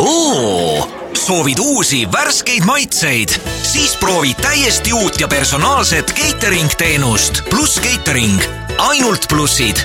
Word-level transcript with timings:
oo, 0.00 0.88
soovid 1.14 1.58
uusi 1.58 2.12
värskeid 2.12 2.64
maitseid? 2.64 3.28
siis 3.62 3.96
proovi 3.96 4.34
täiesti 4.34 4.92
uut 4.92 5.20
ja 5.20 5.28
personaalset 5.28 6.14
catering 6.14 6.70
teenust 6.78 7.42
pluss 7.50 7.80
catering, 7.80 8.40
ainult 8.78 9.26
plussid. 9.28 9.76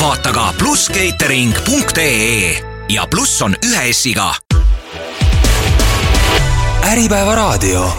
vaata 0.00 0.32
ka 0.32 0.54
plusscatering.ee 0.58 2.62
ja 2.88 3.06
pluss 3.10 3.42
on 3.42 3.56
ühe 3.66 3.92
S-iga. 3.92 4.34
äripäeva 6.82 7.34
raadio 7.34 7.92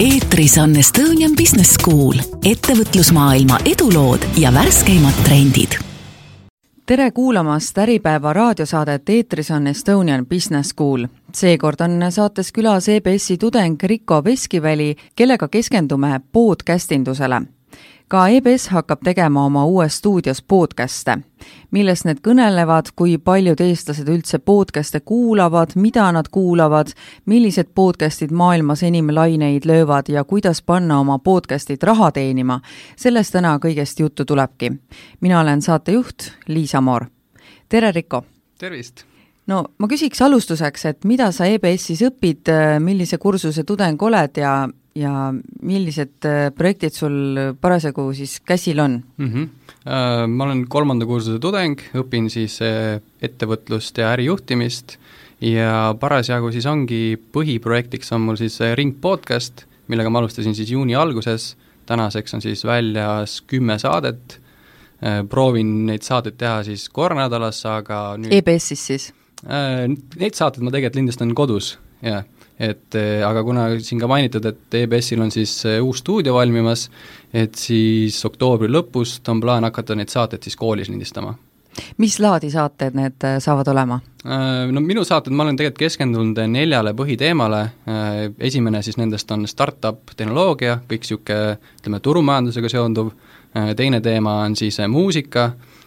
eetris 0.00 0.58
on 0.58 0.76
Estonian 0.76 1.36
Business 1.36 1.76
School, 1.76 2.16
ettevõtlusmaailma 2.44 3.60
edulood 3.68 4.24
ja 4.40 4.52
värskeimad 4.54 5.24
trendid. 5.24 5.89
Tere 6.90 7.10
kuulamast 7.10 7.78
Äripäeva 7.78 8.32
raadiosaadet, 8.32 9.08
eetris 9.08 9.50
on 9.50 9.66
Estonian 9.66 10.26
Business 10.26 10.68
School. 10.68 11.06
seekord 11.34 11.80
on 11.80 12.02
saates 12.10 12.52
külas 12.52 12.88
EBS-i 12.88 13.36
tudeng 13.38 13.76
Riko 13.82 14.24
Veskiväli, 14.24 14.96
kellega 15.16 15.48
keskendume 15.48 16.20
podcast 16.32 16.92
indusele 16.92 17.42
ka 18.10 18.24
EBS 18.28 18.68
hakkab 18.74 19.04
tegema 19.06 19.44
oma 19.46 19.62
uues 19.64 20.00
stuudios 20.00 20.40
podcast'e, 20.42 21.14
millest 21.70 22.08
need 22.08 22.18
kõnelevad, 22.26 22.88
kui 22.98 23.12
paljud 23.22 23.60
eestlased 23.62 24.08
üldse 24.10 24.40
podcast'e 24.42 24.98
kuulavad, 25.06 25.76
mida 25.78 26.08
nad 26.12 26.26
kuulavad, 26.34 26.90
millised 27.30 27.70
podcast'id 27.74 28.34
maailmas 28.34 28.82
enim 28.82 29.12
laineid 29.14 29.68
löövad 29.70 30.10
ja 30.10 30.24
kuidas 30.24 30.62
panna 30.62 30.98
oma 31.00 31.20
podcast'id 31.22 31.86
raha 31.86 32.10
teenima. 32.10 32.60
sellest 32.96 33.32
täna 33.32 33.58
kõigest 33.62 34.00
juttu 34.00 34.24
tulebki. 34.24 34.72
mina 35.20 35.40
olen 35.40 35.62
saatejuht 35.62 36.32
Liisa 36.48 36.80
Moor. 36.80 37.06
tere, 37.68 37.92
Riko! 37.92 38.24
tervist! 38.58 39.04
no 39.46 39.64
ma 39.78 39.86
küsiks 39.86 40.22
alustuseks, 40.22 40.84
et 40.84 41.04
mida 41.04 41.32
sa 41.32 41.44
EBS-is 41.44 42.02
õpid, 42.02 42.50
millise 42.80 43.18
kursuse 43.18 43.64
tudeng 43.64 44.02
oled 44.02 44.36
ja 44.36 44.68
ja 44.98 45.30
millised 45.62 46.26
äh, 46.26 46.48
projektid 46.54 46.94
sul 46.96 47.38
parasjagu 47.60 48.08
siis 48.16 48.40
käsil 48.40 48.80
on 48.82 49.02
mm? 49.16 49.32
-hmm. 49.32 49.48
Ma 50.28 50.44
olen 50.44 50.66
kolmanda 50.68 51.06
kursuse 51.06 51.38
tudeng, 51.38 51.80
õpin 51.94 52.28
siis 52.30 52.60
äh, 52.62 53.00
ettevõtlust 53.22 53.98
ja 53.98 54.10
ärijuhtimist 54.12 54.98
ja 55.40 55.94
parasjagu 56.00 56.52
siis 56.52 56.66
ongi 56.66 57.16
põhiprojektiks 57.32 58.12
on 58.12 58.20
mul 58.20 58.36
siis 58.36 58.58
Ring 58.74 58.96
podcast, 59.00 59.64
millega 59.88 60.10
ma 60.10 60.18
alustasin 60.18 60.54
siis 60.54 60.70
juuni 60.70 60.94
alguses, 60.94 61.56
tänaseks 61.86 62.34
on 62.34 62.42
siis 62.42 62.64
väljas 62.64 63.40
kümme 63.40 63.78
saadet, 63.78 64.40
proovin 65.28 65.86
neid 65.86 66.02
saateid 66.02 66.36
teha 66.36 66.62
siis 66.62 66.88
korra 66.88 67.16
nädalas, 67.16 67.64
aga 67.66 68.18
nüüd 68.18 68.32
EBS-is 68.36 68.86
siis? 68.86 69.12
Neid 70.20 70.36
saateid 70.36 70.62
ma 70.62 70.70
tegelikult 70.70 70.96
lindistan 71.00 71.34
kodus, 71.34 71.78
jah 72.02 72.24
et 72.60 72.94
eh, 72.98 73.20
aga 73.24 73.42
kuna 73.44 73.66
siin 73.80 74.00
ka 74.00 74.08
mainitud, 74.10 74.44
et 74.44 74.80
EBS-il 74.82 75.22
on 75.24 75.32
siis 75.32 75.52
eh, 75.68 75.78
uus 75.80 76.02
stuudio 76.04 76.36
valmimas, 76.36 76.88
et 77.32 77.56
siis 77.56 78.18
oktoobri 78.28 78.68
lõpust 78.68 79.28
on 79.32 79.40
plaan 79.40 79.64
hakata 79.64 79.96
neid 79.96 80.12
saateid 80.12 80.44
siis 80.44 80.58
koolis 80.60 80.90
lindistama. 80.92 81.32
mis 82.02 82.18
laadi 82.20 82.50
saated 82.50 82.96
need 82.98 83.24
eh, 83.24 83.38
saavad 83.40 83.68
olema? 83.72 84.00
No 84.20 84.80
minu 84.84 85.00
saated, 85.08 85.32
ma 85.32 85.46
olen 85.46 85.56
tegelikult 85.56 85.86
keskendunud 85.86 86.36
neljale 86.52 86.92
põhiteemale, 86.92 87.60
esimene 88.36 88.82
siis 88.84 88.98
nendest 89.00 89.30
on 89.32 89.46
startup 89.48 90.12
tehnoloogia, 90.12 90.74
kõik 90.90 91.06
niisugune 91.06 91.54
ütleme, 91.78 92.00
turumajandusega 92.04 92.68
seonduv, 92.68 93.14
teine 93.78 94.02
teema 94.04 94.42
on 94.42 94.58
siis 94.60 94.76
muusika, 94.92 95.46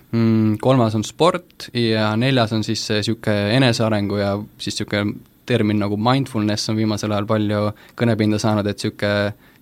mm, 0.10 0.56
kolmas 0.64 0.98
on 0.98 1.06
sport 1.06 1.68
ja 1.78 2.16
neljas 2.18 2.58
on 2.58 2.66
siis 2.66 2.88
niisugune 2.90 3.54
enesearengu 3.60 4.18
ja 4.18 4.34
siis 4.58 4.80
niisugune 4.80 5.14
termin 5.46 5.80
nagu 5.82 5.98
mindfulness 6.00 6.72
on 6.72 6.80
viimasel 6.80 7.12
ajal 7.12 7.28
palju 7.30 7.62
kõnepinda 8.00 8.40
saanud, 8.42 8.68
et 8.68 8.80
niisugune 8.80 9.14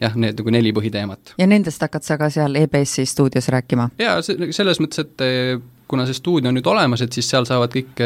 jah, 0.01 0.15
need 0.15 0.39
nagu 0.39 0.53
neli 0.53 0.73
põhiteemat. 0.75 1.35
ja 1.37 1.47
nendest 1.49 1.81
hakkad 1.81 2.05
sa 2.05 2.17
ka 2.21 2.31
seal 2.33 2.55
EBS-i 2.63 3.05
stuudios 3.09 3.49
rääkima? 3.53 3.91
jaa, 4.01 4.19
selles 4.23 4.81
mõttes, 4.83 5.05
et 5.05 5.27
kuna 5.91 6.05
see 6.07 6.15
stuudio 6.15 6.49
on 6.49 6.55
nüüd 6.55 6.67
olemas, 6.71 7.01
et 7.03 7.11
siis 7.11 7.27
seal 7.27 7.45
saavad 7.47 7.73
kõik, 7.75 7.99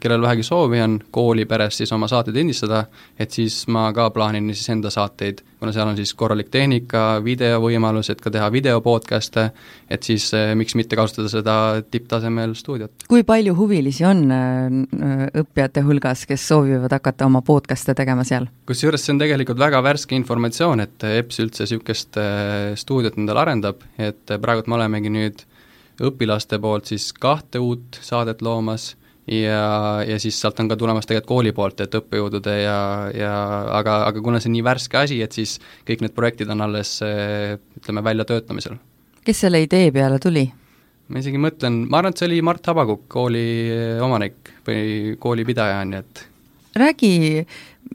kellel 0.00 0.22
vähegi 0.22 0.44
soovi 0.46 0.78
on, 0.84 0.98
kooli, 1.14 1.46
peres 1.50 1.80
siis 1.80 1.90
oma 1.94 2.06
saateid 2.10 2.36
lindistada, 2.38 2.84
et 3.18 3.34
siis 3.34 3.64
ma 3.72 3.88
ka 3.96 4.08
plaanin 4.14 4.52
siis 4.54 4.70
enda 4.70 4.92
saateid, 4.94 5.42
kuna 5.58 5.74
seal 5.74 5.90
on 5.90 5.98
siis 5.98 6.14
korralik 6.18 6.52
tehnika, 6.54 7.18
videovõimalus, 7.24 8.12
et 8.14 8.22
ka 8.22 8.30
teha 8.34 8.46
video 8.54 8.78
podcast'e, 8.84 9.48
et 9.90 10.06
siis 10.06 10.28
eh, 10.38 10.52
miks 10.58 10.76
mitte 10.78 10.98
kasutada 10.98 11.30
seda 11.32 11.56
tipptasemel 11.82 12.54
stuudiot. 12.58 13.08
kui 13.10 13.26
palju 13.26 13.56
huvilisi 13.58 14.06
on 14.06 14.22
äh, 14.30 15.42
õppijate 15.42 15.82
hulgas, 15.86 16.26
kes 16.30 16.46
soovivad 16.52 16.94
hakata 16.94 17.26
oma 17.26 17.42
podcast'e 17.46 17.96
tegema 17.98 18.26
seal? 18.28 18.46
kusjuures 18.70 19.02
see 19.02 19.16
on 19.16 19.22
tegelikult 19.22 19.58
väga 19.58 19.82
värske 19.82 20.14
informatsioon, 20.18 20.86
et 20.86 21.10
EBS 21.10 21.42
üldse 21.42 21.66
niisugust 21.66 22.22
äh, 22.22 22.72
stuudiot 22.78 23.18
endale 23.18 23.42
arendab, 23.46 23.82
et 23.98 24.38
praegult 24.38 24.70
me 24.70 24.78
olemegi 24.78 25.10
nüüd 25.10 25.46
õpilaste 26.00 26.58
poolt 26.62 26.88
siis 26.92 27.10
kahte 27.12 27.60
uut 27.62 27.98
saadet 28.00 28.42
loomas 28.42 28.92
ja, 29.26 30.02
ja 30.06 30.18
siis 30.22 30.38
sealt 30.40 30.60
on 30.60 30.70
ka 30.70 30.76
tulemas 30.78 31.06
tegelikult 31.06 31.28
kooli 31.28 31.52
poolt, 31.56 31.82
et 31.84 31.94
õppejõudude 31.98 32.56
ja, 32.62 32.78
ja 33.14 33.34
aga, 33.78 34.02
aga 34.08 34.24
kuna 34.24 34.40
see 34.40 34.50
on 34.50 34.56
nii 34.56 34.64
värske 34.66 34.98
asi, 35.02 35.20
et 35.22 35.36
siis 35.36 35.58
kõik 35.88 36.04
need 36.04 36.16
projektid 36.16 36.50
on 36.52 36.64
alles 36.64 36.98
ütleme, 37.02 38.04
väljatöötamisel. 38.04 38.80
kes 39.24 39.44
selle 39.46 39.62
idee 39.62 39.92
peale 39.94 40.18
tuli? 40.22 40.46
ma 41.12 41.20
isegi 41.20 41.40
mõtlen, 41.40 41.82
ma 41.90 42.00
arvan, 42.00 42.14
et 42.14 42.22
see 42.22 42.30
oli 42.30 42.42
Mart 42.42 42.66
Habakuk, 42.66 43.06
kooli 43.12 43.46
omanik 44.02 44.54
või 44.66 45.16
koolipidaja, 45.20 45.82
nii 45.84 45.98
et 46.00 46.28
räägi, 46.80 47.44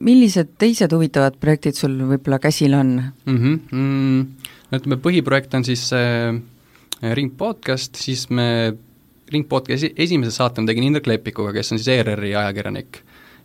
millised 0.06 0.54
teised 0.62 0.94
huvitavad 0.94 1.40
projektid 1.42 1.76
sul 1.76 1.96
võib-olla 2.12 2.38
käsil 2.40 2.78
on 2.78 3.00
mm? 3.02 3.38
-hmm. 3.38 3.60
Mm, 3.72 4.54
no 4.70 4.80
ütleme, 4.80 5.02
põhiprojekt 5.02 5.58
on 5.58 5.66
siis 5.66 5.90
äh, 5.98 6.38
Äh, 6.38 6.57
Ring 7.02 7.34
podcast, 7.38 7.96
siis 7.96 8.30
me 8.30 8.74
Ring 9.30 9.46
podcasti 9.50 9.92
esimese 10.02 10.32
saate 10.34 10.64
ma 10.64 10.70
tegin 10.70 10.88
Indrek 10.88 11.08
Lepikuga, 11.08 11.52
kes 11.54 11.76
on 11.76 11.82
siis 11.82 11.92
ERR-i 11.94 12.32
ajakirjanik. 12.36 13.04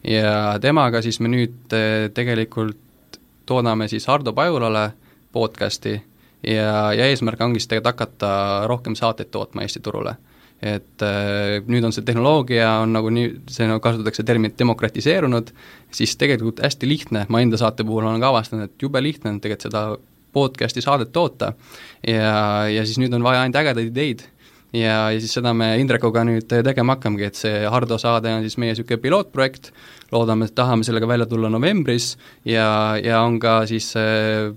ja 0.08 0.58
temaga 0.60 1.02
siis 1.02 1.20
me 1.20 1.28
nüüd 1.28 1.74
äh, 1.76 2.08
tegelikult 2.14 3.18
toodame 3.46 3.88
siis 3.88 4.06
Hardo 4.08 4.32
Pajulale 4.32 4.92
podcasti 5.32 5.92
ja, 6.42 6.92
ja 6.96 7.06
eesmärk 7.06 7.40
ongi 7.44 7.60
siis 7.60 7.68
tegelikult 7.68 7.92
hakata 7.92 8.30
rohkem 8.66 8.96
saateid 8.96 9.28
tootma 9.30 9.62
Eesti 9.62 9.80
turule. 9.84 10.16
et 10.62 11.04
äh, 11.04 11.60
nüüd 11.66 11.84
on 11.84 11.92
see 11.92 12.06
tehnoloogia, 12.08 12.78
on 12.86 12.96
nagu 12.96 13.10
nii, 13.12 13.34
see 13.50 13.68
nagu 13.68 13.84
kasutatakse 13.84 14.24
terminit 14.24 14.56
demokratiseerunud, 14.58 15.52
siis 15.90 16.16
tegelikult 16.16 16.64
hästi 16.64 16.88
lihtne, 16.88 17.26
ma 17.28 17.44
enda 17.44 17.60
saate 17.60 17.84
puhul 17.84 18.06
olen 18.06 18.22
ka 18.22 18.32
avastanud, 18.32 18.70
et 18.70 18.82
jube 18.88 19.02
lihtne 19.02 19.34
on 19.34 19.42
tegelikult 19.44 19.68
seda 19.68 19.84
podcast'i 20.32 20.82
saadet 20.84 21.12
toota. 21.12 21.52
ja, 22.06 22.68
ja 22.68 22.86
siis 22.86 22.98
nüüd 23.02 23.14
on 23.14 23.24
vaja 23.24 23.42
ainult 23.42 23.60
ägedaid 23.62 23.90
ideid. 23.92 24.24
Ja, 24.72 25.10
ja 25.12 25.20
siis 25.20 25.34
seda 25.36 25.52
me 25.52 25.74
Indrekuga 25.80 26.22
nüüd 26.24 26.48
tegema 26.48 26.96
hakkamegi, 26.96 27.26
et 27.28 27.36
see 27.36 27.66
Hardo 27.68 27.98
saade 28.00 28.32
on 28.32 28.44
siis 28.46 28.56
meie 28.56 28.72
niisugune 28.72 29.02
pilootprojekt, 29.02 29.68
loodame, 30.12 30.48
et 30.48 30.54
tahame 30.56 30.86
sellega 30.88 31.08
välja 31.08 31.28
tulla 31.28 31.50
novembris 31.52 32.14
ja, 32.48 32.96
ja 32.96 33.20
on 33.20 33.36
ka 33.42 33.62
siis 33.68 33.90
äh, 34.00 34.54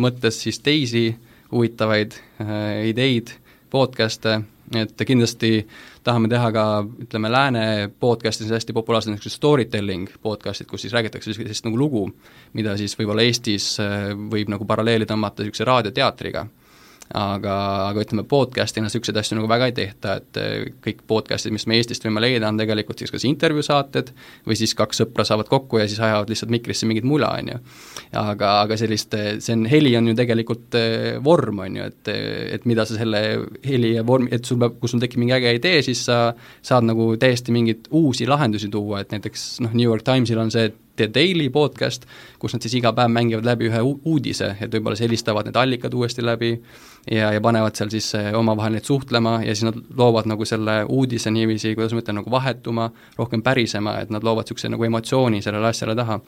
mõttes 0.00 0.40
siis 0.46 0.62
teisi 0.64 1.10
huvitavaid 1.52 2.16
äh, 2.40 2.88
ideid, 2.88 3.36
podcast'e, 3.70 4.40
et 4.72 5.04
kindlasti 5.06 5.66
tahame 6.04 6.28
teha 6.32 6.50
ka 6.52 6.64
ütleme, 7.06 7.30
lääne 7.32 7.64
podcastis 8.00 8.50
hästi 8.50 8.72
populaarsed 8.76 9.12
niisugused 9.12 9.36
story 9.36 9.64
telling 9.70 10.08
podcast'id, 10.22 10.68
kus 10.70 10.86
siis 10.86 10.94
räägitakse 10.96 11.34
sellist 11.36 11.66
nagu 11.68 11.78
lugu, 11.78 12.04
mida 12.52 12.76
siis 12.80 12.96
võib-olla 12.98 13.26
Eestis 13.26 13.74
äh, 13.82 14.12
võib 14.14 14.52
nagu 14.52 14.66
paralleeli 14.68 15.08
tõmmata 15.08 15.44
niisuguse 15.44 15.68
raadioteatriga 15.68 16.46
aga, 17.12 17.54
aga 17.90 18.02
ütleme, 18.04 18.24
podcast'ina 18.28 18.88
niisuguseid 18.88 19.18
asju 19.20 19.36
nagu 19.38 19.48
väga 19.50 19.68
ei 19.68 19.74
tehta, 19.76 20.16
et 20.20 20.40
eh, 20.40 20.68
kõik 20.84 21.02
podcast'id, 21.10 21.52
mis 21.54 21.66
me 21.68 21.76
Eestist 21.78 22.06
võime 22.06 22.22
leida, 22.24 22.48
on 22.48 22.60
tegelikult 22.60 23.02
siis 23.02 23.12
kas 23.12 23.26
intervjuusaated 23.28 24.12
või 24.48 24.56
siis 24.58 24.72
kaks 24.78 25.02
sõpra 25.02 25.26
saavad 25.28 25.50
kokku 25.50 25.82
ja 25.82 25.88
siis 25.90 26.00
ajavad 26.00 26.32
lihtsalt 26.32 26.52
mikrisse 26.54 26.88
mingit 26.88 27.06
mula, 27.08 27.34
on 27.40 27.52
ju. 27.54 27.58
aga, 28.20 28.54
aga 28.64 28.78
sellist, 28.80 29.16
see 29.44 29.56
on, 29.56 29.66
heli 29.70 29.94
on 29.98 30.08
ju 30.10 30.16
tegelikult 30.18 30.78
eh, 30.80 31.10
vorm, 31.24 31.64
on 31.66 31.80
ju, 31.80 31.90
et, 31.92 32.14
et 32.58 32.68
mida 32.70 32.86
sa 32.88 32.96
selle 32.98 33.24
heli 33.66 33.94
ja 33.98 34.06
vormi, 34.06 34.32
et 34.34 34.48
sul 34.48 34.60
peab, 34.62 34.78
kui 34.80 34.90
sul 34.90 35.02
tekib 35.02 35.22
mingi 35.22 35.36
äge 35.36 35.54
idee, 35.58 35.82
siis 35.86 36.06
sa 36.08 36.22
saad 36.64 36.88
nagu 36.88 37.12
täiesti 37.20 37.54
mingeid 37.54 37.90
uusi 37.94 38.28
lahendusi 38.30 38.72
tuua, 38.72 39.04
et 39.04 39.12
näiteks 39.14 39.60
noh, 39.66 39.76
New 39.76 39.86
York 39.86 40.06
Timesil 40.06 40.40
on 40.40 40.54
see, 40.54 40.70
et 40.70 40.80
The 40.94 41.08
Daily 41.10 41.48
podcast, 41.50 42.04
kus 42.38 42.54
nad 42.54 42.62
siis 42.62 42.76
iga 42.78 42.92
päev 42.94 43.10
mängivad 43.10 43.46
läbi 43.48 43.66
ühe 43.66 43.80
uudise, 43.82 44.52
et 44.62 44.70
võib-olla 44.70 44.94
siis 44.94 45.08
helistavad 45.08 45.48
need 45.48 45.58
allikad 45.58 45.94
uuesti 45.98 46.22
läbi 46.22 46.52
ja, 47.10 47.32
ja 47.32 47.40
panevad 47.40 47.76
seal 47.76 47.90
siis 47.92 48.10
eh, 48.18 48.30
omavahel 48.36 48.76
neid 48.76 48.88
suhtlema 48.88 49.38
ja 49.44 49.54
siis 49.54 49.68
nad 49.68 49.80
loovad 49.96 50.28
nagu 50.30 50.46
selle 50.48 50.82
uudise 50.88 51.32
niiviisi, 51.34 51.74
kuidas 51.74 51.94
ma 51.94 52.04
ütlen, 52.04 52.20
nagu 52.22 52.30
vahetuma, 52.32 52.90
rohkem 53.18 53.42
pärisema, 53.42 53.98
et 54.02 54.14
nad 54.14 54.24
loovad 54.24 54.48
niisuguse 54.48 54.72
nagu 54.72 54.86
emotsiooni 54.88 55.42
sellele 55.44 55.72
asjale 55.72 55.96
taha, 55.98 56.20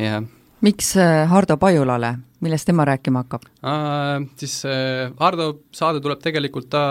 jah 0.00 0.22
miks 0.62 0.94
äh, 0.96 1.28
Hardo 1.28 1.56
Pajulale, 1.60 2.14
millest 2.42 2.66
tema 2.68 2.84
rääkima 2.86 3.24
hakkab 3.24 3.44
uh,? 3.46 4.26
Siis 4.38 4.54
uh, 4.66 5.12
Hardo 5.18 5.48
saade 5.74 6.00
tuleb 6.02 6.22
tegelikult, 6.22 6.68
ta 6.72 6.82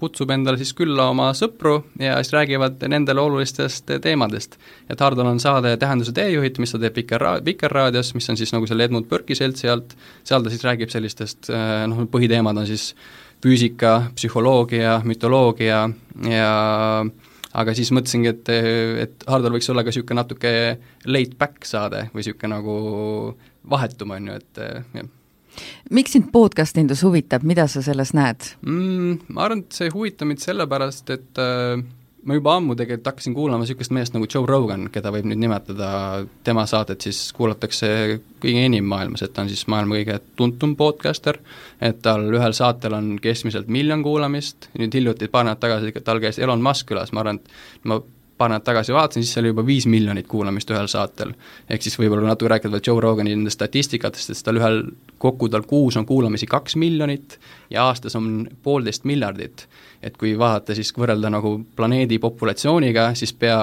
kutsub 0.00 0.30
endale 0.34 0.60
siis 0.60 0.72
külla 0.78 1.08
oma 1.10 1.30
sõpru 1.36 1.76
ja 2.00 2.16
siis 2.20 2.34
räägivad 2.36 2.82
nendele 2.90 3.22
olulistest 3.22 3.90
teemadest. 4.02 4.58
et 4.88 5.00
Hardol 5.00 5.32
on 5.32 5.42
saade 5.42 5.76
Tähenduse 5.80 6.14
teejuhid, 6.16 6.60
mis 6.62 6.74
ta 6.74 6.82
teeb 6.82 7.00
Viker, 7.02 7.26
Vikerraadios, 7.46 8.14
mis 8.14 8.30
on 8.30 8.38
siis 8.40 8.54
nagu 8.54 8.68
selle 8.70 8.86
Edmund 8.86 9.10
Burke'i 9.10 9.38
seltsi 9.38 9.70
alt, 9.70 9.96
seal 10.24 10.46
ta 10.46 10.52
siis 10.52 10.64
räägib 10.66 10.94
sellistest 10.94 11.50
uh, 11.50 11.82
noh, 11.90 12.06
põhiteemad 12.10 12.62
on 12.62 12.70
siis 12.70 12.92
füüsika, 13.40 14.12
psühholoogia, 14.14 15.00
mütoloogia 15.08 15.86
ja 16.28 16.50
aga 17.52 17.74
siis 17.74 17.92
mõtlesingi, 17.94 18.30
et, 18.30 18.50
et 19.06 19.24
Hardol 19.30 19.56
võiks 19.56 19.70
olla 19.72 19.84
ka 19.86 19.92
niisugune 19.92 20.20
natuke 20.20 20.52
laid 21.10 21.38
back 21.40 21.66
saade 21.66 22.08
või 22.12 22.22
niisugune 22.22 22.54
nagu 22.54 22.76
vahetum, 23.70 24.14
on 24.16 24.30
ju, 24.30 24.42
et 24.42 24.62
jah 24.98 25.16
miks 25.90 26.14
sind 26.14 26.30
podcastindus 26.32 27.02
huvitab, 27.06 27.44
mida 27.46 27.66
sa 27.70 27.82
selles 27.84 28.12
näed 28.16 28.52
mm,? 28.62 29.32
Ma 29.34 29.46
arvan, 29.46 29.64
et 29.64 29.76
see 29.76 29.90
huvitab 29.92 30.30
mind 30.30 30.42
sellepärast, 30.44 31.10
et 31.16 31.40
äh, 31.42 31.82
ma 32.24 32.36
juba 32.36 32.54
ammu 32.58 32.76
tegelikult 32.78 33.10
hakkasin 33.10 33.34
kuulama 33.36 33.64
niisugust 33.64 33.94
meest 33.96 34.14
nagu 34.14 34.28
Joe 34.30 34.48
Rogan, 34.48 34.88
keda 34.92 35.12
võib 35.14 35.28
nüüd 35.30 35.40
nimetada, 35.40 35.90
tema 36.46 36.66
saadet 36.68 37.06
siis 37.06 37.20
kuulatakse 37.36 37.90
kõige 38.42 38.64
enim 38.66 38.86
maailmas, 38.90 39.24
et 39.24 39.34
ta 39.34 39.44
on 39.44 39.50
siis 39.52 39.66
maailma 39.70 39.98
kõige 39.98 40.20
tuntum 40.38 40.76
podcaster, 40.78 41.40
et 41.80 42.00
tal 42.04 42.26
ühel 42.28 42.56
saatel 42.56 42.96
on 42.98 43.12
keskmiselt 43.22 43.70
miljon 43.72 44.04
kuulamist, 44.06 44.70
nüüd 44.78 44.96
hiljuti, 44.96 45.30
paar 45.32 45.48
nädalat 45.48 45.64
tagasi 45.64 46.04
tal 46.04 46.22
käis 46.22 46.40
Elon 46.40 46.64
Musk 46.64 46.90
külas, 46.92 47.14
ma 47.16 47.24
arvan, 47.24 47.40
et 47.40 47.88
ma 47.88 48.00
paar 48.40 48.48
nädalat 48.48 48.64
tagasi 48.64 48.96
vaatasin, 48.96 49.24
siis 49.26 49.38
oli 49.38 49.52
juba 49.52 49.64
viis 49.66 49.86
miljonit 49.90 50.28
kuulamist 50.28 50.70
ühel 50.72 50.88
saatel. 50.88 51.34
ehk 51.68 51.84
siis 51.84 51.98
võib-olla 52.00 52.30
natuke 52.32 52.48
rääkida 52.54 52.72
veel 52.72 52.84
Joe 52.86 53.00
Rogani 53.04 53.34
nendest 53.36 53.60
statistikatest, 53.60 54.32
sest 54.32 54.46
tal 54.46 54.60
ühel, 54.60 54.82
kokku 55.20 55.48
tal 55.52 55.66
kuus 55.68 55.98
on 56.00 56.06
kuulamisi 56.08 56.48
kaks 56.48 56.76
miljonit 56.80 57.38
ja 57.70 57.84
aastas 57.84 58.16
on 58.16 58.48
poolteist 58.62 59.04
miljardit. 59.04 59.68
et 60.02 60.16
kui 60.16 60.38
vaadata 60.38 60.74
siis, 60.74 60.94
võrrelda 60.96 61.30
nagu 61.30 61.58
planeedi 61.76 62.18
populatsiooniga, 62.18 63.10
siis 63.14 63.32
pea 63.32 63.60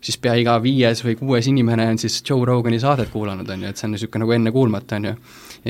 siis 0.00 0.18
pea 0.22 0.36
iga 0.38 0.56
viies 0.62 1.02
või 1.04 1.16
kuues 1.18 1.48
inimene 1.50 1.88
on 1.90 1.98
siis 1.98 2.20
Joe 2.28 2.44
Rogani 2.46 2.78
saadet 2.82 3.10
kuulanud, 3.10 3.48
on 3.50 3.64
ju, 3.64 3.72
et 3.72 3.80
see 3.80 3.88
on 3.88 3.94
niisugune 3.96 4.22
nagu 4.24 4.36
ennekuulmatu, 4.36 4.98
on 4.98 5.08
ju. 5.10 5.14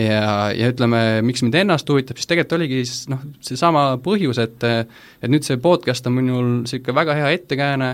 ja, 0.03 0.35
ja 0.57 0.71
ütleme, 0.73 1.03
miks 1.27 1.45
mind 1.45 1.57
ennast 1.63 1.89
huvitab, 1.89 2.21
siis 2.21 2.29
tegelikult 2.29 2.59
oligi 2.59 2.83
siis 2.85 3.09
noh, 3.13 3.25
seesama 3.45 3.89
põhjus, 4.05 4.41
et 4.43 4.69
et 4.69 5.33
nüüd 5.33 5.47
see 5.47 5.61
podcast 5.63 6.07
on 6.09 6.17
minul 6.19 6.53
niisugune 6.63 7.01
väga 7.01 7.17
hea 7.21 7.33
ettekääne 7.39 7.91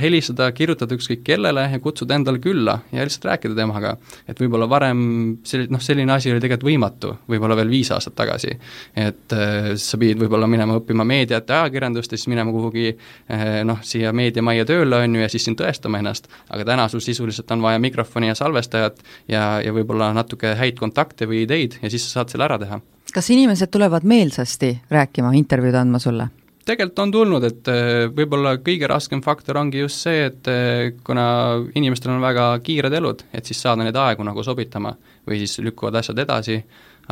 helistada, 0.00 0.50
kirjutada 0.54 0.94
ükskõik 0.96 1.22
kellele 1.26 1.64
ja 1.72 1.80
kutsuda 1.82 2.16
endale 2.18 2.40
külla 2.42 2.78
ja 2.92 3.04
lihtsalt 3.04 3.28
rääkida 3.30 3.56
temaga. 3.58 3.96
et 4.28 4.40
võib-olla 4.40 4.68
varem 4.70 5.00
selli-, 5.44 5.70
noh, 5.72 5.82
selline 5.82 6.12
asi 6.12 6.32
oli 6.32 6.42
tegelikult 6.42 6.68
võimatu, 6.68 7.14
võib-olla 7.30 7.56
veel 7.56 7.72
viis 7.72 7.90
aastat 7.94 8.14
tagasi. 8.14 8.56
et 8.96 9.32
äh, 9.32 9.72
sa 9.80 9.98
pidid 9.98 10.20
võib-olla 10.22 10.46
minema 10.50 10.78
õppima 10.78 11.04
meediat 11.04 11.48
ja 11.48 11.62
ajakirjandust 11.62 12.12
ja 12.12 12.18
siis 12.18 12.28
minema 12.32 12.52
kuhugi 12.52 12.92
äh, 12.94 13.62
noh, 13.64 13.82
siia 13.82 14.12
meediamajja 14.12 14.68
tööle, 14.70 15.02
on 15.04 15.18
ju, 15.18 15.24
ja 15.24 15.28
siis 15.32 15.48
siin 15.48 15.58
tõestama 15.58 16.00
ennast, 16.02 16.28
aga 16.50 16.64
täna 16.64 16.88
sul 16.88 17.02
sisuliselt 17.04 17.50
on 17.50 17.64
vaja 17.64 17.82
mikrofoni 17.82 18.30
ja 18.30 18.38
salvestajat 18.38 19.02
ja, 19.28 19.60
ja 19.64 19.74
võib-olla 19.74 20.12
natuke 20.14 20.54
häid 20.58 20.78
kontakte 20.80 21.28
või 21.30 21.44
ideid 21.48 21.78
ja 21.82 21.90
siis 21.90 22.06
sa 22.06 22.20
saad 22.20 22.34
selle 22.34 22.48
ära 22.48 22.58
teha. 22.62 22.80
kas 23.14 23.30
inimesed 23.30 23.70
tulevad 23.70 24.04
meelsasti 24.04 24.76
rääkima, 24.90 25.34
intervjuud 25.38 25.82
andma 25.82 25.98
sulle? 26.02 26.30
Tegelikult 26.68 27.02
on 27.04 27.12
tulnud, 27.12 27.44
et 27.46 27.70
äh, 27.72 28.06
võib-olla 28.14 28.56
kõige 28.64 28.88
raskem 28.90 29.22
faktor 29.24 29.58
ongi 29.60 29.82
just 29.82 30.04
see, 30.04 30.26
et 30.30 30.50
äh, 30.50 30.94
kuna 31.04 31.26
inimestel 31.76 32.14
on 32.14 32.24
väga 32.24 32.48
kiired 32.64 32.94
elud, 33.00 33.24
et 33.32 33.46
siis 33.46 33.60
saada 33.64 33.84
neid 33.84 33.96
aegu 34.00 34.26
nagu 34.26 34.44
sobitama 34.46 34.94
või 35.28 35.42
siis 35.42 35.58
lükkuvad 35.64 36.00
asjad 36.00 36.20
edasi, 36.24 36.60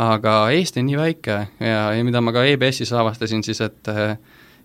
aga 0.03 0.37
Eesti 0.57 0.81
on 0.81 0.89
nii 0.89 1.01
väike 1.01 1.39
ja, 1.61 1.83
ja 1.93 2.05
mida 2.07 2.23
ma 2.25 2.33
ka 2.33 2.47
EBS-is 2.49 2.95
avastasin 2.97 3.45
siis, 3.45 3.61
et 3.65 3.93
äh, 3.93 4.17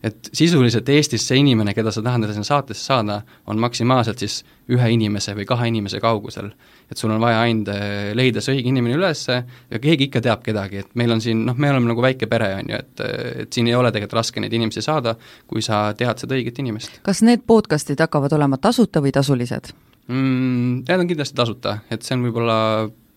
et 0.03 0.29
sisuliselt 0.33 0.89
Eestis 0.89 1.25
see 1.27 1.39
inimene, 1.41 1.73
keda 1.73 1.91
sa 1.93 2.03
tahad 2.05 2.27
sinna 2.29 2.45
saatesse 2.45 2.83
saada, 2.85 3.21
on 3.49 3.59
maksimaalselt 3.59 4.21
siis 4.21 4.43
ühe 4.73 4.89
inimese 4.93 5.33
või 5.37 5.47
kahe 5.49 5.69
inimese 5.71 5.99
kaugusel. 6.03 6.51
et 6.91 6.97
sul 6.97 7.11
on 7.11 7.19
vaja 7.19 7.41
ainult 7.41 7.69
leida 8.15 8.41
see 8.41 8.55
õige 8.55 8.69
inimene 8.71 8.95
üles 8.95 9.25
ja 9.27 9.79
keegi 9.81 10.07
ikka 10.07 10.21
teab 10.21 10.43
kedagi, 10.43 10.83
et 10.83 10.93
meil 10.95 11.11
on 11.11 11.21
siin 11.21 11.45
noh, 11.45 11.57
me 11.57 11.71
oleme 11.71 11.91
nagu 11.91 12.01
väike 12.01 12.29
pere, 12.31 12.53
on 12.61 12.71
ju, 12.71 12.77
et 12.77 13.03
et 13.47 13.53
siin 13.53 13.67
ei 13.67 13.75
ole 13.75 13.91
tegelikult 13.91 14.19
raske 14.21 14.43
neid 14.43 14.53
inimesi 14.53 14.81
saada, 14.81 15.15
kui 15.47 15.61
sa 15.61 15.93
tead 15.97 16.23
seda 16.23 16.37
õiget 16.37 16.61
inimest. 16.63 17.01
kas 17.03 17.23
need 17.25 17.43
podcast'id 17.47 17.99
hakkavad 17.99 18.33
olema 18.37 18.57
tasuta 18.57 19.01
või 19.03 19.11
tasulised 19.11 19.73
mm,? 20.07 20.85
Need 20.87 20.99
on 20.99 21.09
kindlasti 21.09 21.35
tasuta, 21.35 21.79
et 21.91 22.05
see 22.05 22.15
on 22.17 22.25
võib-olla 22.27 22.57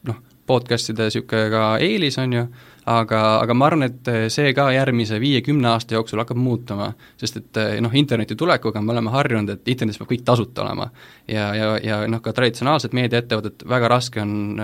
noh, 0.08 0.20
podcast'ide 0.50 1.10
niisugune 1.10 1.50
ka 1.52 1.64
eelis, 1.82 2.18
on 2.22 2.36
ju, 2.38 2.46
aga, 2.86 3.20
aga 3.42 3.54
ma 3.54 3.66
arvan, 3.66 3.86
et 3.88 4.10
see 4.32 4.54
ka 4.56 4.70
järgmise 4.74 5.20
viie-kümne 5.20 5.68
aasta 5.72 5.96
jooksul 5.98 6.22
hakkab 6.22 6.40
muutuma, 6.40 6.90
sest 7.20 7.40
et 7.40 7.60
noh, 7.84 7.94
interneti 7.94 8.36
tulekuga 8.38 8.82
me 8.82 8.94
oleme 8.94 9.12
harjunud, 9.14 9.54
et 9.54 9.72
internetis 9.74 10.00
peab 10.00 10.12
kõik 10.12 10.24
tasuta 10.26 10.64
olema. 10.64 10.90
ja, 11.28 11.50
ja, 11.54 11.70
ja 11.84 12.02
noh, 12.10 12.22
ka 12.24 12.32
traditsionaalsed 12.36 12.96
meediaettevõtted, 12.96 13.66
väga 13.68 13.90
raske 13.92 14.22
on 14.22 14.60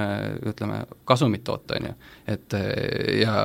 ütleme, 0.46 0.84
kasumit 1.04 1.44
toota, 1.44 1.80
on 1.80 1.90
ju, 1.90 1.96
et 2.36 2.60
ja 3.20 3.36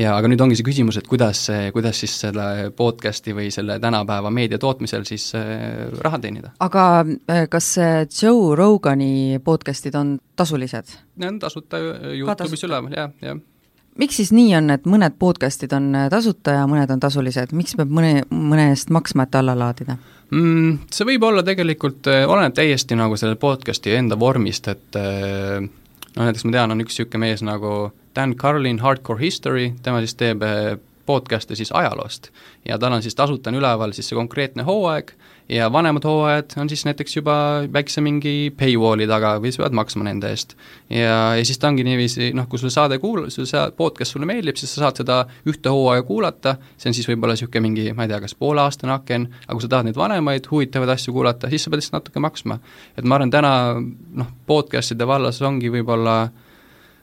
ja 0.00 0.12
aga 0.16 0.28
nüüd 0.30 0.42
ongi 0.44 0.58
see 0.58 0.66
küsimus, 0.66 0.98
et 1.00 1.08
kuidas, 1.08 1.46
kuidas 1.74 2.00
siis 2.02 2.14
selle 2.26 2.70
podcast'i 2.76 3.34
või 3.36 3.48
selle 3.54 3.78
tänapäeva 3.82 4.30
meedia 4.34 4.60
tootmisel 4.60 5.06
siis 5.08 5.30
äh, 5.38 5.88
raha 6.04 6.20
teenida. 6.22 6.52
aga 6.60 6.86
äh, 7.04 7.44
kas 7.52 7.72
Joe 8.22 8.54
Rogani 8.58 9.40
podcast'id 9.44 9.96
on 9.98 10.16
tasulised? 10.36 10.96
Need 11.16 11.36
on 11.36 11.38
tasuta 11.46 11.80
Youtube'is 11.80 12.66
üleval, 12.68 12.92
jah, 12.96 13.14
jah 13.24 13.40
miks 13.96 14.18
siis 14.20 14.32
nii 14.36 14.52
on, 14.58 14.68
et 14.74 14.84
mõned 14.84 15.16
podcast'id 15.20 15.72
on 15.76 15.88
äh, 15.96 16.10
tasuta 16.12 16.58
ja 16.58 16.68
mõned 16.68 16.92
on 16.92 17.00
tasulised, 17.00 17.56
miks 17.56 17.78
peab 17.78 17.92
mõne, 17.92 18.26
mõne 18.30 18.70
eest 18.74 18.92
maksma, 18.92 19.24
et 19.24 19.40
alla 19.40 19.56
laadida 19.56 19.96
mm,? 20.30 20.92
See 20.92 21.08
võib 21.08 21.24
olla 21.30 21.44
tegelikult, 21.46 22.12
oleneb 22.28 22.56
täiesti 22.56 22.98
nagu 22.98 23.16
selle 23.16 23.40
podcast'i 23.40 23.96
enda 23.96 24.20
vormist, 24.20 24.68
et 24.68 25.00
no 25.00 26.24
näiteks 26.26 26.44
ma 26.44 26.58
tean, 26.58 26.74
on 26.74 26.84
üks 26.84 26.98
niisugune 26.98 27.24
mees 27.24 27.44
nagu 27.46 27.78
Dan 28.16 28.36
Carlin 28.36 28.78
Hardcore 28.80 29.20
History, 29.20 29.72
tema 29.82 30.00
siis 30.00 30.16
teeb 30.16 30.42
eh, 30.42 30.76
podcast'e 31.06 31.54
siis 31.54 31.72
ajaloost. 31.72 32.30
ja 32.68 32.78
tal 32.78 32.92
on 32.92 33.02
siis 33.02 33.14
tasuta 33.14 33.50
on 33.50 33.60
üleval 33.60 33.92
siis 33.94 34.08
see 34.08 34.16
konkreetne 34.18 34.64
hooaeg 34.66 35.12
ja 35.48 35.68
vanemad 35.72 36.04
hooajad 36.04 36.56
on 36.58 36.68
siis 36.68 36.82
näiteks 36.88 37.16
juba 37.16 37.34
väikse 37.72 38.00
mingi 38.02 38.50
paywall'i 38.58 39.06
taga 39.06 39.36
või 39.42 39.52
sa 39.54 39.62
pead 39.62 39.76
maksma 39.78 40.06
nende 40.08 40.30
eest. 40.34 40.56
ja, 40.90 41.36
ja 41.38 41.44
siis 41.44 41.60
ta 41.62 41.68
ongi 41.68 41.84
niiviisi, 41.86 42.32
noh, 42.34 42.48
kui 42.50 42.58
sulle 42.58 42.74
saade 42.74 42.98
kuul-, 43.02 43.28
see 43.30 43.66
podcast 43.76 44.16
sulle 44.16 44.26
meeldib, 44.26 44.58
siis 44.58 44.74
sa 44.74 44.86
saad 44.86 45.02
seda 45.02 45.20
ühte 45.46 45.70
hooaega 45.70 46.06
kuulata, 46.08 46.56
see 46.76 46.90
on 46.90 46.98
siis 46.98 47.06
võib-olla 47.12 47.36
niisugune 47.36 47.62
mingi, 47.68 47.86
ma 47.92 48.08
ei 48.08 48.14
tea, 48.14 48.22
kas 48.24 48.34
pooleaastane 48.34 48.96
aken, 48.96 49.28
aga 49.44 49.58
kui 49.58 49.66
sa 49.66 49.72
tahad 49.76 49.90
neid 49.90 50.00
vanemaid 50.00 50.50
huvitavaid 50.50 50.96
asju 50.96 51.14
kuulata, 51.14 51.52
siis 51.52 51.68
sa 51.68 51.70
pead 51.70 51.84
lihtsalt 51.84 52.00
natuke 52.00 52.24
maksma. 52.24 52.58
et 52.96 53.04
ma 53.04 53.20
arvan, 53.20 53.30
täna 53.30 53.52
noh, 53.76 54.34
podcast'ide 54.50 55.06
vallas 55.06 55.38
ongi 55.46 55.70
võib-olla 55.70 56.18
äh, 56.24 56.45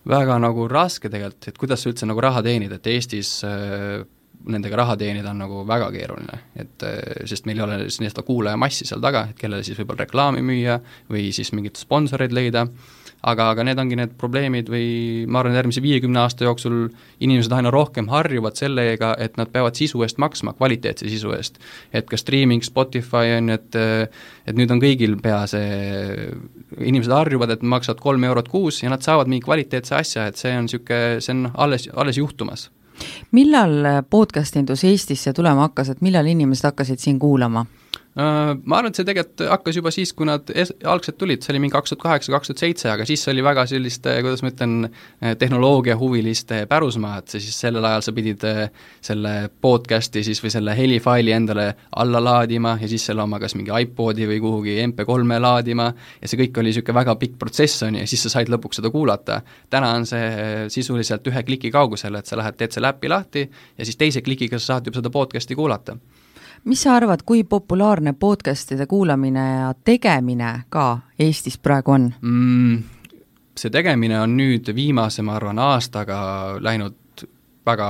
väga 0.10 0.40
nagu 0.42 0.68
raske 0.72 1.10
tegelikult, 1.12 1.48
et 1.48 1.60
kuidas 1.60 1.86
üldse 1.88 2.08
nagu 2.10 2.22
raha 2.24 2.44
teenid, 2.46 2.74
et 2.76 2.90
Eestis 2.92 3.38
äh, 3.48 4.02
nendega 4.44 4.80
raha 4.82 4.98
teenida 5.00 5.32
on 5.32 5.40
nagu 5.44 5.64
väga 5.68 5.90
keeruline, 5.94 6.40
et 6.60 6.84
äh, 6.88 7.24
sest 7.30 7.48
meil 7.48 7.62
ei 7.62 7.66
ole 7.68 7.80
nii-öelda 7.86 8.26
kuulajamassi 8.28 8.88
seal 8.90 9.04
taga, 9.04 9.28
et 9.32 9.40
kellele 9.40 9.64
siis 9.64 9.80
võib-olla 9.80 10.06
reklaami 10.06 10.44
müüa 10.46 10.80
või 11.12 11.30
siis 11.36 11.54
mingeid 11.56 11.80
sponsoreid 11.80 12.36
leida 12.36 12.68
aga, 13.24 13.50
aga 13.54 13.64
need 13.68 13.80
ongi 13.80 13.98
need 14.00 14.16
probleemid 14.20 14.70
või 14.72 14.88
ma 15.32 15.42
arvan, 15.42 15.56
järgmise 15.58 15.84
viiekümne 15.84 16.20
aasta 16.24 16.48
jooksul 16.48 16.78
inimesed 17.24 17.56
aina 17.56 17.72
rohkem 17.74 18.10
harjuvad 18.12 18.60
sellega, 18.60 19.14
et 19.22 19.38
nad 19.40 19.52
peavad 19.54 19.80
sisu 19.80 20.04
eest 20.06 20.20
maksma, 20.22 20.56
kvaliteetse 20.58 21.10
sisu 21.10 21.34
eest. 21.38 21.60
et 21.94 22.08
ka 22.10 22.20
streaming, 22.20 22.64
Spotify 22.64 23.38
on 23.38 23.50
ju, 23.54 23.60
et 23.60 23.80
et 24.48 24.58
nüüd 24.60 24.72
on 24.76 24.82
kõigil 24.84 25.16
pea 25.24 25.44
see, 25.48 26.30
inimesed 26.80 27.14
harjuvad, 27.14 27.56
et 27.56 27.64
maksavad 27.64 28.02
kolm 28.04 28.24
eurot 28.28 28.50
kuus 28.52 28.84
ja 28.84 28.92
nad 28.92 29.04
saavad 29.06 29.32
mingi 29.32 29.46
kvaliteetse 29.46 29.96
asja, 29.96 30.28
et 30.28 30.40
see 30.40 30.56
on 30.58 30.68
niisugune, 30.68 31.22
see 31.24 31.36
on 31.36 31.52
alles, 31.54 31.90
alles 31.94 32.20
juhtumas 32.20 32.70
millal 33.34 34.04
podcast 34.10 34.56
indus 34.60 34.84
Eestisse 34.86 35.34
tulema 35.34 35.66
hakkas, 35.66 35.90
et 35.90 36.04
millal 36.06 36.28
inimesed 36.30 36.68
hakkasid 36.70 37.02
siin 37.02 37.18
kuulama? 37.20 37.66
Äh, 38.14 38.54
ma 38.70 38.78
arvan, 38.78 38.92
et 38.94 39.00
see 39.00 39.08
tegelikult 39.08 39.42
hakkas 39.50 39.78
juba 39.80 39.90
siis, 39.94 40.12
kui 40.14 40.28
nad 40.30 40.50
es-, 40.54 40.70
algselt 40.86 41.16
tulid, 41.18 41.42
see 41.42 41.50
oli 41.56 41.64
mingi 41.64 41.74
kaks 41.74 41.96
tuhat 41.96 42.04
kaheksa, 42.04 42.30
kaks 42.36 42.52
tuhat 42.52 42.62
seitse, 42.62 42.90
aga 42.92 43.08
siis 43.10 43.24
oli 43.32 43.42
väga 43.42 43.64
selliste, 43.72 44.14
kuidas 44.22 44.44
ma 44.46 44.52
ütlen, 44.52 44.76
tehnoloogiahuviliste 45.42 46.60
pärusmaa, 46.70 47.16
et 47.24 47.34
siis 47.34 47.58
sellel 47.58 47.88
ajal 47.90 48.06
sa 48.06 48.14
pidid 48.14 48.46
äh, 48.46 48.62
selle 49.02 49.34
podcast'i 49.66 50.22
siis 50.28 50.44
või 50.46 50.54
selle 50.54 50.78
helifaili 50.78 51.34
endale 51.34 51.66
alla 52.04 52.22
laadima 52.22 52.76
ja 52.84 52.92
siis 52.92 53.08
selle 53.10 53.26
oma 53.26 53.42
kas 53.42 53.58
mingi 53.58 53.74
iPodi 53.74 54.30
või 54.30 54.38
kuhugi 54.46 54.78
MP3-e 54.86 55.42
laadima 55.42 55.90
ja 55.90 56.30
see 56.30 56.44
kõik 56.44 56.62
oli 56.62 56.70
niisugune 56.70 57.00
väga 57.02 57.18
pikk 57.18 57.42
protsess, 57.42 57.82
on 57.88 57.98
ju, 57.98 58.06
ja 58.06 58.14
siis 58.14 58.28
sa 58.28 58.36
said 58.36 58.54
lõpuks 58.54 58.78
seda 58.78 58.94
kuulata. 58.94 59.42
täna 59.74 59.90
on 59.98 60.06
see 60.06 60.70
sisuliselt 60.76 61.26
ühe 61.34 61.44
kliki 61.50 61.74
kaugusel, 61.74 62.22
et 62.22 62.30
sa 62.30 62.38
lähed, 62.38 62.62
teed 62.62 62.78
selle 62.78 62.94
äpi 62.94 63.10
lahti 63.10 63.48
ja 63.50 63.90
siis 63.90 63.98
teise 63.98 64.22
klikiga 64.22 64.62
sa 64.62 64.76
saad 64.76 64.92
juba 64.92 65.02
seda 65.02 65.10
podcast'i 65.10 65.58
kuulata 65.58 65.98
mis 66.66 66.82
sa 66.82 66.96
arvad, 66.96 67.24
kui 67.26 67.44
populaarne 67.44 68.14
podcast'ide 68.14 68.88
kuulamine 68.88 69.46
ja 69.60 69.74
tegemine 69.86 70.64
ka 70.70 71.00
Eestis 71.20 71.58
praegu 71.58 71.92
on 71.92 72.10
mm,? 72.22 72.84
see 73.60 73.70
tegemine 73.70 74.18
on 74.22 74.38
nüüd 74.38 74.70
viimase, 74.76 75.22
ma 75.22 75.36
arvan, 75.38 75.60
aastaga 75.62 76.20
läinud 76.64 77.26
väga 77.66 77.88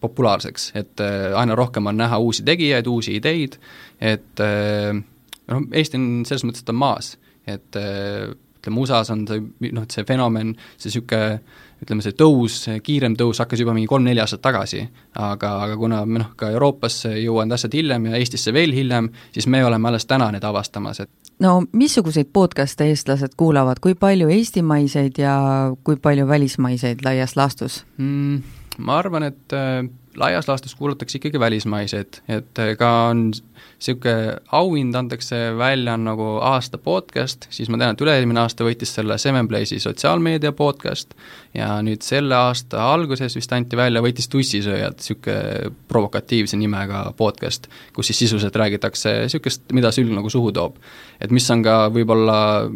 populaarseks, 0.00 0.70
et 0.78 1.02
aina 1.34 1.54
rohkem 1.58 1.86
on 1.86 1.96
näha 1.98 2.18
uusi 2.22 2.44
tegijaid, 2.46 2.86
uusi 2.86 3.16
ideid, 3.16 3.56
et 4.00 4.42
noh, 4.42 5.64
Eesti 5.72 5.98
on 5.98 6.10
selles 6.28 6.44
mõttes, 6.46 6.62
et 6.62 6.68
ta 6.68 6.74
on 6.74 6.82
maas, 6.82 7.08
et 7.48 7.78
ütleme, 7.78 8.82
USA-s 8.82 9.10
on 9.14 9.24
see 9.26 9.72
noh, 9.72 9.86
et 9.86 9.96
see 9.96 10.06
fenomen, 10.06 10.54
see 10.76 10.90
niisugune 10.90 11.40
ütleme, 11.82 12.02
see 12.04 12.16
tõus, 12.16 12.58
kiirem 12.84 13.16
tõus 13.18 13.40
hakkas 13.42 13.60
juba 13.60 13.74
mingi 13.76 13.88
kolm-neli 13.90 14.22
aastat 14.22 14.42
tagasi, 14.44 14.82
aga, 15.20 15.52
aga 15.66 15.76
kuna 15.76 16.00
me 16.08 16.22
noh, 16.22 16.32
ka 16.38 16.50
Euroopasse 16.54 17.12
jõuavad 17.20 17.56
asjad 17.56 17.76
hiljem 17.76 18.10
ja 18.10 18.20
Eestisse 18.20 18.54
veel 18.56 18.72
hiljem, 18.76 19.10
siis 19.34 19.48
me 19.52 19.64
oleme 19.64 19.90
alles 19.90 20.08
täna 20.08 20.30
neid 20.32 20.44
avastamas, 20.46 21.02
et 21.04 21.32
no 21.44 21.58
missuguseid 21.72 22.32
podcast'e 22.32 22.88
eestlased 22.92 23.36
kuulavad, 23.36 23.80
kui 23.84 23.94
palju 23.98 24.30
eestimaiseid 24.32 25.20
ja 25.20 25.36
kui 25.84 26.00
palju 26.00 26.28
välismaiseid 26.28 27.04
laias 27.04 27.36
laastus 27.36 27.84
mm,? 27.98 28.62
Ma 28.76 28.98
arvan, 29.00 29.24
et 29.24 29.52
äh, 29.56 29.86
laias 30.20 30.48
laastus 30.48 30.74
kuulatakse 30.76 31.16
ikkagi 31.16 31.40
välismaiseid, 31.40 32.20
et 32.28 32.58
äh, 32.60 32.74
ka 32.76 32.90
on 33.10 33.30
niisugune 33.56 34.36
auhind 34.56 34.94
antakse 34.94 35.36
välja 35.58 35.96
nagu 36.00 36.36
aasta 36.42 36.78
podcast, 36.78 37.46
siis 37.50 37.68
ma 37.72 37.78
tean, 37.80 37.96
et 37.96 38.04
üle-eelmine 38.04 38.40
aasta 38.40 38.64
võitis 38.66 38.94
selle 38.96 39.18
Seven 39.18 39.48
Place'i 39.48 39.80
sotsiaalmeedia 39.82 40.52
podcast 40.56 41.14
ja 41.56 41.76
nüüd 41.84 42.04
selle 42.04 42.36
aasta 42.36 42.82
alguses 42.92 43.36
vist 43.36 43.52
anti 43.52 43.76
välja, 43.78 44.02
võitis 44.04 44.28
Tussisööjad, 44.32 44.98
niisugune 45.00 45.72
provokatiivse 45.88 46.58
nimega 46.60 47.02
podcast, 47.16 47.68
kus 47.96 48.10
siis 48.10 48.24
sisuliselt 48.24 48.56
räägitakse 48.56 49.14
niisugust, 49.24 49.66
mida 49.76 49.92
sülg 49.94 50.12
nagu 50.14 50.30
suhu 50.32 50.52
toob. 50.52 50.76
et 51.20 51.30
mis 51.32 51.50
on 51.50 51.62
ka 51.64 51.88
võib-olla, 51.92 52.68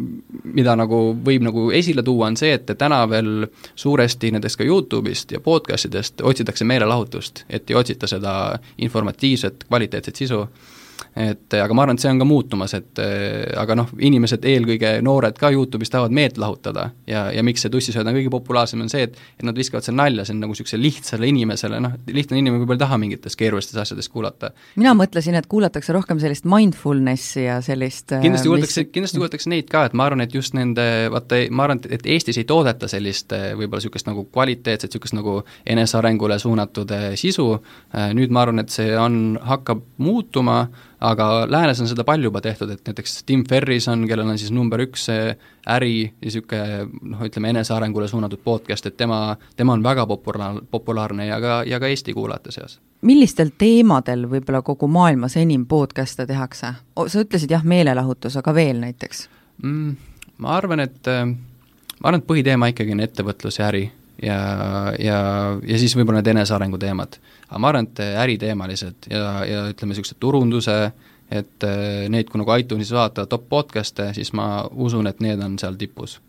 mida 0.43 0.75
nagu 0.75 1.01
võib 1.25 1.43
nagu 1.45 1.69
esile 1.77 2.03
tuua, 2.03 2.31
on 2.31 2.37
see, 2.37 2.55
et 2.57 2.71
täna 2.77 3.03
veel 3.09 3.47
suuresti 3.75 4.31
näiteks 4.33 4.57
ka 4.57 4.65
YouTube'ist 4.65 5.35
ja 5.35 5.39
podcast 5.39 5.85
idest 5.85 6.21
otsitakse 6.21 6.65
meelelahutust, 6.65 7.45
et 7.49 7.69
ei 7.69 7.77
otsita 7.77 8.07
seda 8.09 8.59
informatiivset, 8.77 9.67
kvaliteetset 9.69 10.23
sisu 10.23 10.45
et 11.15 11.57
aga 11.59 11.75
ma 11.75 11.85
arvan, 11.85 11.99
et 11.99 12.03
see 12.03 12.11
on 12.11 12.21
ka 12.21 12.27
muutumas, 12.27 12.75
et 12.77 13.01
aga 13.57 13.77
noh, 13.77 13.89
inimesed, 13.99 14.45
eelkõige 14.47 14.93
noored 15.05 15.37
ka 15.39 15.51
YouTube'is 15.53 15.91
tahavad 15.93 16.15
meelt 16.15 16.39
lahutada. 16.41 16.89
Ja, 17.09 17.27
ja 17.33 17.43
miks 17.45 17.65
see 17.65 17.73
tussisööd 17.73 18.07
on 18.07 18.17
kõige 18.17 18.31
populaarsem, 18.33 18.83
on 18.83 18.91
see, 18.91 19.07
et 19.09 19.17
et 19.39 19.45
nad 19.47 19.57
viskavad 19.57 19.85
seal 19.85 19.97
nalja, 19.97 20.25
see 20.25 20.35
on 20.35 20.41
nagu 20.43 20.53
niisugusele 20.55 20.83
lihtsale 20.83 21.29
inimesele, 21.29 21.79
noh, 21.83 21.95
lihtne 22.11 22.39
inimene 22.39 22.61
võib-olla 22.61 22.79
ei 22.79 22.83
taha 22.85 22.99
mingitest 23.01 23.39
keerulistest 23.39 23.79
asjadest 23.83 24.11
kuulata. 24.13 24.51
mina 24.75 24.93
mõtlesin, 24.97 25.35
et 25.39 25.47
kuulatakse 25.51 25.93
rohkem 25.95 26.19
sellist 26.21 26.45
mindfulness'i 26.49 27.45
ja 27.45 27.59
sellist 27.65 28.13
kindlasti 28.21 28.51
kuulatakse 28.51 28.85
mis..., 28.85 28.91
kindlasti 28.93 29.21
kuulatakse 29.21 29.51
neid 29.53 29.69
ka, 29.71 29.85
et 29.89 29.97
ma 29.97 30.07
arvan, 30.09 30.25
et 30.25 30.35
just 30.35 30.55
nende, 30.57 30.85
vaata, 31.13 31.41
ma 31.51 31.67
arvan, 31.67 31.81
et 31.89 32.05
Eestis 32.05 32.39
ei 32.41 32.47
toodeta 32.49 32.89
sellist 32.91 33.33
võib-olla 33.33 33.81
niisugust 33.81 34.09
nagu 34.09 34.25
kvaliteetset, 34.29 34.91
niisugust 34.91 35.17
nagu 35.17 35.39
enesearengule 35.65 36.37
suunatud 36.41 36.91
eh, 36.97 37.09
sisu, 37.19 37.47
nüüd 38.17 38.33
ma 38.33 38.45
arvan, 38.45 38.63
et 38.63 38.73
see 38.73 38.93
on, 38.97 39.37
hakkab 39.47 39.83
muutuma, 40.01 40.63
aga 41.01 41.27
läänes 41.49 41.81
on 41.81 41.89
seda 41.89 42.03
palju 42.05 42.29
juba 42.29 42.41
tehtud, 42.41 42.69
et 42.69 42.87
näiteks 42.87 43.23
Tim 43.25 43.43
Ferris 43.49 43.87
on, 43.89 44.05
kellel 44.07 44.29
on 44.29 44.37
siis 44.37 44.51
number 44.53 44.83
üks 44.85 45.07
äri 45.09 45.95
ja 46.03 46.11
niisugune 46.21 46.85
noh, 47.13 47.23
ütleme 47.25 47.49
enesearengule 47.55 48.07
suunatud 48.07 48.41
podcast, 48.43 48.85
et 48.85 48.97
tema, 48.97 49.35
tema 49.57 49.73
on 49.73 49.83
väga 49.83 50.05
populaar, 50.07 50.61
populaarne 50.71 51.27
ja 51.27 51.41
ka, 51.41 51.61
ja 51.67 51.79
ka 51.81 51.89
Eesti 51.89 52.13
kuulajate 52.13 52.51
seas. 52.51 52.79
millistel 53.01 53.49
teemadel 53.57 54.27
võib-olla 54.29 54.61
kogu 54.61 54.87
maailmas 54.87 55.37
enim 55.37 55.65
podcast'e 55.65 56.27
tehakse? 56.29 56.73
sa 57.07 57.25
ütlesid 57.25 57.51
jah, 57.51 57.63
meelelahutus, 57.63 58.37
aga 58.37 58.53
veel 58.53 58.81
näiteks 58.81 59.27
mm,? 59.63 59.95
Ma 60.41 60.55
arvan, 60.57 60.79
et 60.79 61.05
ma 61.05 62.09
arvan, 62.09 62.21
et 62.21 62.27
põhiteema 62.27 62.71
ikkagi 62.71 62.95
on 62.95 63.03
ettevõtlus 63.05 63.59
ja 63.59 63.67
äri 63.69 63.91
ja, 64.21 64.39
ja, 64.99 65.19
ja 65.67 65.79
siis 65.81 65.95
võib-olla 65.97 66.21
need 66.21 66.31
enesearengu 66.35 66.79
teemad. 66.81 67.17
aga 67.49 67.59
ma 67.59 67.71
arvan, 67.71 67.87
et 67.89 68.03
äriteemalised 68.25 69.09
ja, 69.11 69.45
ja 69.45 69.63
ütleme, 69.71 69.93
niisuguse 69.93 70.17
turunduse, 70.19 70.77
et 71.31 71.67
eh, 71.67 72.09
neid, 72.11 72.29
kui 72.29 72.41
nagu 72.41 72.57
iTunesis 72.59 72.93
vaadata 72.95 73.25
top 73.29 73.47
podcast'e, 73.49 74.11
siis 74.17 74.33
ma 74.37 74.65
usun, 74.71 75.07
et 75.07 75.23
need 75.23 75.41
on 75.43 75.57
seal 75.61 75.79
tipus 75.79 76.19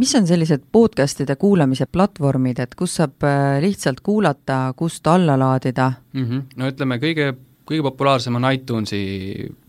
mis 0.00 0.14
on 0.18 0.26
sellised 0.26 0.64
podcast'ide 0.72 1.36
kuulamise 1.38 1.86
platvormid, 1.86 2.58
et 2.62 2.74
kus 2.78 2.96
saab 3.00 3.26
eh, 3.28 3.58
lihtsalt 3.62 4.00
kuulata, 4.02 4.64
kust 4.76 5.06
alla 5.06 5.38
laadida 5.38 5.92
mm? 6.12 6.24
-hmm. 6.28 6.42
no 6.56 6.70
ütleme, 6.70 6.98
kõige, 7.02 7.34
kõige 7.68 7.82
populaarsem 7.90 8.38
on 8.38 8.48
iTunesi 8.52 9.02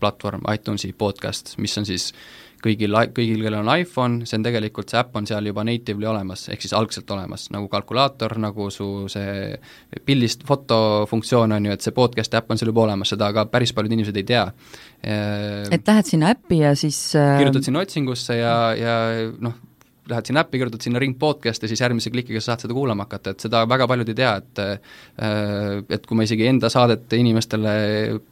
platvorm, 0.00 0.46
iTunesi 0.54 0.92
podcast, 0.92 1.58
mis 1.58 1.78
on 1.78 1.86
siis 1.86 2.12
kõigil, 2.64 2.96
kõigil, 3.14 3.42
kellel 3.44 3.60
on 3.62 3.70
iPhone, 3.74 4.28
see 4.28 4.38
on 4.38 4.46
tegelikult, 4.46 4.90
see 4.90 5.00
äpp 5.00 5.18
on 5.20 5.28
seal 5.28 5.50
juba 5.50 5.64
natively 5.66 6.08
olemas, 6.10 6.46
ehk 6.52 6.64
siis 6.64 6.74
algselt 6.76 7.10
olemas, 7.14 7.46
nagu 7.54 7.68
kalkulaator, 7.72 8.36
nagu 8.42 8.70
su 8.74 8.88
see 9.12 9.54
pildist 10.06 10.46
fotofunktsioon 10.48 11.56
on 11.56 11.68
ju, 11.68 11.76
et 11.76 11.84
see 11.84 11.96
podcast'i 11.96 12.40
äpp 12.40 12.54
on 12.54 12.60
seal 12.60 12.72
juba 12.72 12.86
olemas, 12.86 13.12
seda 13.14 13.28
aga 13.32 13.46
päris 13.52 13.74
paljud 13.76 13.96
inimesed 13.96 14.20
ei 14.20 14.26
tea. 14.32 14.46
et 15.04 15.88
lähed 15.88 16.08
sinna 16.08 16.32
äppi 16.32 16.62
ja 16.62 16.72
siis 16.78 16.98
äh, 17.18 17.36
kirjutad 17.38 17.66
sinna 17.66 17.84
otsingusse 17.84 18.38
ja, 18.38 18.56
ja 18.78 18.94
noh, 19.44 19.58
lähed 20.10 20.28
sinna 20.28 20.42
äppi, 20.44 20.58
kirjutad 20.60 20.84
sinna 20.84 21.00
Ring 21.00 21.16
podcast 21.18 21.62
ja 21.62 21.68
siis 21.70 21.80
järgmise 21.80 22.10
klikiga 22.12 22.40
sa 22.42 22.52
saad 22.52 22.64
seda 22.64 22.76
kuulama 22.76 23.06
hakata, 23.06 23.32
et 23.32 23.44
seda 23.44 23.62
väga 23.68 23.86
paljud 23.88 24.10
ei 24.12 24.18
tea, 24.18 24.32
et 24.40 24.60
äh, 24.62 24.74
et 25.96 26.04
kui 26.06 26.18
ma 26.18 26.26
isegi 26.26 26.46
enda 26.50 26.68
saadet 26.72 27.12
inimestele 27.16 27.74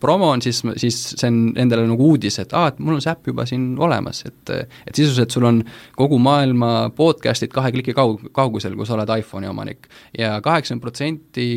promon, 0.00 0.43
siis, 0.45 0.62
siis 0.81 1.00
see 1.14 1.31
on 1.31 1.41
endale 1.64 1.87
nagu 1.88 2.11
uudis, 2.12 2.38
et 2.43 2.52
aa, 2.59 2.73
et 2.73 2.83
mul 2.83 2.99
on 2.99 3.05
see 3.05 3.12
äpp 3.12 3.33
juba 3.33 3.47
siin 3.49 3.73
olemas, 3.81 4.25
et 4.29 4.52
et 4.52 4.95
sisuliselt 4.95 5.33
sul 5.33 5.49
on 5.49 5.62
kogu 5.97 6.21
maailma 6.23 6.93
podcast'id 6.97 7.52
kahe 7.55 7.73
kliki 7.75 7.97
kaug-, 7.97 8.29
kaugusel, 8.37 8.76
kui 8.76 8.88
sa 8.88 8.99
oled 8.99 9.17
iPhone'i 9.19 9.50
omanik. 9.50 9.88
Ja 10.19 10.37
kaheksakümmend 10.45 10.85
protsenti 10.85 11.50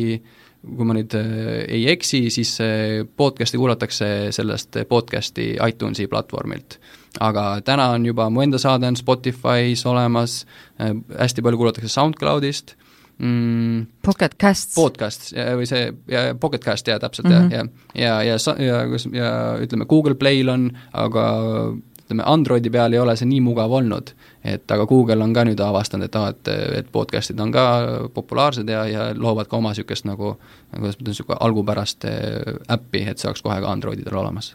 kui 0.66 0.86
ma 0.88 0.96
nüüd 0.96 1.12
äh, 1.14 1.66
ei 1.76 1.84
eksi, 1.92 2.26
siis 2.32 2.56
podcast'i 3.16 3.60
kuulatakse 3.60 4.12
sellest 4.34 4.80
podcast'i 4.88 5.52
iTunesi 5.60 6.08
platvormilt 6.10 6.80
aga 7.20 7.60
täna 7.64 7.90
on 7.94 8.06
juba, 8.06 8.30
mu 8.30 8.42
enda 8.44 8.58
saade 8.58 8.86
on 8.86 8.96
Spotify's 8.98 9.86
olemas 9.88 10.44
äh,, 10.80 10.92
hästi 11.18 11.42
palju 11.42 11.60
kuulatakse 11.60 11.88
SoundCloudist 11.88 12.76
mm,. 13.18 13.86
Pocket 14.02 14.36
Casts. 14.40 14.74
Podcast 14.74 15.32
või 15.32 15.66
see, 15.68 15.90
Pocket 16.40 16.64
Cast, 16.64 16.88
jaa, 16.88 17.00
täpselt 17.00 17.28
mm, 17.28 17.50
-hmm. 17.50 17.52
ja, 17.94 18.22
ja, 18.22 18.22
ja, 18.24 18.38
ja, 18.58 18.80
ja, 18.84 19.02
ja 19.12 19.34
ütleme, 19.62 19.86
Google 19.86 20.14
Play'l 20.14 20.52
on, 20.52 20.70
aga 20.92 21.26
ütleme, 22.06 22.22
Androidi 22.26 22.70
peal 22.70 22.92
ei 22.92 22.98
ole 22.98 23.16
see 23.16 23.28
nii 23.28 23.40
mugav 23.40 23.72
olnud. 23.72 24.14
et 24.44 24.70
aga 24.70 24.86
Google 24.86 25.24
on 25.24 25.32
ka 25.34 25.44
nüüd 25.44 25.60
avastanud, 25.60 26.04
et 26.04 26.16
aa, 26.16 26.28
et, 26.28 26.48
et 26.78 26.92
podcast'id 26.92 27.40
on 27.40 27.50
ka 27.52 27.64
populaarsed 28.14 28.68
ja, 28.68 28.84
ja 28.86 29.08
loovad 29.14 29.48
ka 29.50 29.56
oma 29.56 29.72
niisugust 29.74 30.04
nagu, 30.04 30.36
kuidas 30.70 30.94
ma 30.94 31.02
ütlen, 31.02 31.10
niisugune 31.10 31.38
algupärast 31.40 32.06
äppi, 32.70 33.02
et 33.10 33.18
see 33.18 33.28
oleks 33.28 33.42
kohe 33.42 33.58
ka 33.60 33.72
Androididel 33.72 34.14
olemas 34.14 34.54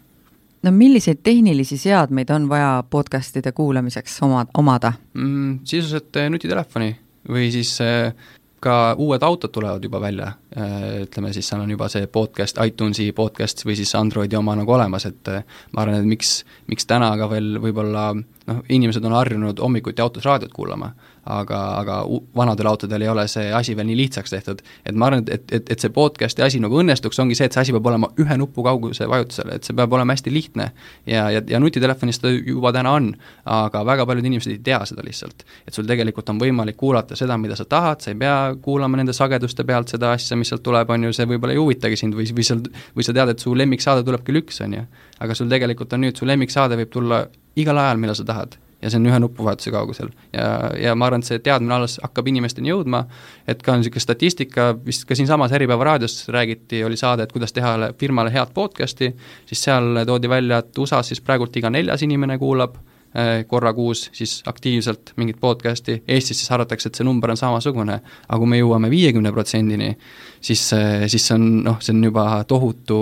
no 0.64 0.72
milliseid 0.72 1.22
tehnilisi 1.24 1.78
seadmeid 1.78 2.30
on 2.30 2.50
vaja 2.50 2.84
podcast'ide 2.90 3.52
kuulamiseks 3.52 4.22
oma, 4.24 4.46
omada 4.58 4.94
mm,? 5.14 5.60
sisuliselt 5.64 6.16
eh, 6.16 6.30
nutitelefoni 6.30 6.92
või 7.30 7.50
siis 7.54 7.74
eh, 7.82 8.14
ka 8.62 8.94
uued 9.02 9.24
autod 9.26 9.50
tulevad 9.54 9.84
juba 9.84 10.02
välja, 10.02 10.34
eh, 10.56 11.02
ütleme 11.06 11.34
siis 11.34 11.50
seal 11.50 11.64
on 11.64 11.72
juba 11.74 11.90
see 11.90 12.08
podcast, 12.08 12.62
iTunesi 12.66 13.10
podcast 13.18 13.66
või 13.66 13.78
siis 13.80 13.94
Androidi 13.98 14.38
oma 14.38 14.56
nagu 14.60 14.76
olemas, 14.78 15.08
et 15.10 15.34
ma 15.74 15.86
arvan, 15.86 16.02
et 16.02 16.12
miks, 16.14 16.42
miks 16.70 16.86
täna 16.90 17.10
ka 17.18 17.30
veel 17.32 17.56
võib-olla 17.64 18.12
noh, 18.16 18.62
inimesed 18.70 19.06
on 19.06 19.18
harjunud 19.18 19.64
hommikuti 19.64 20.06
autos 20.06 20.30
raadiot 20.30 20.54
kuulama 20.54 20.94
aga, 21.26 21.58
aga 21.78 21.98
vanadel 22.36 22.68
autodel 22.72 23.02
ei 23.06 23.10
ole 23.12 23.28
see 23.30 23.52
asi 23.54 23.76
veel 23.78 23.88
nii 23.92 23.98
lihtsaks 24.00 24.34
tehtud. 24.34 24.62
et 24.86 24.96
ma 24.96 25.08
arvan, 25.10 25.24
et, 25.30 25.52
et, 25.52 25.70
et, 25.70 25.80
see 25.80 25.94
podcast'i 25.94 26.42
asi 26.46 26.60
nagu 26.64 26.80
õnnestuks, 26.82 27.20
ongi 27.22 27.38
see, 27.38 27.46
et 27.50 27.54
see 27.54 27.62
asi 27.62 27.76
peab 27.76 27.90
olema 27.92 28.10
ühe 28.22 28.38
nupu 28.42 28.64
kauguse 28.66 29.08
vajutusel, 29.10 29.52
et 29.56 29.68
see 29.68 29.78
peab 29.78 29.94
olema 29.94 30.16
hästi 30.16 30.34
lihtne. 30.34 30.72
ja, 31.06 31.30
ja, 31.34 31.44
ja 31.48 31.60
nutitelefonis 31.62 32.22
ta 32.24 32.32
juba 32.32 32.74
täna 32.74 32.96
on, 32.98 33.12
aga 33.46 33.84
väga 33.86 34.06
paljud 34.10 34.30
inimesed 34.32 34.56
ei 34.56 34.64
tea 34.66 34.82
seda 34.90 35.06
lihtsalt. 35.06 35.46
et 35.68 35.78
sul 35.78 35.86
tegelikult 35.90 36.30
on 36.34 36.42
võimalik 36.42 36.80
kuulata 36.80 37.16
seda, 37.20 37.38
mida 37.38 37.56
sa 37.60 37.68
tahad, 37.70 38.02
sa 38.02 38.14
ei 38.14 38.18
pea 38.18 38.56
kuulama 38.62 38.98
nende 38.98 39.14
sageduste 39.14 39.66
pealt 39.68 39.94
seda 39.94 40.16
asja, 40.16 40.38
mis 40.38 40.50
sealt 40.50 40.66
tuleb, 40.66 40.90
on 40.90 41.10
ju, 41.10 41.14
see 41.14 41.30
võib-olla 41.30 41.54
ei 41.54 41.62
huvitagi 41.62 42.00
sind 42.00 42.18
või, 42.18 42.26
või 42.34 42.48
seal, 42.48 42.66
või 42.98 43.06
sa 43.06 43.14
tead, 43.14 43.36
et 43.36 43.46
su 43.46 43.54
lemmiksaade 43.56 44.06
tuleb 44.08 44.26
kell 44.26 44.42
üks, 44.42 44.64
on 44.66 44.80
ju. 44.80 44.90
aga 45.22 45.38
sul 45.38 45.54
tegelikult 45.54 45.94
on 45.94 46.06
nüüd, 46.08 46.18
su 46.18 46.26
lemmiksaade 46.26 46.82
võib 46.82 46.92
tulla 46.94 47.24
igal 47.62 47.78
ajal, 47.78 48.02
millal 48.02 48.18
sa 48.18 48.26
tahad 48.26 48.58
ja 48.82 48.90
see 48.90 49.00
on 49.00 49.08
ühe 49.10 49.20
nupuvahetuse 49.22 49.72
kaugusel. 49.72 50.10
ja, 50.34 50.72
ja 50.80 50.96
ma 50.96 51.08
arvan, 51.08 51.22
et 51.22 51.30
see 51.30 51.42
teadmine 51.44 51.76
alles 51.76 52.00
hakkab 52.04 52.28
inimesteni 52.32 52.72
jõudma, 52.72 53.04
et 53.50 53.62
ka 53.66 53.76
niisugune 53.78 54.04
statistika, 54.04 54.72
vist 54.86 55.06
ka 55.10 55.18
siinsamas 55.18 55.54
Äripäeva 55.56 55.86
raadios 55.92 56.24
räägiti, 56.34 56.84
oli 56.86 56.98
saade, 56.98 57.28
et 57.28 57.36
kuidas 57.36 57.54
teha 57.54 57.92
firmale 58.00 58.34
head 58.34 58.54
podcast'i, 58.54 59.12
siis 59.50 59.68
seal 59.68 60.06
toodi 60.08 60.30
välja, 60.30 60.62
et 60.64 60.78
USA-s 60.78 61.14
siis 61.14 61.22
praegult 61.22 61.56
iga 61.58 61.70
neljas 61.70 62.02
inimene 62.02 62.38
kuulab 62.42 62.76
eh, 63.14 63.46
korra 63.48 63.74
kuus 63.78 64.08
siis 64.18 64.40
aktiivselt 64.50 65.14
mingit 65.22 65.40
podcast'i, 65.42 66.02
Eestis 66.08 66.42
siis 66.42 66.52
arvatakse, 66.52 66.90
et 66.90 66.98
see 67.00 67.06
number 67.06 67.34
on 67.34 67.40
samasugune, 67.40 68.02
aga 68.28 68.42
kui 68.42 68.50
me 68.50 68.62
jõuame 68.62 68.90
viiekümne 68.90 69.34
protsendini, 69.36 69.94
siis, 70.42 70.68
eh, 70.78 71.08
siis 71.08 71.30
see 71.30 71.38
on 71.38 71.50
noh, 71.70 71.82
see 71.82 71.94
on 71.96 72.04
juba 72.10 72.28
tohutu, 72.48 73.02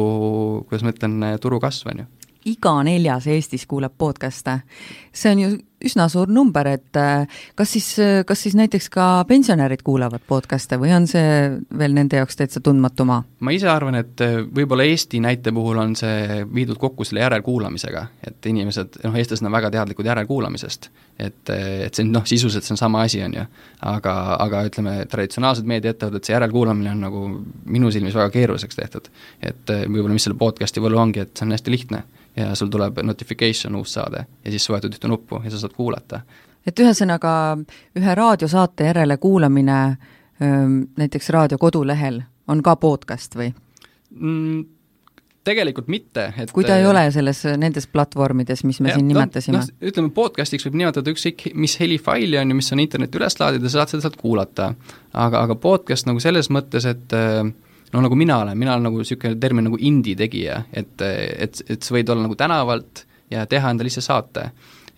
kuidas 0.68 0.84
ma 0.84 0.96
ütlen, 0.96 1.22
turu 1.42 1.62
kasv, 1.64 1.94
on 1.94 2.04
ju 2.04 2.14
iga 2.50 2.72
neljas 2.88 3.28
Eestis 3.28 3.66
kuulab 3.68 3.98
podcast'e. 3.98 4.60
see 5.14 5.32
on 5.32 5.40
ju 5.40 5.50
üsna 5.86 6.08
suur 6.12 6.30
number, 6.32 6.68
et 6.68 6.98
äh, 7.00 7.42
kas 7.56 7.74
siis, 7.76 7.88
kas 8.28 8.44
siis 8.44 8.56
näiteks 8.60 8.90
ka 8.94 9.08
pensionärid 9.30 9.84
kuulavad 9.86 10.24
podcast'e 10.28 10.80
või 10.82 10.92
on 10.96 11.08
see 11.10 11.24
veel 11.80 11.96
nende 11.96 12.20
jaoks 12.20 12.40
täitsa 12.40 12.62
tundmatu 12.64 13.06
maa? 13.08 13.24
ma 13.46 13.54
ise 13.56 13.70
arvan, 13.72 14.00
et 14.02 14.24
äh, 14.26 14.40
võib-olla 14.44 14.88
Eesti 14.90 15.22
näite 15.24 15.54
puhul 15.56 15.80
on 15.80 15.96
see 16.00 16.44
viidud 16.54 16.80
kokku 16.82 17.08
selle 17.08 17.24
järelkuulamisega, 17.24 18.06
et 18.28 18.52
inimesed, 18.52 19.02
noh, 19.06 19.18
eestlased 19.20 19.48
on 19.48 19.56
väga 19.56 19.72
teadlikud 19.78 20.12
järelkuulamisest. 20.12 20.90
et, 21.20 21.50
et 21.50 21.96
see 21.96 22.08
noh, 22.08 22.26
sisuliselt 22.28 22.68
see 22.68 22.76
on 22.76 22.84
sama 22.84 23.04
asi, 23.08 23.24
on 23.24 23.40
ju. 23.40 23.48
aga, 23.94 24.16
aga 24.40 24.64
ütleme, 24.68 25.00
traditsionaalsed 25.12 25.68
meediaettevõtted, 25.68 26.28
see 26.28 26.36
järelkuulamine 26.36 26.96
on 26.96 27.04
nagu 27.08 27.26
minu 27.66 27.92
silmis 27.92 28.16
väga 28.16 28.30
keeruliseks 28.36 28.76
tehtud. 28.80 29.12
et 29.42 29.76
võib-olla 29.88 30.16
mis 30.16 30.28
selle 30.28 30.40
podcast'i 30.40 30.84
võlu 30.84 31.00
ongi, 31.00 31.24
et 31.24 31.36
see 31.36 31.48
on 31.48 31.56
hästi 31.56 31.72
lihtne 31.76 32.04
ja 32.40 32.56
sul 32.56 32.68
tuleb 32.68 33.00
notification 33.04 33.76
uus 33.76 33.94
saade 33.94 34.26
ja 34.46 34.52
siis 34.52 34.66
sa 34.66 34.74
vajutad 34.74 34.96
ühte 34.96 35.10
nuppu 35.12 35.42
ja 35.44 35.52
sa 35.52 35.62
saad 35.62 35.69
kuulata. 35.76 36.22
et 36.66 36.80
ühesõnaga, 36.80 37.58
ühe 37.96 38.16
raadiosaate 38.16 38.90
järele 38.92 39.18
kuulamine 39.18 39.98
näiteks 40.98 41.30
raadio 41.36 41.58
kodulehel 41.58 42.22
on 42.48 42.62
ka 42.64 42.76
podcast 42.76 43.36
või 43.36 43.54
mm,? 44.10 44.68
Tegelikult 45.50 45.88
mitte, 45.90 46.26
et 46.38 46.52
kui 46.54 46.66
ta 46.68 46.76
ei 46.78 46.84
ole 46.86 47.06
selles, 47.16 47.40
nendes 47.58 47.88
platvormides, 47.90 48.60
mis 48.68 48.82
me 48.84 48.92
ja, 48.92 48.98
siin 48.98 49.08
nimetasime 49.08 49.56
no,? 49.58 49.64
No, 49.64 49.88
ütleme, 49.90 50.12
podcast'iks 50.14 50.68
võib 50.68 50.76
nimetada 50.82 51.14
ükskõik 51.14 51.46
mis 51.58 51.78
helifaili 51.80 52.38
on 52.38 52.52
ju, 52.52 52.58
mis 52.60 52.70
on 52.76 52.82
internetti 52.84 53.18
üles 53.18 53.40
laadida, 53.40 53.72
sa 53.72 53.80
saad 53.80 53.94
seda 53.94 54.04
sealt 54.04 54.20
kuulata. 54.20 54.74
aga, 55.14 55.46
aga 55.48 55.56
podcast 55.56 56.10
nagu 56.10 56.22
selles 56.22 56.52
mõttes, 56.54 56.86
et 56.92 57.16
äh, 57.18 57.40
no 57.94 58.04
nagu 58.04 58.20
mina 58.20 58.42
olen, 58.44 58.58
mina 58.60 58.76
olen 58.76 58.90
nagu 58.90 59.02
niisugune 59.02 59.40
termin 59.42 59.70
nagu 59.70 59.80
indie 59.80 60.20
tegija, 60.20 60.62
et, 60.74 60.94
et, 61.02 61.64
et 61.70 61.88
sa 61.88 61.96
võid 61.96 62.12
olla 62.12 62.28
nagu 62.28 62.38
tänavalt 62.38 63.06
ja 63.32 63.46
teha 63.50 63.72
endale 63.74 63.90
ise 63.90 64.04
saate. 64.06 64.50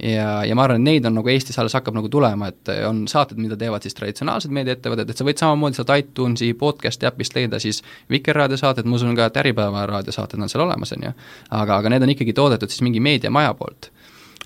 Ja, 0.04 0.44
ja 0.46 0.56
ma 0.58 0.66
arvan, 0.66 0.82
et 0.82 0.88
neid 0.88 1.08
on 1.10 1.18
nagu 1.20 1.32
Eestis 1.32 1.60
alles 1.62 1.76
hakkab 1.78 1.96
nagu 1.98 2.10
tulema, 2.12 2.50
et 2.52 2.72
on 2.88 3.04
saated, 3.12 3.40
mida 3.42 3.58
teevad 3.60 3.86
siis 3.86 3.98
traditsionaalsed 3.98 4.54
meediaettevõtted, 4.56 5.12
et 5.12 5.22
sa 5.22 5.28
võid 5.28 5.42
samamoodi 5.42 5.80
sealt 5.80 5.94
iTunesi 5.98 6.52
podcast'i 6.58 7.10
äpist 7.10 7.38
leida 7.38 7.60
siis 7.62 7.82
Vikerraadio 8.12 8.60
saated, 8.60 8.90
ma 8.90 8.98
usun 8.98 9.16
ka, 9.18 9.30
et 9.30 9.42
Äripäeva 9.44 9.86
raadiosaated 9.90 10.42
on 10.42 10.52
seal 10.52 10.66
olemas, 10.66 10.96
on 10.98 11.10
ju. 11.10 11.14
aga, 11.50 11.78
aga 11.78 11.94
need 11.94 12.08
on 12.08 12.16
ikkagi 12.16 12.36
toodetud 12.38 12.74
siis 12.74 12.86
mingi 12.86 13.04
meediamaja 13.04 13.54
poolt 13.58 13.92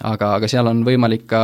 aga, 0.03 0.33
aga 0.35 0.47
seal 0.51 0.67
on 0.67 0.83
võimalik 0.87 1.25
ka 1.29 1.41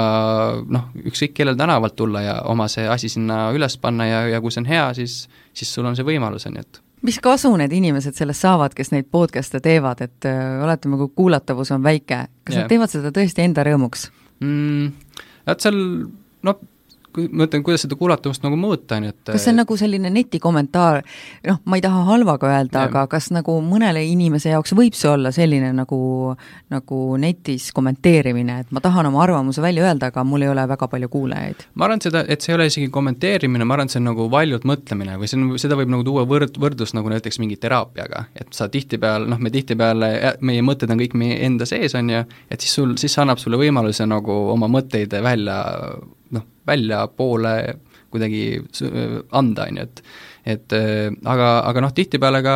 noh, 0.68 0.90
ükskõik 1.08 1.36
kellel 1.38 1.60
tänavalt 1.60 1.96
tulla 1.96 2.24
ja 2.26 2.38
oma 2.52 2.68
see 2.72 2.88
asi 2.90 3.10
sinna 3.12 3.50
üles 3.56 3.78
panna 3.82 4.08
ja, 4.10 4.22
ja 4.36 4.42
kui 4.44 4.52
see 4.52 4.64
on 4.66 4.72
hea, 4.72 4.88
siis, 4.98 5.24
siis 5.54 5.72
sul 5.72 5.88
on 5.88 5.96
see 5.96 6.08
võimalus, 6.08 6.48
on 6.50 6.60
ju, 6.60 6.66
et 6.66 6.82
mis 7.02 7.20
kasu 7.24 7.52
need 7.58 7.74
inimesed 7.74 8.18
sellest 8.18 8.46
saavad, 8.46 8.76
kes 8.78 8.92
neid 8.94 9.08
podcast'e 9.12 9.62
teevad, 9.64 10.04
et 10.06 10.30
äh, 10.30 10.64
oletame, 10.64 11.00
kui 11.02 11.14
kuulatavus 11.22 11.74
on 11.76 11.84
väike, 11.84 12.26
kas 12.46 12.56
yeah. 12.56 12.64
nad 12.64 12.72
teevad 12.72 12.94
seda 12.94 13.14
tõesti 13.16 13.46
enda 13.46 13.66
rõõmuks 13.68 14.10
mm,? 14.44 14.92
et 15.52 15.66
seal 15.66 15.80
noh, 16.48 16.62
kui 17.14 17.28
ma 17.32 17.46
mõtlen, 17.46 17.64
kuidas 17.66 17.86
seda 17.86 17.98
kuulatavust 18.00 18.44
nagu 18.46 18.58
mõõta, 18.60 18.98
on 18.98 19.08
ju, 19.08 19.14
et 19.14 19.32
kas 19.34 19.46
see 19.46 19.54
on 19.54 19.60
nagu 19.62 19.78
selline 19.80 20.12
netikommentaar, 20.14 21.02
noh, 21.48 21.60
ma 21.66 21.80
ei 21.80 21.84
taha 21.84 22.04
halvaga 22.08 22.50
öelda, 22.52 22.86
aga 22.88 23.06
kas 23.12 23.30
nagu 23.36 23.58
mõnele 23.66 24.04
inimese 24.08 24.52
jaoks 24.54 24.76
võib 24.78 24.96
see 24.98 25.10
olla 25.12 25.32
selline 25.36 25.72
nagu, 25.76 26.00
nagu 26.74 27.00
netis 27.22 27.70
kommenteerimine, 27.76 28.60
et 28.64 28.76
ma 28.76 28.84
tahan 28.84 29.10
oma 29.12 29.24
arvamuse 29.26 29.64
välja 29.64 29.88
öelda, 29.88 30.12
aga 30.12 30.24
mul 30.28 30.46
ei 30.46 30.52
ole 30.52 30.66
väga 30.72 30.90
palju 30.92 31.12
kuulajaid? 31.12 31.66
ma 31.76 31.88
arvan, 31.88 32.02
et 32.02 32.10
seda, 32.10 32.24
et 32.28 32.44
see 32.44 32.54
ei 32.54 32.60
ole 32.60 32.70
isegi 32.72 32.92
kommenteerimine, 32.94 33.68
ma 33.68 33.78
arvan, 33.78 33.90
et 33.90 33.96
see 33.96 34.02
on 34.02 34.10
nagu 34.12 34.30
valjult 34.32 34.68
mõtlemine 34.70 35.18
või 35.22 35.32
see 35.32 35.40
on, 35.40 35.52
seda 35.62 35.80
võib 35.80 35.92
nagu 35.94 36.08
tuua 36.08 36.26
võrd-, 36.30 36.60
võrdlus 36.62 36.96
nagu 36.98 37.12
näiteks 37.12 37.42
mingi 37.44 37.60
teraapiaga, 37.62 38.26
et 38.36 38.56
sa 38.56 38.70
tihtipeale, 38.72 39.30
noh, 39.32 39.42
me 39.42 39.54
tihtipeale, 39.54 40.12
meie 40.46 40.64
mõtted 40.66 40.92
on 40.92 41.02
kõik 41.02 41.18
meie 41.20 41.42
enda 41.46 41.68
sees, 41.70 41.96
on 41.98 42.10
ju, 42.14 42.24
et 42.52 42.64
siis 42.64 42.80
sul, 42.80 42.96
siis 43.02 43.14
see 43.16 43.24
annab 43.24 43.42
sulle 43.42 43.60
võimaluse 43.62 44.08
nagu 44.10 44.42
oma 44.54 44.70
mõtteid 44.72 45.14
välja 45.22 45.62
väljapoole 46.68 47.56
kuidagi 48.12 48.44
anda, 49.32 49.68
on 49.70 49.78
ju, 49.78 49.88
et 49.88 50.04
et 50.52 50.74
aga, 50.74 51.50
aga 51.70 51.84
noh, 51.86 51.92
tihtipeale 51.94 52.42
ka 52.44 52.56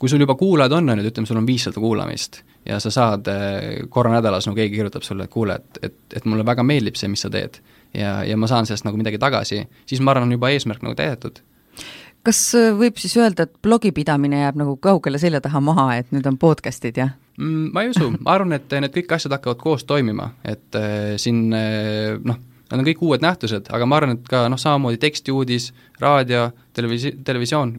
kui 0.00 0.08
sul 0.08 0.22
juba 0.24 0.34
kuulajad 0.40 0.72
on, 0.78 0.88
on 0.88 1.02
ju, 1.02 1.10
ütleme, 1.10 1.28
sul 1.28 1.38
on 1.38 1.46
viissada 1.46 1.80
kuulamist 1.80 2.40
ja 2.66 2.78
sa 2.80 2.90
saad 2.90 3.28
korra 3.92 4.14
nädalas, 4.14 4.48
no 4.48 4.54
keegi 4.56 4.74
kirjutab 4.78 5.04
sulle, 5.04 5.28
et 5.28 5.32
kuule, 5.32 5.58
et, 5.60 5.82
et, 5.90 5.98
et 6.16 6.26
mulle 6.28 6.46
väga 6.46 6.64
meeldib 6.66 6.96
see, 6.96 7.12
mis 7.12 7.22
sa 7.22 7.30
teed. 7.30 7.60
ja, 7.94 8.22
ja 8.24 8.36
ma 8.36 8.48
saan 8.48 8.66
sellest 8.66 8.88
nagu 8.88 8.96
midagi 8.96 9.20
tagasi, 9.20 9.62
siis 9.86 10.00
ma 10.00 10.14
arvan, 10.14 10.28
on 10.30 10.38
juba 10.38 10.50
eesmärk 10.54 10.82
nagu 10.86 10.96
täidetud 10.96 11.42
kas 12.26 12.40
võib 12.76 12.98
siis 13.00 13.16
öelda, 13.20 13.46
et 13.46 13.56
blogipidamine 13.64 14.42
jääb 14.42 14.60
nagu 14.60 14.76
kaugele 14.82 15.20
selja 15.20 15.40
taha 15.44 15.62
maha, 15.64 15.86
et 16.00 16.12
nüüd 16.14 16.26
on 16.28 16.36
podcast'id, 16.40 17.00
jah? 17.00 17.14
Mm, 17.40 17.70
ma 17.74 17.84
ei 17.84 17.92
usu, 17.94 18.10
ma 18.18 18.34
arvan, 18.36 18.54
et 18.58 18.72
need 18.82 18.92
kõik 18.94 19.14
asjad 19.16 19.34
hakkavad 19.36 19.60
koos 19.62 19.86
toimima, 19.88 20.30
et 20.44 20.76
äh, 20.76 21.14
siin 21.20 21.46
äh, 21.56 22.18
noh, 22.24 22.40
Nad 22.70 22.78
on 22.78 22.86
kõik 22.86 23.00
uued 23.02 23.24
nähtused, 23.24 23.66
aga 23.74 23.86
ma 23.88 23.96
arvan, 23.98 24.14
et 24.14 24.28
ka 24.30 24.44
noh, 24.50 24.58
samamoodi 24.60 25.00
tekstiuudis, 25.02 25.70
raadio, 25.98 26.44
televisi-, 26.76 27.16
televisioon, 27.26 27.72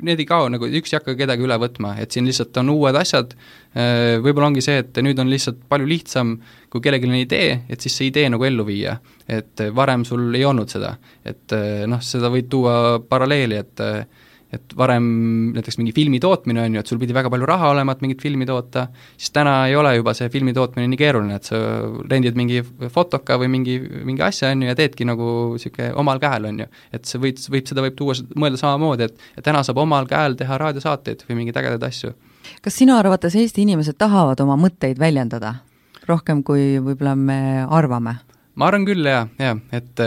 need 0.00 0.22
ei 0.22 0.26
kao 0.28 0.48
nagu, 0.52 0.68
üks 0.80 0.94
ei 0.94 0.96
hakka 0.96 1.14
kedagi 1.18 1.44
üle 1.44 1.58
võtma, 1.60 1.92
et 2.00 2.16
siin 2.16 2.28
lihtsalt 2.28 2.56
on 2.62 2.72
uued 2.72 2.96
asjad, 2.96 3.34
äh, 3.76 4.16
võib-olla 4.24 4.48
ongi 4.48 4.64
see, 4.64 4.78
et 4.80 5.02
nüüd 5.04 5.20
on 5.20 5.28
lihtsalt 5.28 5.60
palju 5.68 5.90
lihtsam, 5.90 6.38
kui 6.72 6.80
kellelgi 6.84 7.10
on 7.10 7.18
idee, 7.20 7.60
et 7.68 7.84
siis 7.84 8.00
see 8.00 8.08
idee 8.08 8.32
nagu 8.32 8.48
ellu 8.48 8.64
viia. 8.68 8.96
et 9.30 9.60
varem 9.76 10.02
sul 10.02 10.34
ei 10.34 10.42
olnud 10.42 10.72
seda, 10.72 10.96
et 11.22 11.52
äh, 11.54 11.84
noh, 11.86 12.00
seda 12.02 12.32
võid 12.32 12.48
tuua 12.50 12.74
paralleeli, 13.12 13.60
et 13.60 13.84
äh, 13.84 14.26
et 14.54 14.74
varem 14.76 15.04
näiteks 15.54 15.78
mingi 15.78 15.92
filmi 15.94 16.18
tootmine 16.22 16.62
on 16.64 16.74
ju, 16.74 16.82
et 16.82 16.90
sul 16.90 16.98
pidi 17.00 17.14
väga 17.14 17.30
palju 17.30 17.46
raha 17.46 17.70
olema, 17.70 17.94
et 17.94 18.02
mingit 18.02 18.22
filmi 18.22 18.46
toota, 18.48 18.86
siis 19.16 19.30
täna 19.34 19.54
ei 19.70 19.76
ole 19.78 19.92
juba 19.96 20.14
see 20.16 20.30
filmi 20.32 20.54
tootmine 20.56 20.88
nii 20.90 20.98
keeruline, 20.98 21.36
et 21.38 21.50
sa 21.50 21.60
rendid 22.10 22.38
mingi 22.38 22.62
fotoka 22.90 23.38
või 23.40 23.50
mingi, 23.52 23.76
mingi 24.06 24.24
asja, 24.26 24.50
on 24.50 24.64
ju, 24.64 24.70
ja 24.72 24.76
teedki 24.78 25.06
nagu 25.06 25.28
niisugune 25.54 25.92
omal 26.02 26.22
käel, 26.22 26.48
on 26.50 26.64
ju. 26.64 26.68
et 26.96 27.06
see 27.06 27.22
võid, 27.22 27.42
võib, 27.54 27.68
seda 27.70 27.84
võib 27.86 27.98
tuua, 27.98 28.16
mõelda 28.34 28.58
samamoodi, 28.60 29.06
et, 29.06 29.28
et 29.38 29.46
täna 29.46 29.62
saab 29.66 29.78
omal 29.84 30.08
käel 30.10 30.34
teha 30.40 30.58
raadiosaateid 30.60 31.22
või 31.28 31.42
mingeid 31.42 31.60
ägedaid 31.62 31.86
asju. 31.86 32.14
kas 32.64 32.78
sinu 32.82 32.96
arvates 32.98 33.36
Eesti 33.38 33.62
inimesed 33.66 33.98
tahavad 33.98 34.42
oma 34.42 34.58
mõtteid 34.58 34.98
väljendada? 34.98 35.60
rohkem, 36.10 36.42
kui 36.42 36.80
võib-olla 36.82 37.14
me 37.14 37.38
arvame? 37.68 38.16
ma 38.58 38.66
arvan 38.66 38.88
küll, 38.88 39.06
jaa, 39.06 39.28
jaa, 39.38 39.54
et, 39.78 40.02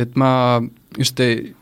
et 0.00 0.16
ma 0.16 0.30
just 0.96 1.20
ei 1.20 1.52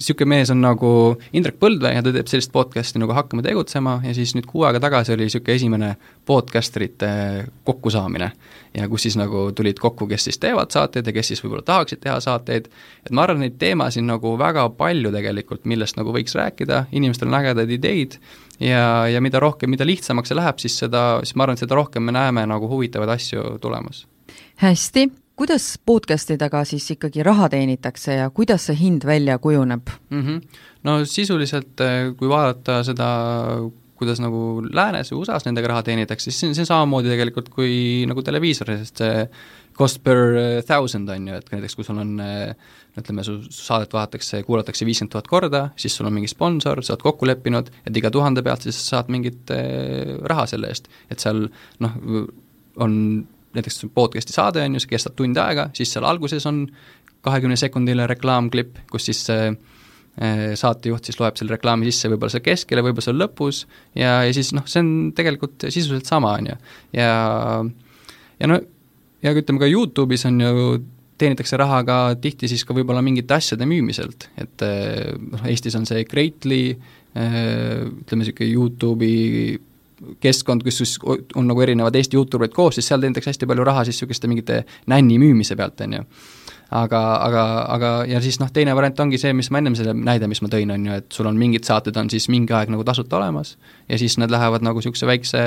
niisugune 0.00 0.28
mees 0.32 0.50
on 0.50 0.62
nagu 0.64 0.90
Indrek 1.36 1.58
Põldvee 1.60 1.92
ja 1.92 2.02
ta 2.02 2.12
teeb 2.14 2.28
sellist 2.30 2.52
podcast'i 2.54 3.00
nagu 3.02 3.12
Hakkame 3.12 3.44
tegutsema 3.44 3.98
ja 4.04 4.14
siis 4.16 4.32
nüüd 4.36 4.46
kuu 4.48 4.64
aega 4.64 4.80
tagasi 4.80 5.12
oli 5.12 5.26
niisugune 5.28 5.56
esimene 5.58 5.90
podcasterite 6.26 7.10
kokkusaamine. 7.64 8.30
ja 8.74 8.88
kus 8.88 9.02
siis 9.02 9.16
nagu 9.18 9.50
tulid 9.52 9.78
kokku, 9.78 10.06
kes 10.06 10.24
siis 10.24 10.38
teevad 10.38 10.70
saateid 10.70 11.06
ja 11.06 11.12
kes 11.12 11.32
siis 11.32 11.44
võib-olla 11.44 11.64
tahaksid 11.66 12.00
teha 12.00 12.20
saateid, 12.20 12.68
et 13.04 13.10
ma 13.10 13.26
arvan, 13.26 13.42
neid 13.44 13.58
teemasid 13.58 14.06
nagu 14.06 14.36
väga 14.38 14.68
palju 14.78 15.10
tegelikult, 15.12 15.64
millest 15.64 15.98
nagu 15.98 16.14
võiks 16.14 16.36
rääkida, 16.38 16.84
inimestel 16.92 17.28
on 17.28 17.40
ägedaid 17.40 17.74
ideid 17.76 18.16
ja, 18.60 19.08
ja 19.10 19.20
mida 19.20 19.42
rohkem, 19.42 19.70
mida 19.70 19.84
lihtsamaks 19.84 20.30
see 20.30 20.38
läheb, 20.38 20.62
siis 20.62 20.78
seda, 20.84 21.18
siis 21.24 21.36
ma 21.36 21.44
arvan, 21.44 21.58
et 21.58 21.66
seda 21.66 21.76
rohkem 21.76 22.06
me 22.06 22.14
näeme 22.14 22.46
nagu 22.46 22.70
huvitavaid 22.70 23.16
asju 23.18 23.58
tulemas. 23.60 24.06
hästi 24.62 25.10
kuidas 25.40 25.78
podcast 25.88 26.30
idega 26.34 26.60
siis 26.68 26.84
ikkagi 26.92 27.24
raha 27.24 27.48
teenitakse 27.52 28.16
ja 28.18 28.30
kuidas 28.34 28.66
see 28.68 28.76
hind 28.76 29.06
välja 29.08 29.38
kujuneb 29.40 29.88
mm? 30.10 30.24
-hmm. 30.24 30.58
no 30.84 31.04
sisuliselt, 31.04 31.80
eh, 31.80 32.10
kui 32.16 32.28
vaadata 32.28 32.82
seda, 32.84 33.06
kuidas 33.96 34.20
nagu 34.20 34.60
läänes 34.72 35.12
või 35.12 35.22
USA-s 35.22 35.48
nendega 35.48 35.72
raha 35.72 35.86
teenitakse, 35.88 36.28
siis 36.28 36.40
see 36.40 36.50
on, 36.50 36.54
see 36.58 36.66
on 36.66 36.70
samamoodi 36.72 37.08
tegelikult 37.08 37.48
kui 37.56 38.04
nagu 38.10 38.22
televiisoris, 38.22 38.84
sest 38.84 39.02
see 39.04 39.24
cost 39.80 40.02
per 40.04 40.36
eh, 40.42 40.60
thousand 40.68 41.08
on 41.08 41.32
ju, 41.32 41.40
et 41.40 41.50
näiteks 41.56 41.78
kui 41.78 41.88
sul 41.88 42.04
on 42.04 42.12
eh, 42.20 42.52
ütleme, 43.00 43.24
su 43.24 43.40
saadet 43.48 43.96
vaadatakse, 43.96 44.42
kuulatakse 44.44 44.84
viiskümmend 44.84 45.16
tuhat 45.16 45.32
korda, 45.32 45.66
siis 45.76 45.96
sul 45.96 46.10
on 46.10 46.18
mingi 46.20 46.28
sponsor, 46.28 46.84
sa 46.84 46.98
oled 46.98 47.08
kokku 47.08 47.32
leppinud, 47.32 47.72
et 47.86 47.96
iga 47.96 48.12
tuhande 48.12 48.44
pealt 48.44 48.68
siis 48.68 48.84
saad 48.92 49.08
mingit 49.08 49.56
raha 50.20 50.46
selle 50.52 50.68
eest, 50.68 50.92
et 51.08 51.22
seal 51.22 51.46
noh, 51.80 52.00
on 52.76 52.96
näiteks 53.56 53.84
podcast'i 53.94 54.34
saade 54.34 54.62
on 54.64 54.76
ju, 54.76 54.82
see 54.84 54.94
kestab 54.94 55.16
tund 55.18 55.38
aega, 55.40 55.68
siis 55.76 55.92
seal 55.94 56.06
alguses 56.06 56.46
on 56.46 56.64
kahekümne 57.24 57.58
sekundiline 57.60 58.06
reklaamklipp, 58.10 58.82
kus 58.90 59.10
siis 59.10 59.24
see 59.28 59.50
saatejuht 60.58 61.06
siis 61.06 61.16
loeb 61.20 61.38
selle 61.38 61.54
reklaami 61.54 61.86
sisse 61.88 62.10
võib-olla 62.10 62.34
seal 62.34 62.42
keskel 62.44 62.80
ja 62.80 62.84
võib-olla 62.84 63.06
seal 63.06 63.16
lõpus 63.16 63.60
ja, 63.96 64.18
ja 64.26 64.32
siis 64.36 64.50
noh, 64.52 64.66
see 64.68 64.82
on 64.82 64.90
tegelikult 65.16 65.68
sisuliselt 65.70 66.10
sama, 66.10 66.34
on 66.36 66.50
ju. 66.50 66.56
ja, 66.98 67.12
ja 68.42 68.50
no, 68.50 68.58
ja 69.24 69.32
ütleme 69.36 69.62
ka 69.62 69.70
YouTube'is 69.70 70.26
on 70.28 70.42
ju, 70.42 70.66
teenitakse 71.20 71.56
raha 71.60 71.80
ka 71.86 71.98
tihti 72.20 72.50
siis 72.50 72.66
ka 72.68 72.76
võib-olla 72.76 73.04
mingite 73.06 73.38
asjade 73.38 73.68
müümiselt, 73.70 74.28
et 74.40 74.66
noh, 74.66 75.46
Eestis 75.48 75.78
on 75.78 75.86
see 75.88 76.04
Greatly, 76.10 76.74
ütleme 77.14 78.20
niisugune 78.20 78.50
YouTube'i 78.50 79.16
keskkond, 80.20 80.64
kus 80.64 80.80
siis 80.80 80.98
on 81.36 81.48
nagu 81.48 81.62
erinevad 81.64 81.96
Eesti 81.96 82.16
juuturid 82.16 82.54
koos, 82.56 82.78
siis 82.78 82.90
seal 82.90 83.02
teenitakse 83.02 83.32
hästi 83.32 83.48
palju 83.50 83.66
raha 83.68 83.84
siis 83.84 83.98
niisuguste 83.98 84.30
mingite 84.30 84.62
nänni 84.90 85.18
müümise 85.20 85.56
pealt, 85.58 85.80
on 85.84 85.98
ju. 85.98 86.04
aga, 86.70 87.00
aga, 87.26 87.44
aga 87.74 87.92
ja 88.06 88.20
siis 88.22 88.38
noh, 88.40 88.50
teine 88.54 88.74
variant 88.78 89.00
ongi 89.02 89.18
see, 89.18 89.32
mis 89.36 89.50
ma 89.50 89.58
ennem 89.58 89.74
selle 89.78 89.94
näide, 89.96 90.28
mis 90.30 90.40
ma 90.44 90.50
tõin, 90.52 90.70
on 90.74 90.86
ju, 90.86 90.98
et 91.02 91.08
sul 91.12 91.26
on 91.26 91.38
mingid 91.38 91.66
saated 91.66 91.96
on 91.98 92.10
siis 92.12 92.28
mingi 92.30 92.54
aeg 92.56 92.70
nagu 92.72 92.86
tasuta 92.86 93.18
olemas 93.18 93.56
ja 93.88 93.98
siis 93.98 94.16
nad 94.22 94.30
lähevad 94.30 94.64
nagu 94.64 94.78
niisuguse 94.78 95.08
väikse 95.10 95.40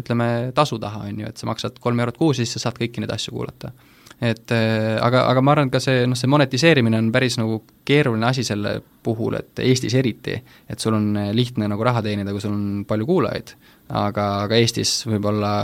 ütleme, 0.00 0.28
tasu 0.54 0.78
taha, 0.82 1.08
on 1.10 1.24
ju, 1.24 1.32
et 1.32 1.42
sa 1.42 1.50
maksad 1.50 1.82
kolm 1.82 2.00
eurot 2.04 2.20
kuus 2.20 2.38
ja 2.38 2.46
siis 2.46 2.60
sa 2.60 2.68
saad 2.68 2.78
kõiki 2.78 3.02
neid 3.02 3.12
asju 3.12 3.34
kuulata 3.34 3.74
et 4.22 4.52
äh, 4.54 4.96
aga, 5.02 5.24
aga 5.32 5.42
ma 5.42 5.54
arvan, 5.56 5.70
et 5.70 5.74
ka 5.74 5.80
see, 5.82 6.04
noh, 6.06 6.18
see 6.18 6.30
monetiseerimine 6.30 7.00
on 7.02 7.10
päris 7.14 7.38
nagu 7.40 7.62
keeruline 7.88 8.28
asi 8.28 8.44
selle 8.46 8.76
puhul, 9.02 9.34
et 9.40 9.62
Eestis 9.64 9.96
eriti, 9.98 10.36
et 10.70 10.82
sul 10.82 10.94
on 10.98 11.08
lihtne 11.34 11.66
nagu 11.70 11.82
raha 11.86 12.04
teenida, 12.06 12.34
kui 12.34 12.44
sul 12.44 12.54
on 12.54 12.84
palju 12.88 13.08
kuulajaid, 13.08 13.54
aga, 13.98 14.28
aga 14.46 14.60
Eestis 14.62 15.00
võib-olla 15.10 15.54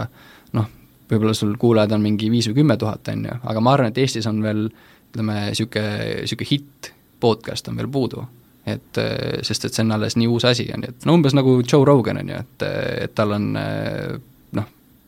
noh, 0.59 0.71
võib-olla 1.11 1.37
sul 1.39 1.55
kuulajaid 1.61 1.95
on 1.95 2.03
mingi 2.05 2.31
viis 2.33 2.51
või 2.51 2.59
kümme 2.63 2.79
tuhat, 2.81 3.13
on 3.15 3.29
ju, 3.31 3.37
aga 3.53 3.63
ma 3.63 3.77
arvan, 3.77 3.93
et 3.93 4.03
Eestis 4.03 4.27
on 4.31 4.43
veel 4.43 4.67
ütleme, 5.13 5.39
niisugune, 5.53 6.17
niisugune 6.25 6.51
hitt 6.51 6.91
podcast 7.21 7.71
on 7.71 7.79
veel 7.79 7.89
puudu. 7.91 8.25
Et 8.69 8.99
sest 9.47 9.65
et 9.65 9.73
see 9.73 9.81
on 9.81 9.95
alles 9.97 10.19
nii 10.21 10.27
uus 10.29 10.45
asi, 10.45 10.67
on 10.75 10.83
ju, 10.85 10.91
et 10.93 11.07
no 11.09 11.15
umbes 11.17 11.33
nagu 11.33 11.55
Joe 11.63 11.87
Rogan, 11.89 12.19
on 12.21 12.35
ju, 12.35 12.41
et, 12.43 12.67
et 13.07 13.15
tal 13.17 13.33
on 13.39 13.47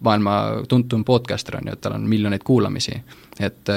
maailma 0.01 0.35
tuntum 0.69 1.05
podcaster 1.05 1.59
on 1.59 1.69
ju, 1.69 1.75
et 1.77 1.81
tal 1.85 1.95
on 1.97 2.07
miljoneid 2.09 2.45
kuulamisi. 2.45 2.95
et 3.41 3.69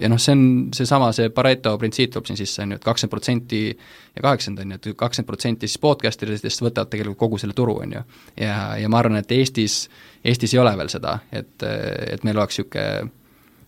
ja 0.00 0.08
noh, 0.08 0.18
see 0.18 0.34
on 0.34 0.42
seesama, 0.74 1.12
see 1.14 1.30
Pareto 1.34 1.76
printsiip 1.78 2.12
tuleb 2.14 2.26
siin 2.26 2.38
sisse, 2.38 2.62
on 2.62 2.74
ju, 2.74 2.80
et 2.80 2.84
kakskümmend 2.84 3.14
protsenti 3.14 3.60
ja 3.68 4.22
kaheksakümmend 4.22 4.64
on 4.64 4.74
ju, 4.74 4.80
et 4.80 4.98
kakskümmend 4.98 5.30
protsenti 5.30 5.68
siis 5.68 5.82
podcast 5.82 6.22
eridest 6.26 6.62
võtavad 6.62 6.90
tegelikult 6.90 7.20
kogu 7.22 7.38
selle 7.42 7.54
turu, 7.54 7.78
on 7.84 7.94
ju. 7.98 8.02
ja, 8.40 8.58
ja 8.80 8.90
ma 8.90 8.98
arvan, 9.02 9.20
et 9.22 9.32
Eestis, 9.34 9.84
Eestis 10.24 10.54
ei 10.54 10.62
ole 10.62 10.74
veel 10.78 10.90
seda, 10.92 11.18
et, 11.32 11.54
et 11.62 12.26
meil 12.26 12.38
oleks 12.38 12.58
niisugune, 12.58 13.10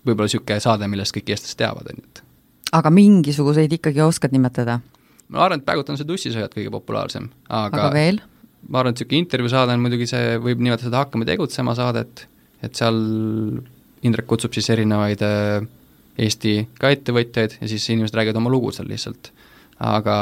võib-olla 0.06 0.30
niisugune 0.30 0.60
saade, 0.62 0.90
millest 0.90 1.14
kõik 1.14 1.34
eestlased 1.34 1.58
teavad, 1.62 1.90
on 1.92 2.02
ju, 2.02 2.10
et 2.10 2.24
aga 2.72 2.90
mingisuguseid 2.90 3.78
ikkagi 3.78 4.02
oskad 4.04 4.34
nimetada? 4.34 4.80
ma 5.32 5.46
arvan, 5.46 5.62
et 5.62 5.66
praegult 5.66 5.90
on 5.92 5.98
see 6.00 6.08
tussisööjad 6.08 6.52
kõige 6.54 6.72
populaarsem, 6.74 7.30
aga 7.48 7.86
aga 7.86 7.94
veel? 7.94 8.20
Ma 8.68 8.80
arvan, 8.80 8.94
et 8.94 9.00
niisugune 9.00 9.22
intervjuusaade 9.24 9.76
on 9.76 9.84
muidugi 9.84 10.08
see, 10.10 10.36
võib 10.42 10.62
nimetada 10.62 10.88
seda 10.88 11.04
Hakkame 11.04 11.28
tegutsema 11.28 11.74
saadet, 11.78 12.26
et 12.62 12.78
seal 12.78 12.98
Indrek 14.02 14.26
kutsub 14.26 14.54
siis 14.54 14.68
erinevaid 14.74 15.22
äh, 15.26 15.62
Eesti 16.22 16.56
ka 16.78 16.90
ettevõtjaid 16.92 17.60
ja 17.60 17.70
siis 17.70 17.86
inimesed 17.94 18.16
räägivad 18.18 18.40
oma 18.42 18.52
lugu 18.52 18.72
seal 18.74 18.90
lihtsalt. 18.90 19.30
aga 19.82 20.16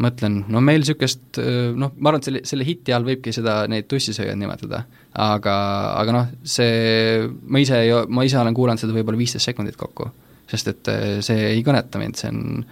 mõtlen, 0.00 0.40
no 0.50 0.62
meil 0.64 0.82
niisugust 0.82 1.40
äh, 1.42 1.70
noh, 1.76 1.92
ma 1.98 2.10
arvan, 2.10 2.22
et 2.22 2.28
selle, 2.28 2.42
selle 2.48 2.66
hiti 2.66 2.94
all 2.94 3.06
võibki 3.06 3.34
seda, 3.34 3.64
neid 3.70 3.88
tussisööjaid 3.90 4.38
nimetada. 4.38 4.84
aga, 5.12 5.56
aga 6.00 6.16
noh, 6.16 6.30
see, 6.42 7.26
ma 7.26 7.62
ise, 7.62 7.82
ma 8.08 8.26
ise 8.26 8.38
olen 8.40 8.56
kuulanud 8.56 8.82
seda 8.82 8.96
võib-olla 8.96 9.20
viisteist 9.20 9.50
sekundit 9.50 9.78
kokku. 9.80 10.10
sest 10.50 10.70
et 10.72 10.92
äh, 10.92 11.18
see 11.24 11.50
ei 11.54 11.66
kõneta 11.66 12.00
mind, 12.02 12.18
see 12.18 12.30
on 12.30 12.64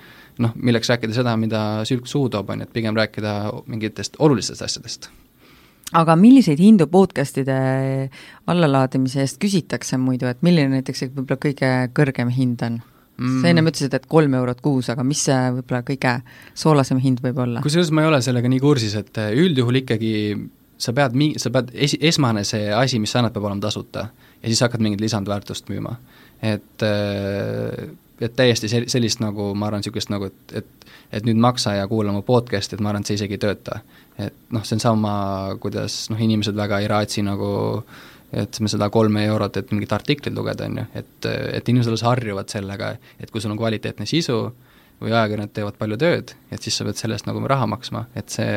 noh, 0.43 0.53
milleks 0.57 0.91
rääkida 0.93 1.17
seda, 1.17 1.37
mida 1.41 1.63
sülg 1.89 2.07
suhu 2.11 2.29
toob, 2.33 2.51
on 2.51 2.63
ju, 2.63 2.69
et 2.69 2.75
pigem 2.75 2.97
rääkida 2.99 3.39
mingitest 3.67 4.19
olulistest 4.19 4.63
asjadest. 4.67 5.11
aga 5.99 6.17
milliseid 6.21 6.61
hindu 6.61 6.87
podcast'ide 6.93 7.59
allalaadimise 8.47 9.25
eest 9.25 9.41
küsitakse 9.41 9.97
muidu, 9.99 10.29
et 10.29 10.43
milline 10.43 10.79
näiteks 10.79 11.09
võib-olla 11.09 11.41
kõige 11.47 11.73
kõrgem 11.97 12.33
hind 12.35 12.63
on? 12.67 12.81
mm. 13.19 13.41
sa 13.43 13.51
ennem 13.51 13.71
ütlesid, 13.71 13.95
et 13.97 14.07
kolm 14.11 14.37
eurot 14.39 14.61
kuus, 14.65 14.91
aga 14.93 15.05
mis 15.07 15.25
see 15.29 15.41
võib-olla 15.59 15.83
kõige 15.87 16.15
soolasem 16.55 17.01
hind 17.03 17.25
võib 17.25 17.43
olla? 17.47 17.65
kusjuures 17.65 17.91
ma 17.95 18.05
ei 18.05 18.13
ole 18.13 18.23
sellega 18.25 18.53
nii 18.53 18.63
kursis, 18.63 18.95
et 19.01 19.23
üldjuhul 19.33 19.83
ikkagi 19.83 20.15
sa 20.79 20.95
pead 20.95 21.17
mi-, 21.19 21.35
sa 21.41 21.53
pead 21.55 21.73
esi-, 21.75 22.01
esmane 22.11 22.45
see 22.47 22.71
asi, 22.75 23.01
mis 23.03 23.13
sa 23.13 23.23
annad, 23.23 23.35
peab 23.35 23.49
olema 23.49 23.65
tasuta. 23.65 24.09
ja 24.43 24.51
siis 24.51 24.63
hakkad 24.63 24.83
mingit 24.85 25.03
lisandväärtust 25.03 25.69
müüma. 25.73 25.97
et 26.43 26.87
äh, 26.87 27.89
et 28.21 28.35
täiesti 28.37 28.71
sel-, 28.71 28.89
sellist 28.91 29.23
nagu 29.23 29.53
ma 29.55 29.69
arvan, 29.69 29.83
niisugust 29.83 30.13
nagu, 30.13 30.31
et, 30.31 30.61
et 30.63 30.87
et 31.13 31.25
nüüd 31.25 31.39
maksa 31.41 31.73
ja 31.79 31.87
kuula 31.89 32.13
mu 32.13 32.21
podcast'i, 32.27 32.77
et 32.77 32.85
ma 32.85 32.93
arvan, 32.93 33.05
et 33.05 33.11
see 33.11 33.17
isegi 33.17 33.39
ei 33.39 33.43
tööta. 33.43 33.81
et 34.19 34.35
noh, 34.53 34.65
see 34.67 34.77
on 34.77 34.83
sama, 34.83 35.13
kuidas 35.63 36.09
noh, 36.13 36.21
inimesed 36.21 36.57
väga 36.59 36.81
ei 36.83 36.89
raatsi 36.91 37.23
nagu 37.25 37.51
et 38.33 38.61
me 38.61 38.69
seda 38.69 38.91
kolme 38.93 39.25
eurot, 39.25 39.57
et 39.57 39.71
mingit 39.73 39.93
artiklit 39.97 40.35
lugeda, 40.37 40.67
on 40.69 40.83
ju, 40.83 40.87
et, 41.01 41.29
et 41.57 41.69
inimesed 41.73 41.95
alles 41.95 42.05
harjuvad 42.05 42.51
sellega, 42.53 42.91
et 43.19 43.31
kui 43.31 43.41
sul 43.41 43.55
on 43.55 43.61
kvaliteetne 43.61 44.05
sisu 44.09 44.37
või 44.99 45.15
ajakirjanikud 45.15 45.55
teevad 45.55 45.79
palju 45.79 45.97
tööd, 46.03 46.35
et 46.53 46.65
siis 46.65 46.77
sa 46.77 46.85
pead 46.85 46.99
selle 46.99 47.17
eest 47.17 47.29
nagu 47.29 47.41
raha 47.49 47.69
maksma, 47.71 48.05
et 48.19 48.35
see 48.35 48.53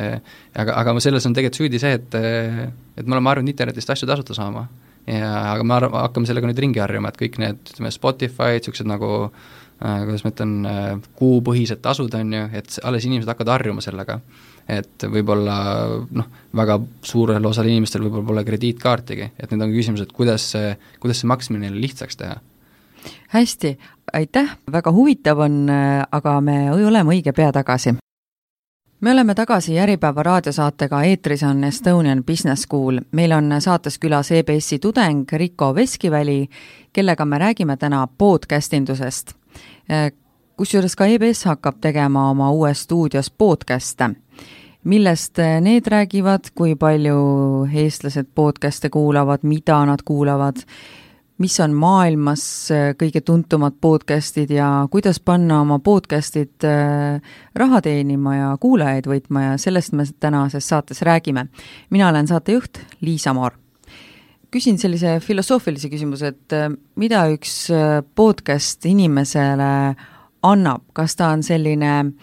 aga, 0.58 0.76
aga 0.76 0.96
selles 1.00 1.28
on 1.30 1.38
tegelikult 1.38 1.62
süüdi 1.62 1.80
see, 1.80 1.94
et 2.02 2.18
et 2.18 3.06
me 3.06 3.16
oleme 3.16 3.32
harjunud 3.32 3.54
internetist 3.54 3.94
asju 3.94 4.10
tasuta 4.10 4.36
saama 4.36 4.66
ja 5.12 5.32
aga 5.54 5.66
me 5.68 5.78
arv-, 5.78 5.98
hakkame 6.06 6.30
sellega 6.30 6.50
nüüd 6.50 6.62
ringi 6.64 6.82
harjuma, 6.84 7.12
et 7.12 7.20
kõik 7.20 7.40
need, 7.42 7.64
ütleme, 7.74 7.92
Spotify, 7.94 8.58
niisugused 8.58 8.90
nagu 8.90 9.12
äh, 9.28 10.04
kuidas 10.06 10.26
ma 10.26 10.34
ütlen 10.34 10.54
äh,, 10.70 10.94
kuupõhised 11.20 11.82
tasud, 11.84 12.14
on 12.18 12.38
ju, 12.38 12.46
et 12.58 12.80
alles 12.88 13.08
inimesed 13.08 13.32
hakkavad 13.32 13.58
harjuma 13.58 13.84
sellega. 13.86 14.22
et 14.72 15.04
võib-olla 15.04 15.56
noh, 16.16 16.28
väga 16.56 16.78
suurel 17.04 17.46
osal 17.50 17.68
inimestel 17.68 18.06
võib-olla 18.06 18.28
pole 18.28 18.44
krediitkaartigi, 18.48 19.32
et 19.42 19.52
nüüd 19.52 19.66
on 19.66 19.74
küsimus, 19.74 20.04
et 20.06 20.14
kuidas 20.16 20.46
see, 20.54 20.76
kuidas 21.02 21.20
see 21.20 21.28
maksmine 21.28 21.66
neile 21.66 21.82
lihtsaks 21.82 22.20
teha? 22.22 22.38
Hästi, 23.34 23.74
aitäh, 24.14 24.54
väga 24.72 24.94
huvitav 24.96 25.42
on, 25.44 25.66
äh, 25.74 26.06
aga 26.12 26.38
me 26.46 26.62
oleme 26.72 27.18
õige 27.18 27.34
pea 27.36 27.50
tagasi 27.52 27.98
me 29.02 29.12
oleme 29.12 29.36
tagasi 29.36 29.80
Äripäeva 29.80 30.24
raadiosaatega, 30.24 31.04
eetris 31.04 31.44
on 31.44 31.64
Estonian 31.64 32.24
Business 32.24 32.62
School. 32.62 33.00
meil 33.12 33.32
on 33.32 33.56
saates 33.60 34.00
külas 34.00 34.32
EBS-i 34.32 34.80
tudeng 34.80 35.26
Riko 35.32 35.76
Veskiväli, 35.76 36.50
kellega 36.94 37.26
me 37.26 37.38
räägime 37.38 37.78
täna 37.78 38.08
podcast 38.18 38.74
indusest. 38.74 39.34
kusjuures 40.58 40.96
ka 40.96 41.06
EBS 41.06 41.46
hakkab 41.46 41.76
tegema 41.82 42.30
oma 42.30 42.52
uues 42.52 42.84
stuudios 42.84 43.32
podcast'e. 43.32 44.16
millest 44.84 45.38
need 45.62 45.88
räägivad, 45.88 46.52
kui 46.56 46.76
palju 46.76 47.68
eestlased 47.74 48.26
podcast'e 48.36 48.90
kuulavad, 48.90 49.40
mida 49.44 49.86
nad 49.86 50.00
kuulavad 50.06 50.56
mis 51.42 51.60
on 51.64 51.74
maailmas 51.74 52.44
äh, 52.74 52.92
kõige 53.00 53.22
tuntumad 53.26 53.78
podcast'id 53.82 54.52
ja 54.54 54.68
kuidas 54.92 55.20
panna 55.24 55.62
oma 55.64 55.80
podcast'id 55.82 56.66
äh, 56.68 57.18
raha 57.58 57.82
teenima 57.82 58.36
ja 58.36 58.52
kuulajaid 58.62 59.08
võitma 59.10 59.46
ja 59.46 59.56
sellest 59.62 59.96
me 59.98 60.06
tänases 60.22 60.68
saates 60.70 61.02
räägime. 61.08 61.48
mina 61.90 62.10
olen 62.10 62.28
saatejuht 62.28 62.82
Liisa 63.02 63.34
Moor. 63.34 63.58
küsin 64.52 64.78
sellise 64.78 65.20
filosoofilise 65.20 65.90
küsimuse, 65.90 66.28
et 66.28 66.54
äh, 66.54 66.70
mida 66.96 67.26
üks 67.34 67.72
podcast 68.16 68.86
inimesele 68.86 69.96
annab, 70.44 70.84
kas 70.94 71.16
ta 71.16 71.32
on 71.34 71.44
selline 71.44 72.14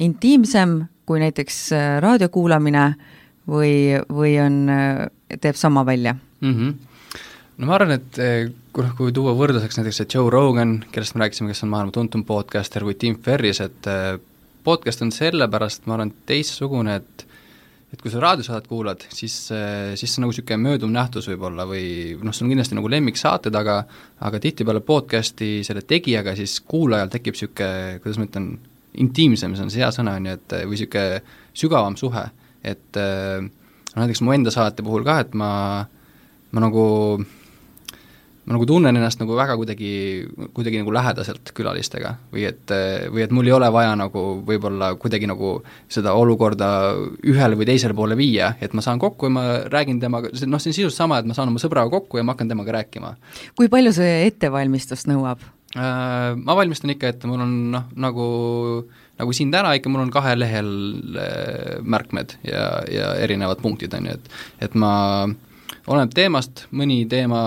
intiimsem 0.00 0.84
kui 1.06 1.18
näiteks 1.18 1.70
raadio 2.04 2.28
kuulamine 2.28 2.92
või, 3.48 3.96
või 4.12 4.36
on, 4.44 4.66
teeb 5.40 5.56
sama 5.56 5.86
välja 5.86 6.14
mm? 6.14 6.54
-hmm 6.54 6.87
no 7.58 7.66
ma 7.66 7.74
arvan, 7.74 7.96
et 7.98 8.18
eh, 8.22 8.48
kui 8.74 8.86
noh, 8.86 8.94
kui 8.98 9.14
tuua 9.14 9.34
võrdluseks 9.38 9.80
näiteks 9.80 10.02
see 10.02 10.10
Joe 10.14 10.30
Rogan, 10.30 10.78
kellest 10.94 11.16
me 11.16 11.24
rääkisime, 11.24 11.50
kes 11.50 11.64
on 11.66 11.72
maailma 11.72 11.94
tuntum 11.94 12.22
podcaster, 12.26 12.86
või 12.86 12.94
Tim 12.98 13.18
Ferris, 13.22 13.62
et 13.64 13.88
eh, 13.90 14.12
podcast 14.66 15.02
on 15.02 15.10
sellepärast, 15.14 15.88
ma 15.88 15.98
arvan, 15.98 16.14
teistsugune, 16.28 17.00
et 17.02 17.26
et 17.88 18.02
kui 18.04 18.12
sa 18.12 18.20
raadiosaadet 18.20 18.66
kuulad, 18.68 19.04
siis, 19.08 19.34
eh, 19.56 19.94
siis 19.96 20.12
see 20.12 20.20
on 20.20 20.26
nagu 20.26 20.34
niisugune 20.34 20.58
mööduv 20.60 20.90
nähtus 20.92 21.24
võib-olla 21.30 21.64
või 21.64 22.18
noh, 22.20 22.34
sul 22.36 22.44
on 22.44 22.50
kindlasti 22.52 22.76
nagu 22.76 22.90
lemmiksaated, 22.92 23.56
aga 23.56 23.78
aga 24.28 24.40
tihtipeale 24.44 24.82
podcast'i 24.84 25.62
selle 25.64 25.80
tegijaga 25.88 26.34
siis 26.36 26.58
kuulajal 26.68 27.08
tekib 27.14 27.38
niisugune, 27.38 27.96
kuidas 28.04 28.20
ma 28.20 28.28
ütlen, 28.28 28.50
intiimsem, 29.00 29.56
see 29.56 29.64
on 29.64 29.72
see 29.72 29.80
hea 29.80 29.88
sõna, 29.94 30.18
on 30.20 30.28
ju, 30.28 30.36
et 30.36 30.56
või 30.58 30.76
niisugune 30.76 31.22
sügavam 31.56 31.96
suhe, 31.96 32.26
et 32.60 33.00
noh, 33.00 33.98
näiteks 34.02 34.20
mu 34.20 34.36
enda 34.36 34.52
saate 34.52 34.84
puhul 34.84 35.08
ka, 35.08 35.22
et 35.24 35.32
ma, 35.32 35.50
ma 36.52 36.66
nagu 36.68 36.84
ma 38.48 38.56
nagu 38.56 38.64
tunnen 38.64 38.96
ennast 38.96 39.20
nagu 39.20 39.36
väga 39.36 39.58
kuidagi, 39.60 39.90
kuidagi 40.56 40.80
nagu 40.80 40.92
lähedaselt 40.96 41.52
külalistega 41.56 42.14
või 42.32 42.46
et, 42.48 42.72
või 43.12 43.24
et 43.26 43.34
mul 43.36 43.50
ei 43.50 43.52
ole 43.52 43.68
vaja 43.74 43.92
nagu 43.98 44.22
võib-olla 44.48 44.94
kuidagi 45.00 45.28
nagu 45.28 45.58
seda 45.92 46.14
olukorda 46.16 46.70
ühele 47.28 47.58
või 47.60 47.68
teisele 47.68 47.96
poole 47.98 48.16
viia, 48.16 48.54
et 48.64 48.72
ma 48.72 48.84
saan 48.84 49.02
kokku 49.02 49.28
ja 49.28 49.34
ma 49.36 49.44
räägin 49.68 50.00
temaga, 50.00 50.32
noh, 50.32 50.62
see 50.62 50.72
on 50.72 50.78
sisuliselt 50.78 50.96
sama, 50.96 51.20
et 51.20 51.28
ma 51.28 51.36
saan 51.36 51.52
oma 51.52 51.60
sõbraga 51.60 51.92
kokku 51.92 52.20
ja 52.20 52.24
ma 52.24 52.32
hakkan 52.32 52.48
temaga 52.48 52.78
rääkima. 52.78 53.14
kui 53.58 53.68
palju 53.68 53.92
see 54.00 54.24
ettevalmistust 54.30 55.10
nõuab? 55.12 55.44
Äh, 55.76 56.32
ma 56.40 56.56
valmistan 56.56 56.94
ikka 56.94 57.12
ette, 57.12 57.28
mul 57.28 57.44
on 57.44 57.52
noh, 57.74 57.90
nagu 58.00 58.28
nagu 59.18 59.34
siin 59.36 59.50
täna 59.52 59.74
ikka 59.76 59.90
mul 59.92 60.06
on 60.06 60.14
kahel 60.14 60.40
lehel 60.40 60.70
äh, 61.20 61.76
märkmed 61.84 62.38
ja, 62.46 62.70
ja 62.88 63.10
erinevad 63.20 63.60
punktid, 63.60 63.92
on 63.98 64.08
ju, 64.08 64.16
et 64.16 64.64
et 64.64 64.78
ma 64.78 64.94
äh, 65.26 65.36
oleneb 65.86 66.12
teemast, 66.16 66.66
mõni 66.76 67.02
teema 67.10 67.40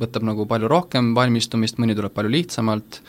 võtab 0.00 0.26
nagu 0.26 0.46
palju 0.48 0.70
rohkem 0.70 1.14
valmistumist, 1.16 1.80
mõni 1.82 1.96
tuleb 1.96 2.14
palju 2.16 2.32
lihtsamalt, 2.32 3.00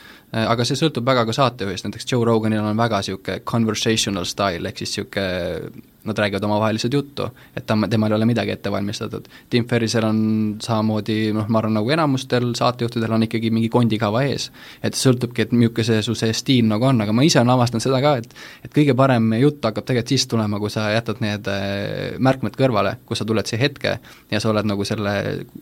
aga 0.44 0.66
see 0.68 0.80
sõltub 0.80 1.08
väga 1.08 1.26
ka 1.28 1.36
saatejuhist, 1.36 1.88
näiteks 1.88 2.10
Joe 2.12 2.26
Roganil 2.28 2.66
on 2.66 2.80
väga 2.80 3.02
niisugune 3.04 3.44
conversational 3.48 4.28
style, 4.28 4.68
ehk 4.68 4.84
siis 4.84 4.98
niisugune 4.98 5.86
nad 6.08 6.18
räägivad 6.18 6.44
omavahel 6.48 6.78
lihtsalt 6.78 6.94
juttu, 6.94 7.30
et 7.56 7.66
ta, 7.68 7.78
temal 7.90 8.12
ei 8.12 8.18
ole 8.18 8.26
midagi 8.30 8.54
ette 8.56 8.72
valmistatud. 8.72 9.28
Tim 9.50 9.68
Ferrisel 9.68 10.06
on 10.08 10.20
samamoodi 10.64 11.34
noh, 11.36 11.48
ma 11.52 11.62
arvan, 11.62 11.78
nagu 11.80 11.92
enamustel 11.94 12.52
saatejuhtidel 12.58 13.18
on 13.18 13.28
ikkagi 13.28 13.52
mingi 13.54 13.70
kondikava 13.70 14.24
ees. 14.28 14.52
et 14.84 14.96
sõltubki, 14.96 15.46
et 15.46 15.52
milline 15.52 15.84
see 15.84 16.02
su 16.02 16.16
see 16.16 16.34
stiil 16.34 16.68
nagu 16.70 16.86
on, 16.88 17.02
aga 17.04 17.14
ma 17.14 17.26
ise 17.26 17.40
olen 17.40 17.54
avastanud 17.56 17.84
seda 17.84 18.00
ka, 18.02 18.16
et 18.22 18.34
et 18.66 18.74
kõige 18.74 18.96
parem 18.98 19.34
jutt 19.42 19.64
hakkab 19.66 19.86
tegelikult 19.86 20.14
siis 20.14 20.28
tulema, 20.28 20.60
kui 20.60 20.72
sa 20.72 20.88
jätad 20.94 21.22
need 21.24 21.48
äh, 21.52 22.18
märkmed 22.24 22.56
kõrvale, 22.58 22.98
kus 23.06 23.22
sa 23.22 23.28
tuled 23.28 23.48
siia 23.48 23.60
hetke 23.62 23.98
ja 24.32 24.42
sa 24.42 24.52
oled 24.52 24.68
nagu 24.68 24.86
selle 24.88 25.14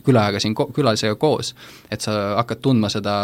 külajaga 0.05 0.41
siin 0.43 0.55
ko-, 0.57 0.69
külalisega 0.75 1.15
koos. 1.19 1.53
et 1.91 2.01
sa 2.01 2.35
hakkad 2.39 2.61
tundma 2.61 2.89
seda, 2.89 3.15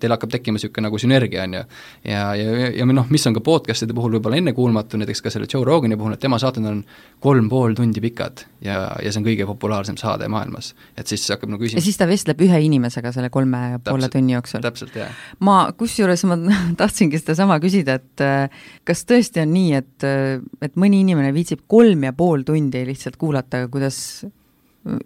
teil 0.00 0.14
hakkab 0.14 0.32
tekkima 0.32 0.56
niisugune 0.56 0.86
nagu 0.88 0.98
sünergia, 1.00 1.44
on 1.44 1.58
ju. 1.58 1.62
ja, 2.04 2.22
ja, 2.34 2.56
ja, 2.62 2.70
ja 2.80 2.86
noh, 2.86 3.08
mis 3.10 3.26
on 3.26 3.36
ka 3.36 3.42
podcast'ide 3.44 3.94
puhul 3.96 4.16
võib-olla 4.16 4.40
ennekuulmatu, 4.40 5.00
näiteks 5.00 5.22
ka 5.22 5.32
selle 5.32 5.48
Joe 5.52 5.64
Rogani 5.66 5.96
puhul, 5.96 6.16
et 6.16 6.22
tema 6.22 6.38
saate 6.42 6.55
saated 6.56 6.70
on 6.70 6.82
kolm 7.20 7.48
pool 7.50 7.74
tundi 7.74 8.00
pikad 8.00 8.44
ja, 8.64 8.92
ja 9.02 9.10
see 9.10 9.20
on 9.20 9.26
kõige 9.26 9.46
populaarsem 9.48 9.96
saade 9.98 10.28
maailmas. 10.30 10.74
et 10.96 11.08
siis 11.08 11.24
hakkab 11.32 11.50
nagu 11.50 11.62
küsima 11.62 11.80
ja 11.80 11.84
siis 11.84 11.98
ta 11.98 12.08
vestleb 12.08 12.40
ühe 12.44 12.60
inimesega 12.66 13.12
selle 13.14 13.30
kolme 13.34 13.62
ja 13.74 13.80
poole 13.82 14.08
tunni 14.12 14.36
jooksul? 14.36 14.62
täpselt, 14.64 14.96
jah. 14.96 15.12
ma, 15.40 15.72
kusjuures 15.76 16.24
ma 16.28 16.38
tahtsingi 16.80 17.20
sedasama 17.20 17.58
küsida, 17.62 17.98
et 18.00 18.24
äh, 18.24 18.66
kas 18.86 19.04
tõesti 19.08 19.42
on 19.44 19.54
nii, 19.54 19.72
et, 19.80 19.96
äh, 20.06 20.36
et 20.62 20.76
mõni 20.76 21.02
inimene 21.04 21.32
viitsib 21.36 21.64
kolm 21.70 22.06
ja 22.06 22.14
pool 22.16 22.46
tundi 22.46 22.84
lihtsalt 22.88 23.18
kuulata, 23.20 23.66
kuidas 23.72 23.98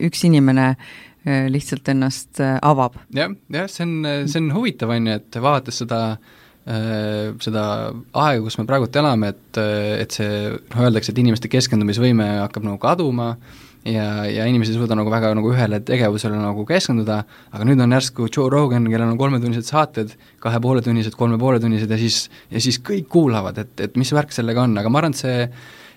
üks 0.03 0.27
inimene 0.29 0.75
äh, 0.75 1.47
lihtsalt 1.53 1.89
ennast 1.95 2.43
avab 2.43 3.01
ja,? 3.09 3.31
jah, 3.31 3.39
jah, 3.63 3.71
see 3.71 3.87
on, 3.87 3.97
see 4.27 4.45
on 4.45 4.53
huvitav, 4.59 4.93
on 4.93 5.09
ju, 5.09 5.23
et 5.23 5.41
vaadates 5.41 5.83
seda 5.85 6.05
äh, 6.13 6.21
Äh, 6.21 6.40
seda 6.71 7.65
aega, 7.91 8.43
kus 8.45 8.59
me 8.61 8.67
praegult 8.69 8.95
elame, 9.01 9.33
et, 9.35 9.59
et 10.05 10.15
see, 10.15 10.53
noh 10.71 10.85
öeldakse, 10.85 11.11
et 11.11 11.19
inimeste 11.19 11.51
keskendumisvõime 11.51 12.29
hakkab 12.45 12.67
nagu 12.69 12.79
kaduma 12.83 13.33
ja, 13.85 14.27
ja 14.29 14.47
inimesed 14.47 14.75
ei 14.75 14.79
suuda 14.81 14.97
nagu 14.99 15.11
väga 15.13 15.33
nagu 15.37 15.51
ühele 15.53 15.81
tegevusele 15.87 16.39
nagu 16.39 16.65
keskenduda, 16.69 17.23
aga 17.51 17.67
nüüd 17.67 17.81
on 17.83 17.97
järsku 17.97 18.29
Joe 18.29 18.51
Rogan, 18.53 18.89
kellel 18.93 19.09
on 19.09 19.19
kolmetunnised 19.21 19.69
saated, 19.69 20.15
kahe 20.43 20.61
pooletunnised, 20.63 21.17
kolme 21.19 21.41
pooletunnised 21.41 21.91
ja 21.91 22.01
siis, 22.01 22.23
ja 22.53 22.63
siis 22.63 22.81
kõik 22.85 23.09
kuulavad, 23.13 23.59
et, 23.65 23.75
et 23.89 24.01
mis 24.01 24.13
värk 24.15 24.35
sellega 24.37 24.67
on, 24.67 24.77
aga 24.81 24.93
ma 24.93 25.03
arvan, 25.03 25.17
et 25.17 25.25
see 25.25 25.47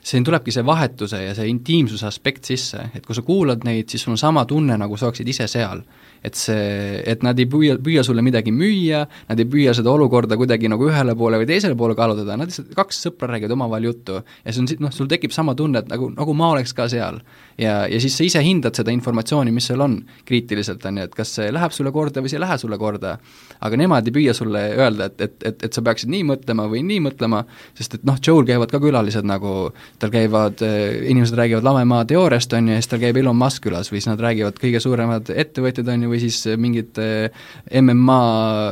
siin 0.04 0.26
tulebki 0.28 0.52
see 0.52 0.66
vahetuse 0.68 1.22
ja 1.22 1.36
see 1.36 1.48
intiimsuse 1.48 2.08
aspekt 2.08 2.50
sisse, 2.50 2.90
et 2.96 3.06
kui 3.06 3.16
sa 3.16 3.24
kuulad 3.24 3.64
neid, 3.68 3.88
siis 3.92 4.04
sul 4.04 4.16
on 4.16 4.20
sama 4.20 4.44
tunne, 4.50 4.76
nagu 4.80 4.98
sa 5.00 5.08
oleksid 5.08 5.30
ise 5.32 5.48
seal 5.52 5.84
et 6.24 6.40
see, 6.40 7.02
et 7.10 7.24
nad 7.26 7.40
ei 7.40 7.48
püüa, 7.52 7.76
püüa 7.84 8.04
sulle 8.06 8.24
midagi 8.26 8.54
müüa, 8.56 9.04
nad 9.30 9.42
ei 9.42 9.48
püüa 9.50 9.74
seda 9.76 9.92
olukorda 9.92 10.38
kuidagi 10.40 10.72
nagu 10.72 10.88
ühele 10.88 11.16
poole 11.20 11.42
või 11.42 11.50
teisele 11.50 11.76
poole 11.80 11.98
kallutada, 12.00 12.38
nad 12.40 12.50
lihtsalt, 12.50 12.72
kaks 12.78 13.02
sõpra 13.08 13.34
räägivad 13.34 13.56
omavahel 13.58 13.90
juttu 13.90 14.22
ja 14.22 14.54
see 14.54 14.64
on, 14.64 14.70
noh, 14.86 14.94
sul 14.96 15.10
tekib 15.12 15.34
sama 15.36 15.56
tunne, 15.60 15.84
et 15.84 15.92
nagu, 15.92 16.10
nagu 16.16 16.36
ma 16.38 16.54
oleks 16.56 16.72
ka 16.76 16.88
seal. 16.92 17.20
ja, 17.60 17.84
ja 17.92 18.00
siis 18.02 18.16
sa 18.18 18.24
ise 18.24 18.44
hindad 18.44 18.76
seda 18.80 18.94
informatsiooni, 18.96 19.52
mis 19.52 19.68
seal 19.68 19.84
on, 19.84 20.00
kriitiliselt, 20.26 20.86
on 20.88 21.02
ju, 21.02 21.10
et 21.10 21.18
kas 21.18 21.36
see 21.38 21.52
läheb 21.54 21.76
sulle 21.76 21.92
korda 21.96 22.24
või 22.24 22.32
see 22.32 22.40
ei 22.40 22.46
lähe 22.46 22.58
sulle 22.62 22.80
korda. 22.80 23.18
aga 23.60 23.80
nemad 23.80 24.08
ei 24.08 24.16
püüa 24.16 24.34
sulle 24.38 24.64
öelda, 24.78 25.10
et, 25.12 25.22
et, 25.22 25.36
et, 25.52 25.68
et 25.68 25.74
sa 25.74 25.84
peaksid 25.84 26.12
nii 26.12 26.24
mõtlema 26.32 26.70
või 26.72 26.86
nii 26.88 27.02
mõtlema, 27.10 27.44
sest 27.78 28.00
et 28.00 28.08
noh, 28.08 28.16
Joe'l 28.24 28.48
käivad 28.48 28.72
ka 28.72 28.80
külalised 28.84 29.28
nagu, 29.28 29.74
tal 30.00 30.12
käivad, 30.14 30.64
eh, 30.64 31.04
inimesed 31.12 31.38
räägivad 31.38 31.68
lamemaa 31.68 32.08
teooriast, 32.08 32.56
on 32.56 32.72
ju, 32.72 32.78
ja 32.78 32.84
siis 32.84 32.92
tal 32.92 33.04
käib 33.04 33.20
Elon 33.20 33.38
Musk 33.38 33.68
külas 33.68 33.92
või 33.92 34.00
siis 34.00 34.10
nad 34.12 34.24
räägivad 34.24 34.60
kõige 34.62 34.82
suuremad 34.84 35.32
ettevõtjad, 35.36 35.92
on 35.94 36.08
ju, 36.08 36.12
või 36.13 36.21
siis 36.21 36.39
mingid 36.62 36.99
eh, 37.02 37.43
MMA 37.82 38.19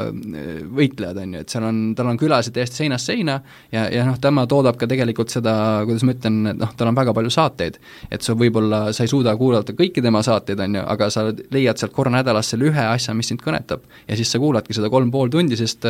eh, 0.08 0.49
võitlejad, 0.80 1.21
on 1.23 1.36
ju, 1.36 1.43
et 1.43 1.54
seal 1.54 1.67
on, 1.67 1.82
tal 1.97 2.12
on 2.12 2.19
külasid 2.21 2.56
täiesti 2.56 2.84
seinast 2.84 3.10
seina 3.10 3.39
ja, 3.73 3.88
ja 3.91 4.06
noh, 4.08 4.19
tema 4.21 4.45
toodab 4.49 4.80
ka 4.80 4.89
tegelikult 4.89 5.34
seda, 5.34 5.54
kuidas 5.88 6.06
ma 6.08 6.15
ütlen, 6.15 6.41
noh, 6.62 6.75
tal 6.77 6.91
on 6.91 6.97
väga 6.97 7.15
palju 7.17 7.34
saateid. 7.34 7.80
et 8.12 8.25
sa 8.25 8.36
võib-olla, 8.38 8.84
sa 8.95 9.06
ei 9.06 9.12
suuda 9.12 9.36
kuulata 9.39 9.75
kõiki 9.77 10.04
tema 10.04 10.23
saateid, 10.25 10.62
on 10.62 10.80
ju, 10.80 10.86
aga 10.95 11.10
sa 11.13 11.27
leiad 11.32 11.82
sealt 11.82 11.95
korra 11.95 12.13
nädalas 12.13 12.54
selle 12.54 12.69
ühe 12.71 12.86
asja, 12.88 13.15
mis 13.17 13.32
sind 13.32 13.43
kõnetab. 13.43 13.84
ja 14.08 14.19
siis 14.19 14.32
sa 14.32 14.39
kuuladki 14.39 14.77
seda 14.77 14.91
kolm 14.93 15.12
pool 15.12 15.34
tundi, 15.34 15.58
sest 15.60 15.88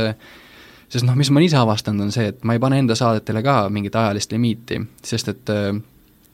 sest 0.91 1.07
noh, 1.07 1.15
mis 1.15 1.29
ma 1.31 1.39
ise 1.43 1.55
avastanud, 1.59 2.07
on 2.07 2.11
see, 2.11 2.31
et 2.33 2.43
ma 2.43 2.57
ei 2.57 2.59
pane 2.59 2.81
enda 2.81 2.97
saadetele 2.99 3.43
ka 3.45 3.63
mingit 3.71 3.95
ajalist 3.95 4.33
limiiti, 4.35 4.81
sest 5.07 5.31
et 5.31 5.51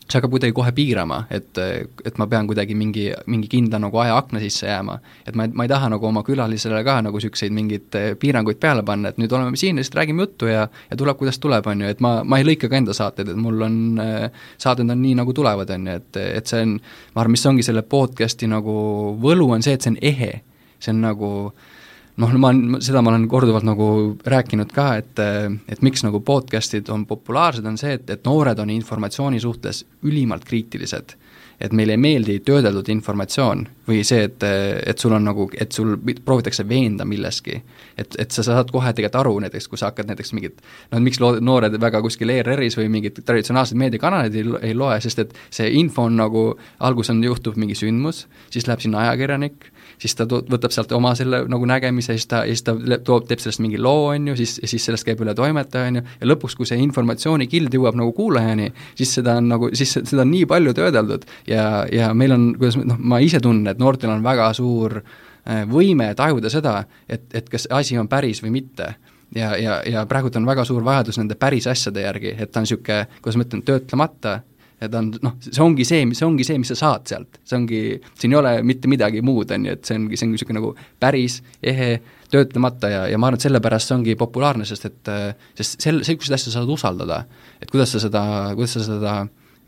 see 0.07 0.17
hakkab 0.17 0.31
kuidagi 0.31 0.55
kohe 0.55 0.71
piirama, 0.71 1.19
et, 1.33 1.59
et 1.59 2.19
ma 2.19 2.27
pean 2.31 2.47
kuidagi 2.47 2.75
mingi, 2.79 3.09
mingi 3.27 3.49
kindla 3.51 3.79
nagu 3.83 3.99
ajaakna 3.99 4.39
sisse 4.39 4.67
jääma. 4.69 4.97
et 5.27 5.35
ma, 5.35 5.47
ma 5.51 5.65
ei 5.67 5.71
taha 5.71 5.89
nagu 5.91 6.07
oma 6.07 6.23
külalisele 6.23 6.79
ka 6.87 7.01
nagu 7.03 7.19
niisuguseid 7.19 7.55
mingeid 7.55 7.97
eh, 7.99 8.07
piiranguid 8.19 8.59
peale 8.63 8.85
panna, 8.87 9.11
et 9.11 9.19
nüüd 9.19 9.35
oleme 9.35 9.59
siin 9.59 9.75
ja 9.75 9.83
lihtsalt 9.83 9.99
räägime 9.99 10.23
juttu 10.23 10.47
ja 10.47 10.67
ja 10.91 10.97
tuleb, 10.97 11.17
kuidas 11.19 11.39
tuleb, 11.43 11.67
on 11.67 11.83
ju, 11.83 11.91
et 11.91 12.03
ma, 12.03 12.21
ma 12.23 12.39
ei 12.39 12.47
lõika 12.47 12.71
ka 12.71 12.79
enda 12.79 12.95
saateid, 12.95 13.33
et 13.33 13.39
mul 13.39 13.67
on, 13.67 13.79
eh, 14.03 14.43
saated 14.57 14.87
on 14.87 15.01
nii, 15.01 15.15
nagu 15.19 15.35
tulevad, 15.35 15.75
on 15.75 15.91
ju, 15.91 15.97
et, 16.01 16.21
et 16.39 16.53
see 16.53 16.63
on, 16.63 16.77
ma 17.15 17.23
arvan, 17.23 17.35
mis 17.35 17.47
ongi 17.51 17.67
selle 17.67 17.83
podcast'i 17.83 18.47
nagu 18.47 18.77
võlu, 19.21 19.51
on 19.57 19.65
see, 19.65 19.75
et 19.75 19.83
see 19.83 19.95
on 19.95 19.99
ehe. 20.01 20.37
see 20.79 20.93
on 20.93 21.01
nagu 21.01 21.29
äh, 21.49 21.76
noh, 22.21 22.33
ma, 22.41 22.51
seda 22.83 23.03
ma 23.03 23.13
olen 23.13 23.27
korduvalt 23.29 23.67
nagu 23.67 23.91
rääkinud 24.25 24.73
ka, 24.73 24.89
et 25.01 25.21
et 25.69 25.85
miks 25.85 26.03
nagu 26.05 26.21
podcast'id 26.25 26.89
on 26.93 27.05
populaarsed, 27.09 27.65
on 27.65 27.77
see, 27.79 27.97
et, 27.97 28.09
et 28.09 28.25
noored 28.25 28.59
on 28.59 28.73
informatsiooni 28.73 29.39
suhtes 29.43 29.85
ülimalt 30.05 30.45
kriitilised. 30.45 31.17
et 31.57 31.73
meile 31.73 31.95
ei 31.95 31.97
meeldi 31.97 32.35
töödeldud 32.45 32.85
informatsioon 32.93 33.63
või 33.87 34.03
see, 34.05 34.27
et, 34.27 34.43
et 34.45 34.99
sul 35.01 35.15
on 35.17 35.23
nagu, 35.25 35.47
et 35.57 35.71
sul 35.73 35.95
proovitakse 36.25 36.61
veenda 36.69 37.05
milleski. 37.05 37.61
et, 37.97 38.15
et 38.19 38.31
sa 38.31 38.43
saad 38.45 38.69
kohe 38.71 38.91
tegelikult 38.93 39.19
aru 39.21 39.39
näiteks, 39.41 39.67
kui 39.67 39.77
sa 39.77 39.89
hakkad 39.89 40.11
näiteks 40.11 40.33
mingit 40.37 40.61
noh, 40.91 41.01
miks 41.01 41.17
loo-, 41.19 41.39
noored 41.41 41.79
väga 41.81 42.01
kuskil 42.05 42.29
ERR-is 42.29 42.77
või 42.77 42.91
mingid 42.93 43.23
traditsionaalsed 43.25 43.77
meediakanalid 43.77 44.37
ei, 44.37 44.45
ei 44.69 44.77
loe, 44.77 44.99
sest 45.01 45.23
et 45.25 45.33
see 45.49 45.71
info 45.79 46.05
on 46.05 46.21
nagu, 46.21 46.45
alguses 46.77 47.15
on, 47.15 47.23
juhtub 47.25 47.57
mingi 47.57 47.77
sündmus, 47.77 48.27
siis 48.53 48.69
läheb 48.69 48.85
sinna 48.85 49.07
ajakirjanik, 49.07 49.71
siis 50.01 50.15
ta 50.17 50.27
võtab 50.27 50.73
sealt 50.73 50.91
oma 50.95 51.13
selle 51.17 51.43
nagu 51.49 51.67
nägemise, 51.69 52.15
siis 52.17 52.27
ta, 52.29 52.43
siis 52.47 52.63
ta 52.65 52.75
toob, 53.05 53.27
teeb 53.29 53.41
sellest 53.41 53.61
mingi 53.63 53.79
loo, 53.81 54.11
on 54.13 54.29
ju, 54.31 54.37
siis, 54.39 54.57
siis 54.63 54.87
sellest 54.89 55.07
käib 55.07 55.21
üle 55.25 55.33
toimetaja, 55.37 55.91
on 55.91 55.99
ju, 55.99 56.05
ja 56.21 56.29
lõpuks, 56.31 56.57
kui 56.57 56.69
see 56.69 56.79
informatsioonikild 56.83 57.73
jõuab 57.77 57.97
nagu 57.99 58.13
kuulajani, 58.17 58.69
siis 58.97 59.15
seda 59.19 59.37
on 59.41 59.49
nagu, 59.53 59.71
siis 59.77 59.97
seda 59.97 60.23
on 60.23 60.31
nii 60.33 60.45
palju 60.49 60.75
töödeldud 60.77 61.27
ja, 61.49 61.67
ja 61.93 62.11
meil 62.17 62.35
on, 62.37 62.49
kuidas 62.57 62.79
noh, 62.81 62.99
ma 62.99 63.21
ise 63.23 63.41
tunnen, 63.43 63.67
et 63.71 63.81
noortel 63.81 64.13
on 64.13 64.25
väga 64.25 64.51
suur 64.57 64.99
äh, 65.01 65.63
võime 65.69 66.11
tajuda 66.17 66.51
seda, 66.53 66.79
et, 67.09 67.29
et 67.37 67.49
kas 67.49 67.69
asi 67.73 67.97
on 67.97 68.09
päris 68.11 68.43
või 68.45 68.59
mitte. 68.61 68.95
Ja, 69.35 69.57
ja, 69.59 69.81
ja 69.83 70.05
praegult 70.07 70.37
on 70.39 70.45
väga 70.47 70.63
suur 70.63 70.85
vajadus 70.87 71.17
nende 71.19 71.35
päris 71.35 71.65
asjade 71.67 72.05
järgi, 72.05 72.31
et 72.37 72.51
ta 72.51 72.61
on 72.61 72.63
niisugune, 72.63 73.01
kuidas 73.19 73.35
ma 73.35 73.43
ütlen, 73.43 73.63
töötlemata 73.67 74.37
ja 74.81 74.89
ta 74.91 74.99
on 75.01 75.09
noh, 75.23 75.35
see 75.41 75.63
ongi 75.63 75.85
see, 75.87 76.03
see 76.17 76.27
ongi 76.27 76.45
see, 76.45 76.59
mis 76.61 76.69
sa 76.73 76.77
saad 76.77 77.07
sealt, 77.09 77.39
see 77.47 77.57
ongi, 77.57 77.81
siin 78.19 78.35
ei 78.35 78.39
ole 78.39 78.53
mitte 78.67 78.89
midagi 78.91 79.23
muud, 79.25 79.51
on 79.55 79.65
ju, 79.65 79.73
et 79.77 79.89
see 79.89 79.97
ongi, 79.97 80.19
see 80.19 80.27
ongi 80.27 80.37
niisugune 80.37 80.59
nagu 80.59 80.71
päris, 81.01 81.39
ehe, 81.65 81.89
töötlemata 82.33 82.91
ja, 82.91 83.01
ja 83.09 83.17
ma 83.17 83.29
arvan, 83.29 83.39
et 83.39 83.47
sellepärast 83.47 83.89
see 83.89 83.97
ongi 83.97 84.17
populaarne, 84.19 84.67
sest 84.69 84.89
et 84.89 85.11
sest 85.57 85.81
sel-, 85.81 86.03
niisuguseid 86.03 86.37
asju 86.37 86.53
sa 86.53 86.59
saad 86.59 86.73
usaldada. 86.77 87.23
et 87.61 87.71
kuidas 87.73 87.95
sa 87.95 88.03
seda, 88.03 88.23
kuidas 88.53 88.77
sa 88.77 88.85
seda, 88.85 89.17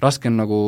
raske 0.03 0.29
on 0.29 0.41
nagu 0.43 0.59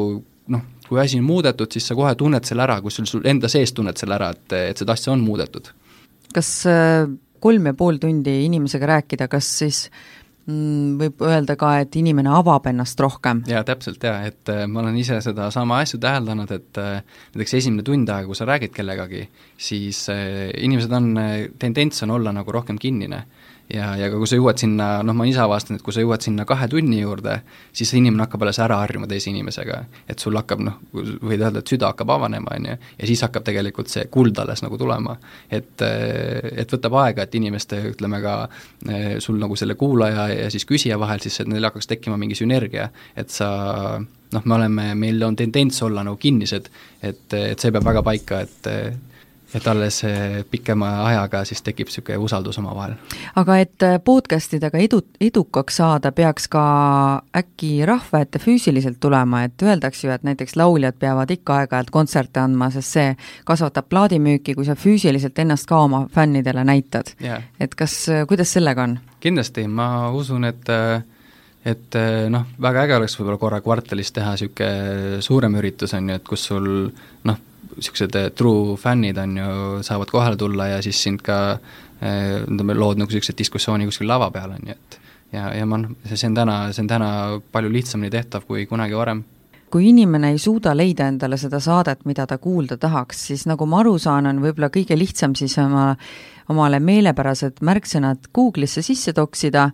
noh, 0.51 0.67
kui 0.87 0.99
asi 0.99 1.21
on 1.21 1.27
muudetud, 1.27 1.69
siis 1.71 1.85
sa 1.87 1.97
kohe 1.97 2.13
tunned 2.17 2.47
selle 2.47 2.65
ära, 2.65 2.79
kui 2.81 2.91
sul, 2.91 3.07
sul 3.09 3.27
enda 3.29 3.51
sees 3.51 3.75
tunned 3.77 3.99
selle 3.99 4.17
ära, 4.17 4.31
et, 4.33 4.57
et 4.71 4.81
seda 4.81 4.97
asja 4.97 5.13
on 5.13 5.21
muudetud. 5.25 5.69
kas 6.33 6.55
kolm 7.41 7.69
ja 7.69 7.73
pool 7.77 7.97
tundi 8.01 8.41
inimesega 8.45 8.89
rääkida, 8.95 9.27
kas 9.31 9.47
siis 9.61 9.85
võib 10.47 11.21
öelda 11.21 11.55
ka, 11.59 11.75
et 11.83 11.95
inimene 11.99 12.31
avab 12.33 12.65
ennast 12.71 12.99
rohkem. 12.99 13.43
jaa, 13.47 13.63
täpselt 13.67 14.03
jaa, 14.03 14.23
et 14.25 14.49
äh, 14.49 14.63
ma 14.67 14.81
olen 14.81 14.97
ise 14.97 15.19
sedasama 15.21 15.81
asja 15.83 15.99
täheldanud, 16.01 16.51
et 16.51 16.81
äh, 16.81 17.03
näiteks 17.35 17.53
esimene 17.59 17.85
tund 17.85 18.09
aega, 18.09 18.29
kui 18.29 18.39
sa 18.39 18.47
räägid 18.49 18.73
kellegagi, 18.73 19.27
siis 19.57 20.03
äh, 20.09 20.49
inimesed 20.57 20.91
on, 20.97 21.13
tendents 21.61 22.03
on 22.03 22.17
olla 22.17 22.33
nagu 22.33 22.51
rohkem 22.51 22.79
kinnine 22.81 23.23
ja, 23.73 23.91
ja 23.99 24.09
kui 24.13 24.27
sa 24.29 24.37
jõuad 24.37 24.59
sinna, 24.61 24.87
noh, 25.05 25.15
ma 25.17 25.25
ise 25.29 25.41
avastanud, 25.43 25.79
et 25.79 25.85
kui 25.85 25.95
sa 25.95 26.03
jõuad 26.03 26.23
sinna 26.25 26.45
kahe 26.49 26.67
tunni 26.71 27.01
juurde, 27.01 27.37
siis 27.73 27.91
see 27.91 28.01
inimene 28.01 28.25
hakkab 28.25 28.45
alles 28.45 28.59
ära 28.63 28.79
harjuma 28.81 29.09
teise 29.11 29.31
inimesega. 29.31 29.81
et 30.09 30.19
sul 30.19 30.37
hakkab 30.37 30.63
noh, 30.65 30.79
võid 30.93 31.41
öelda, 31.41 31.61
et 31.61 31.73
süda 31.73 31.91
hakkab 31.91 32.13
avanema, 32.17 32.55
on 32.57 32.69
ju, 32.71 32.77
ja 32.99 33.09
siis 33.09 33.23
hakkab 33.25 33.45
tegelikult 33.47 33.91
see 33.91 34.07
kuld 34.11 34.39
alles 34.41 34.63
nagu 34.65 34.77
tulema. 34.77 35.17
et, 35.49 35.81
et 35.81 36.73
võtab 36.77 36.97
aega, 37.03 37.27
et 37.27 37.35
inimeste, 37.35 37.81
ütleme 37.91 38.21
ka 38.23 38.37
sul 39.19 39.39
nagu 39.41 39.55
selle 39.59 39.75
kuulaja 39.79 40.27
ja 40.33 40.49
siis 40.53 40.65
küsija 40.69 40.99
vahel 40.99 41.21
siis, 41.23 41.41
neil 41.47 41.69
hakkaks 41.69 41.87
tekkima 41.87 42.17
mingi 42.17 42.35
sünergia, 42.37 42.89
et 43.15 43.29
sa 43.29 43.51
noh, 44.31 44.43
me 44.45 44.55
oleme, 44.55 44.91
meil 44.95 45.23
on 45.23 45.35
tendents 45.35 45.81
olla 45.83 46.03
nagu 46.07 46.19
kinnised, 46.19 46.69
et, 47.03 47.23
et 47.33 47.59
see 47.59 47.71
peab 47.71 47.87
väga 47.87 48.03
paika, 48.05 48.43
et 48.45 48.71
et 49.53 49.67
alles 49.67 50.03
eh, 50.03 50.45
pikema 50.51 50.89
ajaga 51.05 51.43
siis 51.45 51.61
tekib 51.61 51.89
niisugune 51.89 52.17
usaldus 52.23 52.57
omavahel. 52.61 52.93
aga 53.35 53.57
et 53.59 53.83
äh, 53.83 53.97
podcast 54.03 54.53
idega 54.53 54.79
edu, 54.79 55.01
edukaks 55.21 55.79
saada, 55.81 56.11
peaks 56.15 56.47
ka 56.51 56.63
äkki 57.37 57.85
rahva 57.85 58.23
ette 58.23 58.39
füüsiliselt 58.39 58.99
tulema, 58.99 59.43
et 59.43 59.61
öeldakse 59.61 60.07
ju, 60.07 60.13
et 60.13 60.23
näiteks 60.27 60.55
lauljad 60.55 60.97
peavad 60.99 61.31
ikka 61.31 61.61
aeg-ajalt 61.61 61.91
kontserte 61.91 62.39
andma, 62.43 62.71
sest 62.71 62.97
see 62.97 63.07
kasvatab 63.47 63.89
plaadimüüki, 63.91 64.55
kui 64.55 64.67
sa 64.67 64.75
füüsiliselt 64.75 65.39
ennast 65.43 65.67
ka 65.69 65.83
oma 65.87 66.05
fännidele 66.13 66.63
näitad 66.67 67.15
yeah.. 67.23 67.43
et 67.59 67.75
kas, 67.75 67.97
äh, 68.09 68.25
kuidas 68.27 68.53
sellega 68.53 68.87
on? 68.87 68.99
kindlasti, 69.19 69.67
ma 69.67 70.09
usun, 70.15 70.47
et 70.47 70.69
et 71.61 71.95
noh, 72.33 72.47
väga 72.57 72.87
äge 72.87 72.95
oleks 72.95 73.13
võib-olla 73.19 73.37
korra 73.37 73.59
kvartalis 73.61 74.09
teha 74.15 74.31
niisugune 74.33 75.21
suurem 75.21 75.59
üritus, 75.59 75.93
on 75.93 76.09
ju, 76.09 76.15
et 76.17 76.25
kus 76.25 76.47
sul 76.49 76.69
noh, 77.29 77.37
niisugused 77.75 78.17
eh, 78.19 78.31
true 78.35 78.77
fännid 78.79 79.17
on 79.21 79.37
ju, 79.37 79.51
saavad 79.85 80.11
kohale 80.11 80.39
tulla 80.39 80.67
ja 80.73 80.81
siis 80.83 81.01
sind 81.03 81.23
ka 81.25 81.37
eh, 82.01 82.41
ütleme, 82.43 82.77
lood 82.77 83.01
nagu 83.01 83.11
niisuguse 83.11 83.37
diskussiooni 83.37 83.89
kuskil 83.89 84.09
lava 84.11 84.31
peal, 84.31 84.55
on 84.57 84.71
ju, 84.71 84.77
et 84.77 84.99
ja, 85.35 85.51
ja 85.55 85.67
ma 85.67 85.81
noh, 85.81 85.93
see 86.11 86.29
on 86.29 86.37
täna, 86.37 86.57
see 86.75 86.83
on 86.85 86.89
täna 86.91 87.11
palju 87.51 87.71
lihtsamini 87.71 88.11
tehtav 88.13 88.47
kui 88.47 88.65
kunagi 88.69 88.97
varem 88.97 89.23
kui 89.71 89.87
inimene 89.89 90.33
ei 90.33 90.39
suuda 90.41 90.73
leida 90.75 91.05
endale 91.07 91.37
seda 91.39 91.61
saadet, 91.63 92.01
mida 92.05 92.25
ta 92.27 92.37
kuulda 92.43 92.75
tahaks, 92.77 93.21
siis 93.29 93.45
nagu 93.47 93.65
ma 93.69 93.79
aru 93.79 93.95
saan, 94.03 94.27
on 94.27 94.41
võib-olla 94.43 94.67
kõige 94.73 94.97
lihtsam 94.99 95.35
siis 95.39 95.55
oma, 95.63 95.93
omale 96.51 96.81
meelepärased 96.83 97.61
märksõnad 97.63 98.27
Google'isse 98.35 98.83
sisse 98.83 99.13
toksida, 99.15 99.69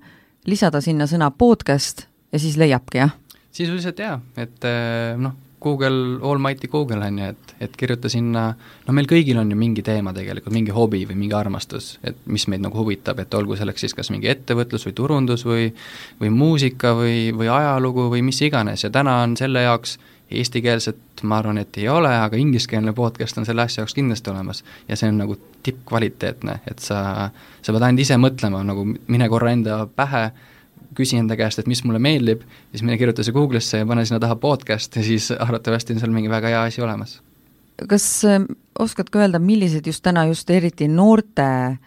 lisada 0.45 0.83
sinna 0.86 1.10
sõna 1.10 1.31
podcast 1.33 2.05
ja 2.31 2.39
siis 2.39 2.60
leiabki, 2.62 3.01
jah? 3.01 3.17
sisuliselt 3.57 3.97
jaa, 3.97 4.19
et 4.38 4.69
eh, 4.69 5.17
noh, 5.17 5.33
Google, 5.61 6.19
almighty 6.21 6.67
Google 6.67 7.01
on 7.05 7.19
ju, 7.19 7.29
et, 7.33 7.53
et 7.65 7.77
kirjuta 7.77 8.09
sinna, 8.11 8.51
no 8.87 8.93
meil 8.93 9.07
kõigil 9.09 9.39
on 9.41 9.49
ju 9.51 9.57
mingi 9.57 9.81
teema 9.85 10.13
tegelikult, 10.13 10.53
mingi 10.53 10.75
hobi 10.75 11.01
või 11.09 11.17
mingi 11.23 11.37
armastus, 11.37 11.95
et 12.05 12.19
mis 12.29 12.45
meid 12.51 12.61
nagu 12.61 12.77
huvitab, 12.77 13.19
et 13.23 13.33
olgu 13.33 13.57
selleks 13.57 13.85
siis 13.85 13.97
kas 13.97 14.11
mingi 14.13 14.29
ettevõtlus 14.31 14.85
või 14.89 14.97
turundus 14.97 15.45
või 15.47 15.71
või 16.21 16.29
muusika 16.33 16.93
või, 16.97 17.31
või 17.33 17.49
ajalugu 17.49 18.09
või 18.13 18.21
mis 18.29 18.41
iganes 18.45 18.85
ja 18.85 18.93
täna 18.93 19.21
on 19.23 19.33
selle 19.39 19.65
jaoks 19.65 19.97
eestikeelset 20.31 21.23
ma 21.23 21.37
arvan, 21.39 21.57
et 21.61 21.77
ei 21.79 21.87
ole, 21.89 22.11
aga 22.11 22.37
ingliskeelne 22.37 22.93
podcast 22.93 23.37
on 23.39 23.45
selle 23.47 23.63
asja 23.63 23.81
jaoks 23.81 23.95
kindlasti 23.95 24.29
olemas. 24.29 24.63
ja 24.87 24.95
see 24.95 25.09
on 25.09 25.17
nagu 25.23 25.37
tippkvaliteetne, 25.63 26.59
et 26.67 26.83
sa, 26.83 27.29
sa 27.61 27.73
pead 27.73 27.87
ainult 27.87 28.03
ise 28.03 28.17
mõtlema, 28.21 28.61
nagu 28.67 28.85
mine 28.85 29.29
korra 29.31 29.51
enda 29.55 29.85
pähe 29.87 30.29
küsi 30.97 31.19
enda 31.19 31.38
käest, 31.39 31.62
et 31.62 31.69
mis 31.69 31.83
mulle 31.86 32.01
meeldib, 32.03 32.43
siis 32.71 32.83
mine 32.86 32.97
kirjuta 32.99 33.25
see 33.25 33.36
Google'isse 33.36 33.81
ja 33.81 33.88
pane 33.89 34.05
sinna 34.05 34.19
taha 34.23 34.38
podcast 34.41 34.97
ja 34.97 35.05
siis 35.05 35.29
arvatavasti 35.45 35.95
on 35.95 36.03
seal 36.03 36.15
mingi 36.15 36.31
väga 36.31 36.53
hea 36.53 36.63
asi 36.71 36.81
olemas. 36.81 37.19
kas 37.88 38.07
äh, 38.25 38.41
oskad 38.79 39.12
ka 39.13 39.21
öelda, 39.23 39.39
millised 39.39 39.88
just 39.88 40.03
täna 40.03 40.25
just 40.31 40.49
eriti 40.49 40.88
noorte 40.88 41.77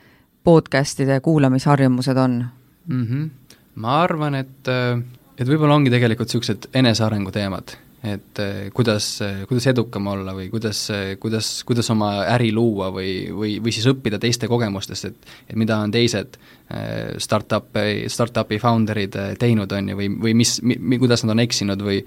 podcast'ide 0.44 1.20
kuulamisharjumused 1.20 2.16
on 2.16 2.44
mm? 2.87 3.07
-hmm. 3.07 3.55
ma 3.75 4.03
arvan, 4.03 4.35
et, 4.35 4.68
äh, 4.68 5.03
et 5.38 5.49
võib-olla 5.49 5.75
ongi 5.75 5.90
tegelikult 5.90 6.29
niisugused 6.29 6.70
enesearengu 6.75 7.31
teemad 7.31 7.77
et 8.03 8.39
eh, 8.41 8.71
kuidas, 8.73 9.07
eh, 9.25 9.43
kuidas 9.49 9.67
edukam 9.69 10.07
olla 10.09 10.33
või 10.37 10.49
kuidas, 10.53 10.79
eh, 10.95 11.17
kuidas, 11.21 11.51
kuidas 11.69 11.91
oma 11.93 12.13
äri 12.33 12.49
luua 12.57 12.89
või, 12.95 13.29
või, 13.29 13.59
või 13.61 13.75
siis 13.77 13.89
õppida 13.91 14.19
teiste 14.21 14.49
kogemustest, 14.49 15.05
et 15.11 15.29
et 15.51 15.59
mida 15.61 15.77
on 15.83 15.93
teised 15.93 16.39
startup'i, 17.19 18.07
startup'i 18.09 18.61
founder'id 18.63 19.17
teinud, 19.43 19.73
on 19.75 19.89
ju, 19.91 19.97
või, 19.99 20.09
või 20.23 20.35
mis 20.39 20.61
mi,, 20.63 20.99
kuidas 21.03 21.25
nad 21.25 21.35
on 21.35 21.43
eksinud 21.43 21.83
või 21.83 22.01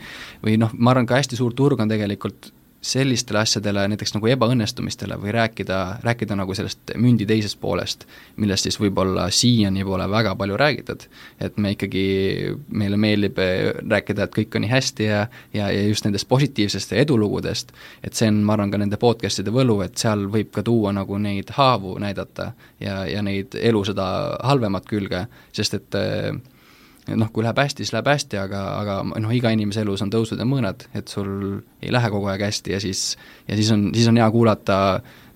või 0.44 0.58
noh, 0.58 0.72
ma 0.74 0.94
arvan, 0.94 1.06
ka 1.10 1.20
hästi 1.20 1.38
suur 1.38 1.54
turg 1.54 1.84
on 1.84 1.92
tegelikult 1.92 2.50
sellistele 2.84 3.40
asjadele, 3.40 3.86
näiteks 3.94 4.12
nagu 4.18 4.28
ebaõnnestumistele 4.28 5.16
või 5.22 5.32
rääkida, 5.32 5.78
rääkida 6.04 6.36
nagu 6.36 6.56
sellest 6.56 6.92
mündi 7.00 7.26
teisest 7.28 7.60
poolest, 7.62 8.04
millest 8.36 8.68
siis 8.68 8.78
võib-olla 8.82 9.30
siiani 9.32 9.86
pole 9.88 10.10
väga 10.12 10.36
palju 10.36 10.58
räägitud. 10.60 11.08
et 11.40 11.58
me 11.58 11.72
ikkagi, 11.72 12.04
meile 12.68 12.98
meeldib 12.98 13.40
rääkida, 13.90 14.24
et 14.24 14.36
kõik 14.36 14.56
on 14.56 14.66
nii 14.66 14.72
hästi 14.72 15.04
ja 15.04 15.28
ja, 15.54 15.72
ja 15.72 15.88
just 15.88 16.06
nendest 16.06 16.28
positiivsest 16.28 16.94
edulugudest, 16.94 17.72
et 18.04 18.14
see 18.14 18.28
on, 18.28 18.44
ma 18.44 18.58
arvan, 18.58 18.72
ka 18.72 18.78
nende 18.78 19.00
podcast'ide 19.00 19.52
võlu, 19.52 19.80
et 19.86 19.98
seal 19.98 20.28
võib 20.32 20.52
ka 20.52 20.64
tuua 20.64 20.92
nagu 20.92 21.18
neid 21.18 21.56
haavu 21.56 21.96
näidata 22.04 22.52
ja, 22.80 23.06
ja 23.08 23.22
neid 23.24 23.56
elu 23.56 23.86
seda 23.86 24.08
halvemat 24.44 24.90
külge, 24.90 25.26
sest 25.56 25.80
et 25.80 26.00
äh, 26.00 26.34
noh, 27.12 27.32
kui 27.34 27.44
läheb 27.44 27.60
hästi, 27.60 27.84
siis 27.84 27.94
läheb 27.96 28.08
hästi, 28.08 28.40
aga, 28.40 28.62
aga 28.80 29.00
noh, 29.12 29.34
iga 29.36 29.52
inimese 29.54 29.84
elus 29.84 30.02
on 30.06 30.12
tõusud 30.14 30.40
ja 30.40 30.48
mõõnad, 30.48 30.88
et 30.96 31.12
sul 31.12 31.60
ei 31.84 31.92
lähe 31.92 32.12
kogu 32.14 32.30
aeg 32.32 32.46
hästi 32.48 32.76
ja 32.76 32.80
siis, 32.84 33.14
ja 33.48 33.60
siis 33.60 33.72
on, 33.76 33.90
siis 33.96 34.08
on 34.12 34.20
hea 34.20 34.30
kuulata 34.32 34.78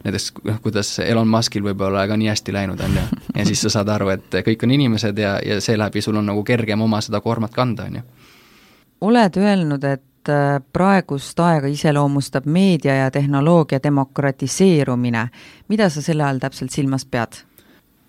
näiteks 0.06 0.32
noh, 0.44 0.60
kuidas 0.64 1.00
Elon 1.04 1.28
Muskil 1.28 1.66
võib-olla 1.66 2.06
ka 2.08 2.18
nii 2.18 2.30
hästi 2.32 2.54
läinud 2.56 2.82
on 2.86 3.00
ju, 3.00 3.06
ja 3.36 3.46
siis 3.48 3.62
sa 3.66 3.74
saad 3.74 3.92
aru, 3.92 4.12
et 4.16 4.40
kõik 4.46 4.64
on 4.64 4.76
inimesed 4.78 5.18
ja, 5.20 5.38
ja 5.44 5.60
seeläbi 5.64 6.02
sul 6.02 6.20
on 6.20 6.30
nagu 6.32 6.44
kergem 6.48 6.86
oma 6.86 7.02
seda 7.04 7.22
koormat 7.22 7.56
kanda, 7.56 7.90
on 7.90 8.00
ju. 8.00 8.06
oled 9.10 9.42
öelnud, 9.42 9.84
et 9.84 10.32
äh, 10.32 10.62
praegust 10.74 11.40
aega 11.40 11.68
iseloomustab 11.72 12.46
meedia 12.46 12.96
ja 13.04 13.12
tehnoloogia 13.12 13.80
demokratiseerumine. 13.84 15.28
mida 15.68 15.90
sa 15.90 16.02
selle 16.02 16.24
all 16.24 16.40
täpselt 16.40 16.72
silmas 16.72 17.06
pead? 17.06 17.44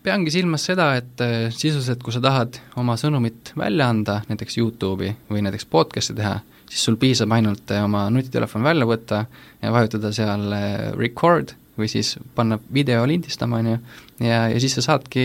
Peangi 0.03 0.33
silmas 0.33 0.65
seda, 0.69 0.91
et 0.99 1.23
äh, 1.25 1.37
sisuliselt, 1.55 2.03
kui 2.05 2.15
sa 2.15 2.23
tahad 2.25 2.59
oma 2.81 2.97
sõnumit 3.01 3.53
välja 3.59 3.89
anda, 3.91 4.21
näiteks 4.31 4.59
YouTube'i 4.61 5.15
või 5.31 5.45
näiteks 5.47 5.69
podcast'i 5.71 6.17
teha, 6.19 6.39
siis 6.69 6.85
sul 6.87 6.99
piisab 7.01 7.33
ainult 7.35 7.71
äh, 7.75 7.85
oma 7.85 8.07
nutitelefon 8.15 8.67
välja 8.67 8.89
võtta 8.89 9.25
ja 9.63 9.73
vajutada 9.75 10.13
seal 10.15 10.53
äh, 10.55 10.77
record 10.99 11.55
või 11.79 11.87
siis 11.91 12.17
panna 12.35 12.59
video 12.75 13.05
lindistama, 13.07 13.61
on 13.61 13.71
ju, 13.71 13.81
ja, 14.27 14.47
ja 14.51 14.63
siis 14.63 14.75
sa 14.79 14.83
saadki 14.83 15.25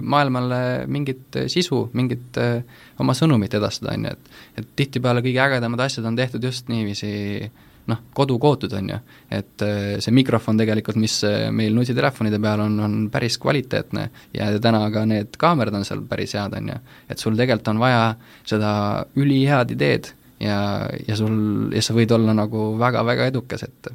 maailmale 0.00 0.86
mingit 0.88 1.42
sisu, 1.52 1.82
mingit 1.96 2.38
äh, 2.40 2.62
oma 3.00 3.16
sõnumit 3.16 3.56
edastada, 3.56 3.96
on 3.96 4.08
ju, 4.08 4.14
et 4.14 4.38
et 4.60 4.70
tihtipeale 4.76 5.22
kõige 5.24 5.40
ägedamad 5.40 5.80
asjad 5.84 6.06
on 6.08 6.16
tehtud 6.16 6.44
just 6.44 6.68
niiviisi 6.72 7.10
äh, 7.46 7.68
noh, 7.90 8.02
kodukootud, 8.16 8.72
on 8.78 8.92
ju. 8.92 8.98
et 9.30 9.64
äh, 9.66 9.96
see 10.02 10.14
mikrofon 10.14 10.60
tegelikult, 10.60 10.98
mis 11.00 11.20
äh, 11.26 11.48
meil 11.54 11.74
nutitelefonide 11.76 12.40
peal 12.42 12.64
on, 12.66 12.78
on 12.86 12.96
päris 13.12 13.38
kvaliteetne 13.42 14.08
ja 14.36 14.50
täna 14.62 14.84
ka 14.94 15.04
need 15.08 15.36
kaamerad 15.40 15.80
on 15.80 15.86
seal 15.88 16.04
päris 16.08 16.34
head, 16.38 16.56
on 16.56 16.72
ju. 16.74 16.78
et 17.10 17.22
sul 17.22 17.38
tegelikult 17.38 17.74
on 17.74 17.82
vaja 17.82 18.02
seda 18.48 18.72
ülihead 19.20 19.74
ideed 19.76 20.12
ja, 20.40 20.60
ja 21.06 21.16
sul, 21.18 21.70
ja 21.74 21.82
sa 21.84 21.96
võid 21.96 22.12
olla 22.16 22.34
nagu 22.36 22.72
väga-väga 22.80 23.30
edukas, 23.32 23.66
et 23.68 23.92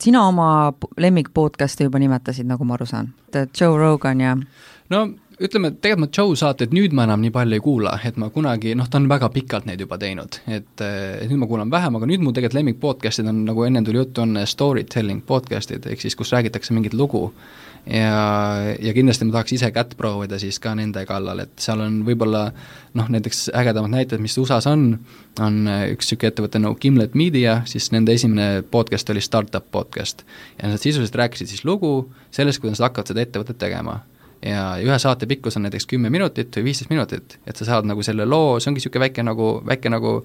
sina 0.00 0.24
oma 0.28 0.48
lemmik 1.00 1.30
podcast'i 1.34 1.86
juba 1.86 2.00
nimetasid, 2.02 2.48
nagu 2.50 2.66
ma 2.66 2.78
aru 2.78 2.88
saan, 2.88 3.12
et 3.32 3.54
Joe 3.60 3.78
Rogan 3.78 4.20
ja 4.20 4.34
no 4.90 5.04
ütleme, 5.42 5.72
tegelikult 5.74 6.04
ma 6.04 6.08
Joe 6.14 6.36
saateid 6.38 6.74
nüüd 6.74 6.94
ma 6.94 7.08
enam 7.08 7.22
nii 7.24 7.32
palju 7.34 7.58
ei 7.58 7.62
kuula, 7.64 7.96
et 8.06 8.18
ma 8.20 8.30
kunagi, 8.34 8.74
noh, 8.78 8.86
ta 8.90 9.00
on 9.00 9.08
väga 9.10 9.30
pikalt 9.34 9.66
neid 9.68 9.82
juba 9.82 9.98
teinud, 10.00 10.38
et, 10.46 10.84
nüüd 11.26 11.40
ma 11.40 11.50
kuulan 11.50 11.72
vähem, 11.72 11.98
aga 11.98 12.08
nüüd 12.10 12.22
mu 12.22 12.32
tegelikult 12.32 12.60
lemmik 12.60 12.80
podcast'id 12.82 13.28
on, 13.30 13.44
nagu 13.48 13.66
ennem 13.66 13.86
tuli 13.86 14.02
juttu, 14.02 14.22
on 14.24 14.38
storytelling 14.46 15.24
podcast'id, 15.26 15.86
ehk 15.90 16.04
siis 16.04 16.14
kus 16.18 16.32
räägitakse 16.34 16.76
mingit 16.76 16.94
lugu. 16.94 17.30
ja, 17.84 18.72
ja 18.80 18.92
kindlasti 18.96 19.26
ma 19.28 19.34
tahaks 19.34 19.52
ise 19.58 19.68
kätt 19.74 19.90
proovida 19.98 20.38
siis 20.40 20.56
ka 20.62 20.72
nende 20.78 21.02
kallal, 21.04 21.42
et 21.42 21.52
seal 21.60 21.82
on 21.84 21.98
võib-olla 22.06 22.46
noh, 22.96 23.10
näiteks 23.12 23.50
ägedamad 23.52 23.92
näited, 23.92 24.22
mis 24.24 24.38
USA-s 24.40 24.70
on, 24.70 24.86
on 25.36 25.58
üks 25.92 26.08
niisugune 26.08 26.30
ettevõte 26.30 26.62
nagu 26.62 26.78
Gimlet 26.80 27.18
Media, 27.18 27.58
siis 27.68 27.90
nende 27.92 28.14
esimene 28.16 28.62
podcast 28.70 29.10
oli 29.12 29.20
startup 29.20 29.68
podcast. 29.70 30.24
ja 30.62 30.70
nad 30.72 30.80
sisuliselt 30.80 31.20
rääkisid 31.20 31.52
siis 31.52 31.64
lugu 31.68 32.08
sellest, 32.30 32.62
kuidas 32.62 32.80
nad 32.80 32.88
hakkavad 32.88 33.12
seda 33.12 33.26
ettevõtet 33.26 33.60
tegema 33.60 34.00
ja 34.44 34.64
ühe 34.82 34.98
saate 35.00 35.28
pikkus 35.30 35.56
on 35.56 35.66
näiteks 35.66 35.86
kümme 35.90 36.10
minutit 36.12 36.54
või 36.58 36.70
viisteist 36.70 36.92
minutit, 36.92 37.38
et 37.46 37.56
sa 37.56 37.68
saad 37.68 37.88
nagu 37.88 38.04
selle 38.04 38.26
loo, 38.28 38.58
see 38.60 38.70
ongi 38.70 38.82
niisugune 38.82 39.06
väike 39.06 39.24
nagu, 39.26 39.48
väike 39.66 39.92
nagu 39.92 40.18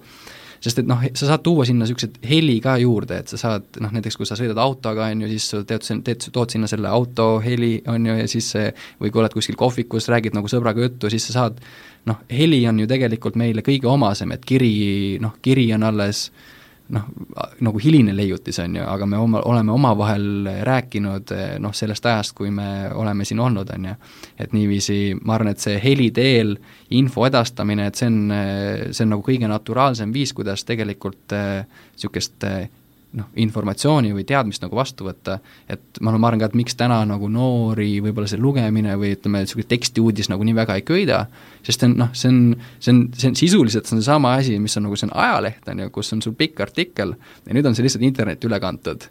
sest 0.60 0.82
et 0.82 0.88
noh, 0.88 1.00
sa 1.16 1.30
saad 1.30 1.44
tuua 1.44 1.64
sinna 1.64 1.86
niisugused 1.86 2.18
heli 2.28 2.58
ka 2.60 2.74
juurde, 2.82 3.22
et 3.22 3.32
sa 3.32 3.40
saad 3.40 3.80
noh, 3.80 3.94
näiteks 3.96 4.18
kui 4.20 4.28
sa 4.28 4.36
sõidad 4.36 4.60
autoga, 4.60 5.08
on 5.08 5.24
ju, 5.24 5.30
siis 5.32 5.48
sa 5.54 5.62
teed, 5.64 5.86
teed, 6.04 6.28
tood 6.34 6.52
sinna 6.52 6.68
selle 6.68 6.90
auto 6.92 7.30
heli, 7.44 7.78
on 7.88 8.10
ju, 8.10 8.18
ja 8.20 8.28
siis 8.28 8.52
või 9.00 9.08
kui 9.08 9.22
oled 9.22 9.36
kuskil 9.36 9.56
kohvikus, 9.60 10.10
räägid 10.12 10.36
nagu 10.36 10.52
sõbraga 10.52 10.84
juttu, 10.84 11.08
siis 11.12 11.30
sa 11.30 11.38
saad 11.38 11.64
noh, 12.10 12.20
heli 12.28 12.60
on 12.68 12.84
ju 12.84 12.90
tegelikult 12.90 13.40
meile 13.40 13.64
kõige 13.64 13.88
omasem, 13.88 14.36
et 14.36 14.44
kiri, 14.44 14.72
noh, 15.24 15.38
kiri 15.40 15.70
on 15.76 15.88
alles 15.88 16.26
äh, 16.28 16.59
noh, 16.90 17.06
nagu 17.64 17.80
hiline 17.82 18.14
leiutis, 18.16 18.58
on 18.62 18.76
ju, 18.76 18.84
aga 18.86 19.06
me 19.06 19.18
oma, 19.20 19.42
oleme 19.48 19.72
omavahel 19.72 20.48
rääkinud 20.66 21.34
noh, 21.62 21.74
sellest 21.76 22.06
ajast, 22.06 22.34
kui 22.38 22.50
me 22.54 22.90
oleme 22.94 23.24
siin 23.28 23.40
olnud, 23.40 23.70
on 23.74 23.90
ju. 23.90 23.94
et 24.38 24.52
niiviisi, 24.56 25.00
ma 25.22 25.36
arvan, 25.36 25.54
et 25.54 25.62
see 25.62 25.78
heli 25.82 26.10
teel 26.14 26.56
info 26.96 27.26
edastamine, 27.28 27.86
et 27.90 28.00
see 28.00 28.10
on, 28.10 28.20
see 28.90 29.06
on 29.06 29.14
nagu 29.14 29.24
kõige 29.26 29.50
naturaalsem 29.50 30.12
viis, 30.14 30.34
kuidas 30.36 30.64
tegelikult 30.68 31.36
niisugust 31.36 32.48
äh, 32.48 32.68
noh, 33.18 33.26
informatsiooni 33.42 34.12
või 34.14 34.24
teadmist 34.26 34.62
nagu 34.62 34.76
vastu 34.78 35.06
võtta, 35.08 35.38
et 35.70 36.00
ma, 36.00 36.12
ma 36.14 36.28
arvan 36.28 36.42
ka, 36.42 36.50
et 36.50 36.58
miks 36.60 36.76
täna 36.78 37.00
nagu 37.08 37.30
noori 37.32 37.98
võib-olla 38.04 38.30
see 38.30 38.40
lugemine 38.40 38.94
või 39.00 39.14
ütleme, 39.16 39.42
niisugune 39.44 39.68
tekstiuudis 39.70 40.30
nagu 40.30 40.46
nii 40.46 40.56
väga 40.60 40.78
ei 40.78 40.84
köida, 40.86 41.24
sest 41.66 41.86
on 41.86 41.96
noh, 42.04 42.12
see 42.14 42.30
on, 42.30 42.42
see 42.78 42.94
on, 42.94 43.00
see 43.18 43.32
on 43.32 43.38
sisuliselt, 43.40 43.88
see 43.88 43.96
on 43.96 44.04
seesama 44.04 44.36
asi, 44.38 44.58
mis 44.62 44.78
on 44.78 44.86
nagu, 44.86 44.98
see 45.00 45.08
on 45.10 45.16
ajaleht, 45.18 45.64
on 45.72 45.82
ju, 45.84 45.94
kus 45.94 46.14
on 46.14 46.22
sul 46.22 46.36
pikk 46.38 46.62
artikkel 46.66 47.16
ja 47.16 47.56
nüüd 47.56 47.66
on 47.66 47.78
see 47.78 47.86
lihtsalt 47.86 48.06
internetti 48.06 48.50
üle 48.50 48.62
kantud 48.62 49.08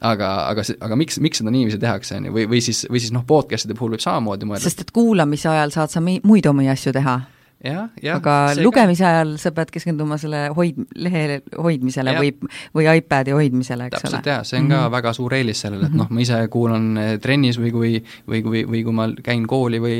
aga, 0.00 0.32
aga 0.50 0.66
see, 0.66 0.76
aga 0.82 0.98
miks, 0.98 1.20
miks 1.22 1.40
seda 1.40 1.52
niiviisi 1.54 1.80
tehakse, 1.80 2.18
on 2.18 2.28
ju, 2.28 2.34
või, 2.34 2.48
või 2.50 2.64
siis, 2.64 2.82
või 2.90 3.00
siis 3.02 3.14
noh, 3.14 3.24
podcast'ide 3.28 3.78
puhul 3.78 3.94
võib 3.94 4.04
samamoodi 4.04 4.48
mõelda. 4.48 4.66
sest 4.66 4.84
et 4.84 4.92
kuulamise 4.94 5.48
ajal 5.52 5.72
saad 5.74 5.94
sa 5.94 6.02
mi-, 6.04 6.20
muid 6.26 6.48
omi 6.50 6.68
asju 6.72 6.92
teha 6.96 7.20
jah, 7.64 7.88
jah. 8.02 8.18
aga 8.20 8.54
lugemise 8.60 9.04
ka... 9.04 9.10
ajal 9.10 9.32
sa 9.40 9.52
pead 9.56 9.70
keskenduma 9.72 10.18
selle 10.20 10.42
hoid-, 10.56 10.82
lehe 11.00 11.40
hoidmisele 11.54 12.12
ja. 12.12 12.20
või, 12.20 12.32
või 12.76 12.88
iPadi 13.00 13.32
hoidmisele, 13.36 13.88
eks 13.88 14.02
täpselt 14.02 14.18
ole. 14.20 14.34
jah, 14.34 14.44
see 14.44 14.60
on 14.60 14.68
ka 14.68 14.74
mm 14.74 14.82
-hmm. 14.82 14.92
väga 14.96 15.12
suur 15.16 15.34
eelis 15.34 15.62
sellele, 15.64 15.88
et 15.88 15.96
noh, 15.96 16.10
ma 16.10 16.20
ise 16.20 16.40
kuulan 16.52 16.90
eh, 17.00 17.12
trennis 17.22 17.60
või 17.60 17.72
kui 17.72 17.92
või 18.28 18.42
kui, 18.44 18.64
või 18.68 18.84
kui 18.84 18.92
ma 18.92 19.08
käin 19.22 19.46
kooli 19.46 19.80
või, 19.80 19.98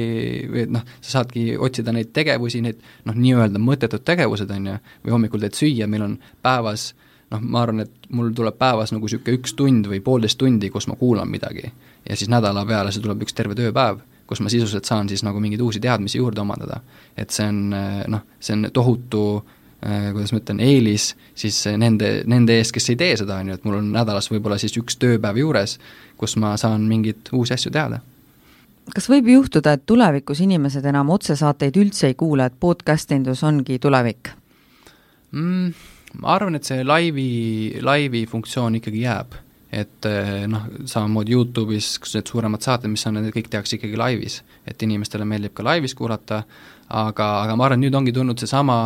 või 0.53 0.67
noh, 0.77 0.85
sa 1.01 1.19
saadki 1.19 1.57
otsida 1.57 1.93
neid 1.93 2.13
tegevusi, 2.13 2.61
neid 2.61 2.83
noh, 3.05 3.15
nii-öelda 3.15 3.63
mõttetud 3.63 4.05
tegevused, 4.05 4.51
on 4.51 4.67
ju, 4.73 4.79
või 5.05 5.17
hommikul 5.17 5.41
teed 5.41 5.57
süüa, 5.57 5.87
meil 5.87 6.03
on 6.03 6.19
päevas 6.43 6.93
noh, 7.31 7.41
ma 7.41 7.63
arvan, 7.63 7.87
et 7.87 8.11
mul 8.11 8.31
tuleb 8.37 8.59
päevas 8.59 8.93
nagu 8.93 9.07
niisugune 9.07 9.39
üks 9.41 9.57
tund 9.57 9.89
või 9.91 10.03
poolteist 10.05 10.39
tundi, 10.39 10.71
kus 10.71 10.87
ma 10.87 10.97
kuulan 10.97 11.29
midagi. 11.29 11.73
ja 12.09 12.17
siis 12.17 12.31
nädala 12.31 12.67
peale 12.67 12.93
see 12.93 13.03
tuleb 13.03 13.23
üks 13.23 13.35
terve 13.35 13.55
tööpäev 13.55 14.05
kus 14.27 14.41
ma 14.43 14.51
sisuliselt 14.53 14.85
saan 14.85 15.09
siis 15.09 15.23
nagu 15.27 15.41
mingeid 15.41 15.63
uusi 15.63 15.81
teadmisi 15.81 16.19
juurde 16.19 16.41
omandada. 16.41 16.81
et 17.17 17.31
see 17.31 17.47
on 17.49 17.71
noh, 18.13 18.25
see 18.41 18.57
on 18.57 18.69
tohutu 18.73 19.23
äh, 19.37 20.11
kuidas 20.13 20.33
ma 20.33 20.41
ütlen, 20.41 20.61
eelis 20.61 21.13
siis 21.35 21.63
nende, 21.79 22.23
nende 22.27 22.59
ees, 22.59 22.73
kes 22.75 22.91
ei 22.93 22.99
tee 23.01 23.17
seda, 23.23 23.41
on 23.41 23.53
ju, 23.53 23.59
et 23.59 23.65
mul 23.65 23.79
on 23.81 23.91
nädalas 23.95 24.31
võib-olla 24.33 24.59
siis 24.61 24.77
üks 24.81 24.99
tööpäev 25.03 25.41
juures, 25.43 25.79
kus 26.19 26.37
ma 26.43 26.57
saan 26.61 26.87
mingeid 26.91 27.33
uusi 27.37 27.55
asju 27.57 27.73
teada. 27.73 28.01
kas 28.95 29.09
võib 29.11 29.29
juhtuda, 29.31 29.77
et 29.77 29.87
tulevikus 29.87 30.41
inimesed 30.41 30.85
enam 30.85 31.11
otsesaateid 31.11 31.77
üldse 31.77 32.13
ei 32.13 32.15
kuule, 32.15 32.47
et 32.47 32.61
podcast 32.61 33.13
indus 33.13 33.45
ongi 33.45 33.79
tulevik 33.79 34.33
mm,? 35.33 35.93
Ma 36.17 36.31
arvan, 36.33 36.55
et 36.57 36.65
see 36.65 36.81
laivi, 36.87 37.77
laivi 37.85 38.23
funktsioon 38.31 38.79
ikkagi 38.79 39.03
jääb 39.03 39.35
et 39.77 40.09
eh, 40.09 40.47
noh, 40.51 40.65
samamoodi 40.89 41.35
Youtube'is, 41.35 41.97
kus 42.03 42.17
need 42.17 42.31
suuremad 42.31 42.65
saated, 42.65 42.91
mis 42.93 43.05
on, 43.09 43.19
need 43.21 43.35
kõik 43.35 43.51
tehakse 43.53 43.77
ikkagi 43.77 43.99
laivis. 44.01 44.41
et 44.67 44.83
inimestele 44.83 45.27
meeldib 45.29 45.55
ka 45.55 45.65
laivis 45.67 45.95
kuulata, 45.95 46.43
aga, 46.89 47.29
aga 47.45 47.57
ma 47.57 47.67
arvan, 47.67 47.83
nüüd 47.85 47.95
ongi 47.95 48.15
tulnud 48.15 48.41
seesama, 48.41 48.77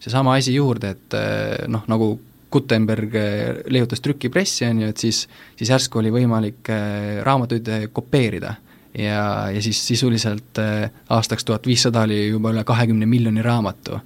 seesama 0.00 0.36
asi 0.38 0.54
juurde, 0.54 0.94
et 0.96 1.18
eh, 1.18 1.68
noh, 1.68 1.84
nagu 1.90 2.14
Gutenberg 2.52 3.14
eh, 3.16 3.62
leiutas 3.72 4.00
trükipressi, 4.04 4.66
on 4.68 4.84
ju, 4.84 4.90
et 4.92 5.04
siis, 5.04 5.24
siis 5.58 5.72
järsku 5.74 6.00
oli 6.00 6.12
võimalik 6.14 6.72
raamatuid 7.28 7.70
kopeerida 7.92 8.56
ja, 8.98 9.22
ja 9.52 9.62
siis 9.64 9.80
sisuliselt 9.86 10.60
aastaks 11.12 11.44
tuhat 11.48 11.66
viissada 11.66 12.04
oli 12.08 12.26
juba 12.28 12.52
üle 12.52 12.64
kahekümne 12.68 13.08
miljoni 13.08 13.44
raamatu. 13.44 14.00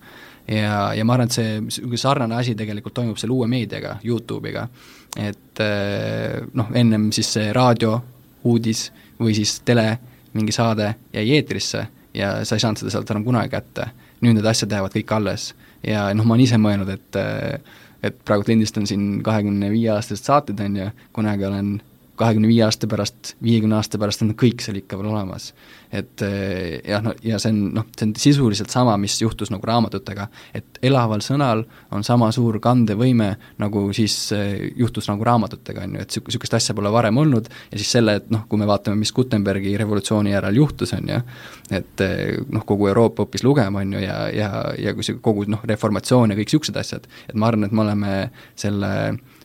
ja, 0.48 0.92
ja 0.94 1.04
ma 1.04 1.16
arvan, 1.16 1.30
et 1.30 1.38
see 1.38 1.98
sarnane 1.98 2.38
asi 2.38 2.54
tegelikult 2.54 2.94
toimub 2.94 3.18
selle 3.18 3.34
uue 3.34 3.50
meediaga, 3.50 3.98
Youtube'iga 4.06 4.68
et 5.16 5.38
eh, 5.64 6.40
noh, 6.54 6.70
ennem 6.74 7.10
siis 7.14 7.32
see 7.36 7.52
raadio 7.56 7.98
uudis 8.46 8.90
või 9.20 9.34
siis 9.36 9.60
tele 9.66 9.88
mingi 10.36 10.52
saade 10.52 10.94
jäi 11.14 11.26
eetrisse 11.38 11.86
ja 12.14 12.32
sa 12.44 12.56
ei 12.56 12.62
saanud 12.62 12.80
seda 12.80 12.92
sealt 12.92 13.10
enam 13.10 13.24
kunagi 13.24 13.52
kätte. 13.52 13.90
nüüd 14.20 14.38
need 14.38 14.46
asjad 14.48 14.72
jäävad 14.72 14.94
kõik 14.94 15.12
alles 15.12 15.50
ja 15.84 16.08
noh, 16.14 16.24
ma 16.24 16.34
olen 16.34 16.44
ise 16.44 16.58
mõelnud, 16.60 16.88
et 16.92 17.18
eh, 17.20 17.58
et 18.06 18.16
praegu 18.24 18.44
lindistan 18.46 18.86
siin 18.86 19.22
kahekümne 19.24 19.70
viie 19.72 19.90
aastased 19.90 20.28
saated, 20.28 20.60
on 20.62 20.76
ju, 20.76 20.88
kunagi 21.16 21.46
olen 21.48 21.70
kahekümne 22.16 22.48
viie 22.48 22.64
aasta 22.64 22.88
pärast, 22.90 23.34
viiekümne 23.44 23.76
aasta 23.78 23.98
pärast 24.00 24.22
on 24.24 24.32
kõik 24.38 24.62
seal 24.64 24.78
ikka 24.80 24.98
veel 24.98 25.10
olemas. 25.12 25.52
et 25.92 26.22
eh, 26.26 26.80
jah, 26.84 27.00
no 27.04 27.12
ja 27.22 27.38
see 27.38 27.52
on 27.54 27.58
noh, 27.76 27.84
see 27.96 28.08
on 28.08 28.12
sisuliselt 28.18 28.72
sama, 28.74 28.96
mis 29.00 29.14
juhtus 29.20 29.52
nagu 29.54 29.64
raamatutega, 29.68 30.26
et 30.58 30.80
elaval 30.82 31.22
sõnal 31.22 31.62
on 31.94 32.04
sama 32.04 32.32
suur 32.34 32.58
kandevõime, 32.60 33.28
nagu 33.62 33.84
siis 33.96 34.16
eh, 34.34 34.72
juhtus 34.76 35.06
nagu 35.08 35.24
raamatutega, 35.24 35.84
on 35.86 35.94
ju, 35.96 36.02
et 36.02 36.18
niisugust, 36.18 36.58
asja 36.58 36.74
pole 36.76 36.90
varem 36.92 37.22
olnud 37.22 37.48
ja 37.70 37.78
siis 37.78 37.92
selle, 37.98 38.16
et 38.18 38.28
noh, 38.34 38.44
kui 38.50 38.60
me 38.60 38.66
vaatame, 38.68 38.98
mis 38.98 39.14
Gutenbergi 39.14 39.76
revolutsiooni 39.78 40.34
järel 40.34 40.58
juhtus, 40.58 40.96
on 40.98 41.14
ju, 41.14 41.22
et 41.70 42.04
eh, 42.04 42.42
noh, 42.50 42.66
kogu 42.66 42.90
Euroopa 42.90 43.28
õppis 43.28 43.46
lugema, 43.46 43.84
on 43.84 43.96
ju, 43.96 44.02
ja, 44.02 44.18
ja, 44.34 44.50
ja 44.82 44.96
kui 44.96 45.06
see 45.06 45.22
kogu 45.22 45.46
noh, 45.52 45.62
reformatsioon 45.70 46.34
ja 46.34 46.40
kõik 46.40 46.50
niisugused 46.50 46.82
asjad, 46.82 47.08
et 47.30 47.38
ma 47.38 47.52
arvan, 47.52 47.68
et 47.68 47.74
me 47.76 47.86
oleme 47.86 48.12
selle 48.58 48.92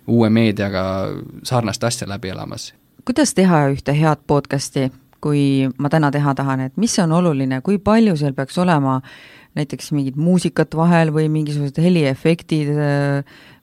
uue 0.08 0.30
meediaga 0.30 0.84
sarnast 1.44 1.84
asja 1.84 2.08
läbi 2.10 2.30
elamas. 2.30 2.74
kuidas 3.06 3.34
teha 3.34 3.68
ühte 3.74 3.94
head 3.98 4.22
podcast'i, 4.28 4.92
kui 5.22 5.70
ma 5.78 5.90
täna 5.90 6.12
teha 6.12 6.34
tahan, 6.36 6.68
et 6.68 6.78
mis 6.78 6.98
on 7.00 7.12
oluline, 7.12 7.62
kui 7.62 7.78
palju 7.78 8.16
seal 8.18 8.34
peaks 8.38 8.58
olema 8.62 9.02
näiteks 9.58 9.92
mingit 9.92 10.16
muusikat 10.16 10.76
vahel 10.76 11.12
või 11.12 11.28
mingisugused 11.30 11.82
heliefektid, 11.84 12.70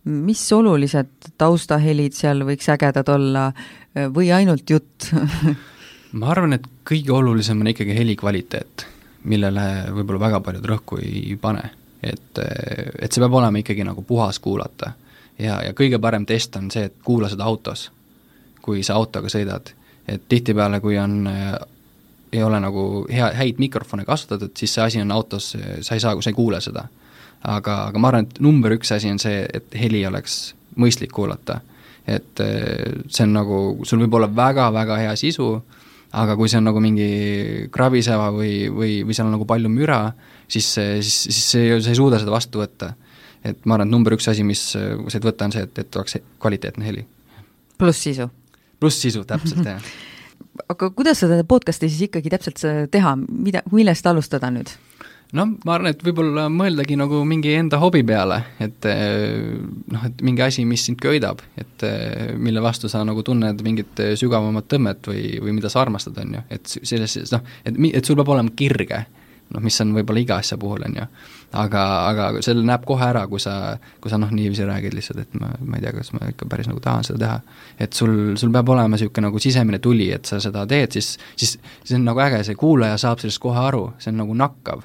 mis 0.04 0.42
olulised 0.52 1.32
taustahelid 1.40 2.16
seal 2.16 2.44
võiks 2.48 2.68
ägedad 2.72 3.08
olla 3.08 3.48
või 4.14 4.30
ainult 4.34 4.70
jutt 4.70 5.10
ma 6.18 6.30
arvan, 6.32 6.56
et 6.56 6.68
kõige 6.88 7.12
olulisem 7.12 7.60
on 7.60 7.72
ikkagi 7.72 7.96
heli 7.96 8.16
kvaliteet, 8.16 8.86
millele 9.28 9.66
võib-olla 9.96 10.22
väga 10.28 10.40
paljud 10.44 10.70
rõhku 10.72 11.00
ei 11.02 11.36
pane. 11.40 11.70
et, 12.02 12.38
et 12.38 13.12
see 13.12 13.20
peab 13.22 13.34
olema 13.34 13.58
ikkagi 13.58 13.84
nagu 13.84 14.04
puhas 14.06 14.38
kuulata 14.38 14.92
ja, 15.38 15.60
ja 15.64 15.74
kõige 15.76 16.00
parem 16.02 16.26
test 16.26 16.56
on 16.58 16.70
see, 16.74 16.88
et 16.88 17.00
kuula 17.04 17.30
seda 17.30 17.46
autos, 17.48 17.88
kui 18.62 18.82
sa 18.86 18.98
autoga 18.98 19.30
sõidad. 19.32 19.74
et 20.08 20.22
tihtipeale, 20.28 20.80
kui 20.80 20.96
on 20.98 21.26
äh, 21.28 21.54
ei 22.32 22.42
ole 22.42 22.60
nagu 22.60 23.06
hea, 23.12 23.30
häid 23.36 23.58
mikrofone 23.60 24.04
kasutatud, 24.08 24.52
siis 24.56 24.74
see 24.74 24.84
asi 24.84 25.00
on 25.00 25.12
autos, 25.12 25.50
sa 25.80 25.94
ei 25.94 26.00
saa, 26.00 26.14
sa 26.20 26.30
ei 26.30 26.36
kuule 26.36 26.60
seda. 26.60 26.88
aga, 27.44 27.74
aga 27.88 27.98
ma 27.98 28.08
arvan, 28.08 28.26
et 28.26 28.40
number 28.42 28.74
üks 28.74 28.90
asi 28.92 29.10
on 29.10 29.18
see, 29.22 29.44
et 29.54 29.74
heli 29.78 30.06
oleks 30.06 30.54
mõistlik 30.76 31.12
kuulata. 31.14 31.60
et 32.06 32.40
äh, 32.40 33.02
see 33.08 33.26
on 33.26 33.36
nagu, 33.36 33.58
sul 33.84 34.00
võib 34.04 34.14
olla 34.14 34.30
väga-väga 34.34 34.96
hea 35.04 35.16
sisu, 35.16 35.50
aga 36.12 36.36
kui 36.36 36.48
see 36.48 36.58
on 36.58 36.70
nagu 36.70 36.80
mingi 36.80 37.68
krabiseva 37.70 38.30
või, 38.32 38.68
või, 38.72 39.02
või 39.04 39.14
seal 39.14 39.28
on 39.28 39.36
nagu 39.36 39.44
palju 39.46 39.68
müra, 39.68 40.06
siis, 40.48 40.72
siis, 40.72 41.18
siis 41.28 41.44
see, 41.52 41.80
sa 41.80 41.92
ei 41.92 42.00
suuda 42.00 42.20
seda 42.20 42.32
vastu 42.32 42.64
võtta 42.64 42.94
et 43.44 43.64
ma 43.64 43.76
arvan, 43.76 43.88
et 43.88 43.94
number 43.94 44.16
üks 44.16 44.28
asi, 44.30 44.44
mis 44.46 44.64
said 44.74 45.24
võtta, 45.24 45.48
on 45.48 45.54
see, 45.54 45.64
et, 45.68 45.84
et 45.84 46.00
oleks 46.00 46.18
kvaliteetne 46.42 46.86
heli. 46.86 47.06
pluss 47.78 48.04
sisu? 48.08 48.28
pluss 48.80 49.02
sisu, 49.02 49.24
täpselt, 49.28 49.64
jah 49.66 49.82
aga 50.72 50.90
kuidas 50.94 51.22
seda 51.22 51.38
podcast'i 51.46 51.88
siis 51.90 52.08
ikkagi 52.08 52.32
täpselt 52.32 52.62
teha, 52.92 53.14
mida, 53.16 53.62
millest 53.72 54.06
alustada 54.10 54.50
nüüd? 54.54 54.70
noh, 55.36 55.50
ma 55.68 55.74
arvan, 55.74 55.92
et 55.92 56.02
võib-olla 56.04 56.46
mõeldagi 56.48 56.96
nagu 56.96 57.20
mingi 57.28 57.52
enda 57.58 57.76
hobi 57.82 58.00
peale, 58.06 58.38
et 58.64 58.86
eh, 58.88 59.58
noh, 59.92 60.06
et 60.08 60.22
mingi 60.24 60.44
asi, 60.46 60.64
mis 60.64 60.86
sind 60.88 61.00
köidab, 61.02 61.42
et 61.60 61.84
mille 62.40 62.62
vastu 62.64 62.88
sa 62.88 63.02
nagu 63.04 63.20
tunned 63.26 63.60
mingit 63.66 64.00
sügavamat 64.16 64.70
tõmmet 64.72 65.10
või, 65.10 65.24
või 65.44 65.58
mida 65.58 65.68
sa 65.72 65.82
armastad, 65.84 66.16
on 66.24 66.38
ju, 66.38 66.44
et 66.56 66.74
selles, 66.80 67.18
noh, 67.34 67.44
et, 67.60 67.76
et 67.92 68.08
sul 68.08 68.16
peab 68.16 68.32
olema 68.32 68.56
kirge 68.56 69.04
noh, 69.54 69.64
mis 69.64 69.78
on 69.84 69.92
võib-olla 69.96 70.22
iga 70.22 70.38
asja 70.42 70.58
puhul, 70.60 70.84
on 70.88 70.96
ju. 71.00 71.06
Aga, 71.56 71.82
aga 72.08 72.42
selle 72.44 72.64
näeb 72.66 72.84
kohe 72.88 73.06
ära, 73.06 73.24
kui 73.30 73.40
sa, 73.40 73.78
kui 74.02 74.12
sa 74.12 74.18
noh, 74.20 74.32
niiviisi 74.34 74.66
räägid 74.68 74.96
lihtsalt, 74.96 75.22
et 75.24 75.38
ma, 75.40 75.50
ma 75.64 75.78
ei 75.78 75.86
tea, 75.86 75.94
kas 75.96 76.12
ma 76.16 76.28
ikka 76.32 76.48
päris 76.50 76.68
nagu 76.68 76.82
tahan 76.84 77.06
seda 77.08 77.18
teha. 77.24 77.56
et 77.78 77.96
sul, 77.96 78.36
sul 78.40 78.52
peab 78.52 78.68
olema 78.74 78.96
niisugune 78.96 79.28
nagu 79.28 79.40
sisemine 79.42 79.80
tuli, 79.82 80.10
et 80.12 80.28
sa 80.28 80.40
seda 80.44 80.66
teed, 80.68 80.92
siis, 80.98 81.16
siis 81.36 81.56
see 81.84 81.96
on 81.96 82.06
nagu 82.08 82.20
äge, 82.24 82.42
see 82.44 82.58
kuulaja 82.58 83.00
saab 83.00 83.22
sellest 83.22 83.42
kohe 83.42 83.66
aru, 83.70 83.88
see 84.02 84.12
on 84.12 84.24
nagu 84.24 84.36
nakkav 84.36 84.84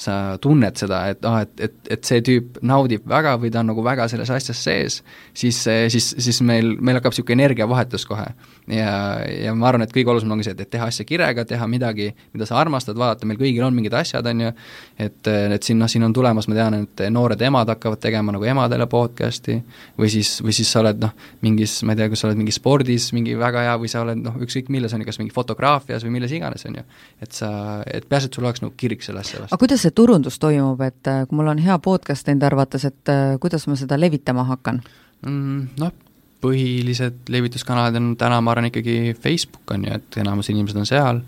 sa 0.00 0.14
tunned 0.40 0.78
seda, 0.80 1.02
et 1.12 1.26
ah, 1.28 1.42
et, 1.44 1.52
et, 1.66 1.74
et 1.96 2.08
see 2.08 2.22
tüüp 2.24 2.60
naudib 2.64 3.04
väga 3.10 3.34
või 3.40 3.50
ta 3.52 3.60
on 3.60 3.70
nagu 3.72 3.84
väga 3.84 4.06
selles 4.08 4.30
asjas 4.32 4.62
sees, 4.64 5.00
siis, 5.36 5.58
siis, 5.92 6.06
siis 6.16 6.40
meil, 6.46 6.72
meil 6.80 6.98
hakkab 6.98 7.12
niisugune 7.12 7.36
energiavahetus 7.40 8.06
kohe. 8.08 8.30
Ja, 8.70 8.92
ja 9.26 9.52
ma 9.56 9.68
arvan, 9.70 9.84
et 9.84 9.92
kõige 9.94 10.12
olulisem 10.12 10.30
ongi 10.34 10.46
see, 10.46 10.54
et, 10.54 10.70
teha 10.70 10.86
asja 10.90 11.04
kirega, 11.06 11.44
teha 11.48 11.66
midagi, 11.70 12.10
mida 12.34 12.46
sa 12.48 12.58
armastad, 12.60 12.98
vaadata, 12.98 13.26
meil 13.28 13.38
kõigil 13.40 13.64
on 13.66 13.74
mingid 13.76 13.94
asjad, 13.98 14.26
on 14.30 14.44
ju, 14.44 14.52
et, 15.00 15.30
et 15.56 15.66
siin, 15.66 15.80
noh, 15.80 15.90
siin 15.90 16.06
on 16.06 16.14
tulemas, 16.16 16.48
ma 16.50 16.56
tean, 16.58 16.78
et 16.84 17.04
noored 17.12 17.42
emad 17.46 17.70
hakkavad 17.74 18.02
tegema 18.02 18.34
nagu 18.34 18.46
emadele 18.46 18.86
podcast'i 18.90 19.58
või 19.98 20.10
siis, 20.12 20.36
või 20.44 20.54
siis 20.56 20.70
sa 20.72 20.82
oled 20.84 21.02
noh, 21.02 21.14
mingis, 21.44 21.80
ma 21.86 21.96
ei 21.96 22.02
tea, 22.02 22.10
kas 22.12 22.24
sa 22.24 22.30
oled 22.30 22.40
mingis 22.40 22.60
spordis 22.60 23.10
mingi 23.16 23.36
väga 23.38 23.66
hea 23.68 23.76
või 23.80 23.92
sa 23.92 24.04
oled 24.04 24.22
noh, 24.22 24.38
ükskõik 24.46 24.70
milles, 24.72 24.94
on 24.94 25.04
ju, 25.04 25.08
kas 25.08 25.20
mingi 25.22 25.34
fotograafias 25.34 26.06
või 26.06 26.16
milles 26.18 26.34
iganes, 26.36 26.66
on 26.70 26.80
ju. 26.80 26.86
et 27.24 27.36
sa, 27.36 27.50
et 27.86 28.06
peaasi, 28.08 28.30
et 28.30 28.38
sul 28.38 28.46
oleks 28.46 28.64
nagu 28.64 28.74
kirg 28.80 29.02
selle 29.06 29.24
asja 29.24 29.42
vastu. 29.42 29.54
aga 29.54 29.62
kuidas 29.64 29.86
see 29.86 29.96
turundus 29.96 30.38
toimub, 30.42 30.80
et 30.86 31.14
kui 31.28 31.40
mul 31.40 31.50
on 31.54 31.62
hea 31.62 31.78
podcast 31.82 32.28
enda 32.32 32.50
arvates, 32.50 32.86
et 32.88 33.14
kuidas 33.42 33.66
ma 33.70 33.78
seda 33.78 33.98
levitama 34.00 34.46
hakkan 34.48 34.82
mm,? 35.26 35.66
Noh, 35.80 35.92
põhilised 36.40 37.30
levituskanalid 37.32 38.00
on 38.00 38.10
täna, 38.20 38.40
ma 38.40 38.54
arvan, 38.54 38.70
ikkagi 38.70 39.14
Facebook, 39.20 39.64
on 39.74 39.86
ju, 39.86 40.00
et 40.00 40.20
enamus 40.22 40.50
inimesed 40.52 40.80
on 40.80 40.88
seal, 40.88 41.20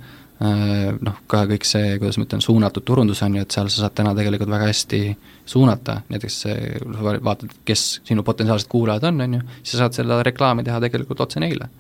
äh, 0.43 0.89
noh, 0.97 1.21
ka 1.31 1.45
kõik 1.51 1.69
see, 1.69 1.99
kuidas 2.01 2.19
ma 2.21 2.27
ütlen, 2.29 2.45
suunatud 2.45 2.87
turundus 2.89 3.23
on 3.27 3.37
ju, 3.39 3.45
et 3.45 3.55
seal 3.55 3.71
sa 3.73 3.85
saad 3.85 3.99
täna 4.01 4.15
tegelikult 4.19 4.53
väga 4.53 4.71
hästi 4.71 5.03
suunata, 5.53 6.01
näiteks 6.13 6.41
vaatad, 7.25 7.55
kes 7.69 7.87
sinu 8.09 8.25
potentsiaalsed 8.27 8.71
kuulajad 8.73 9.09
on, 9.11 9.25
on 9.27 9.39
ju, 9.39 9.47
siis 9.61 9.77
sa 9.77 9.85
saad 9.85 10.01
seda 10.01 10.23
reklaami 10.27 10.65
teha 10.67 10.81
tegelikult 10.87 11.27
otse 11.27 11.43
neile. 11.43 11.71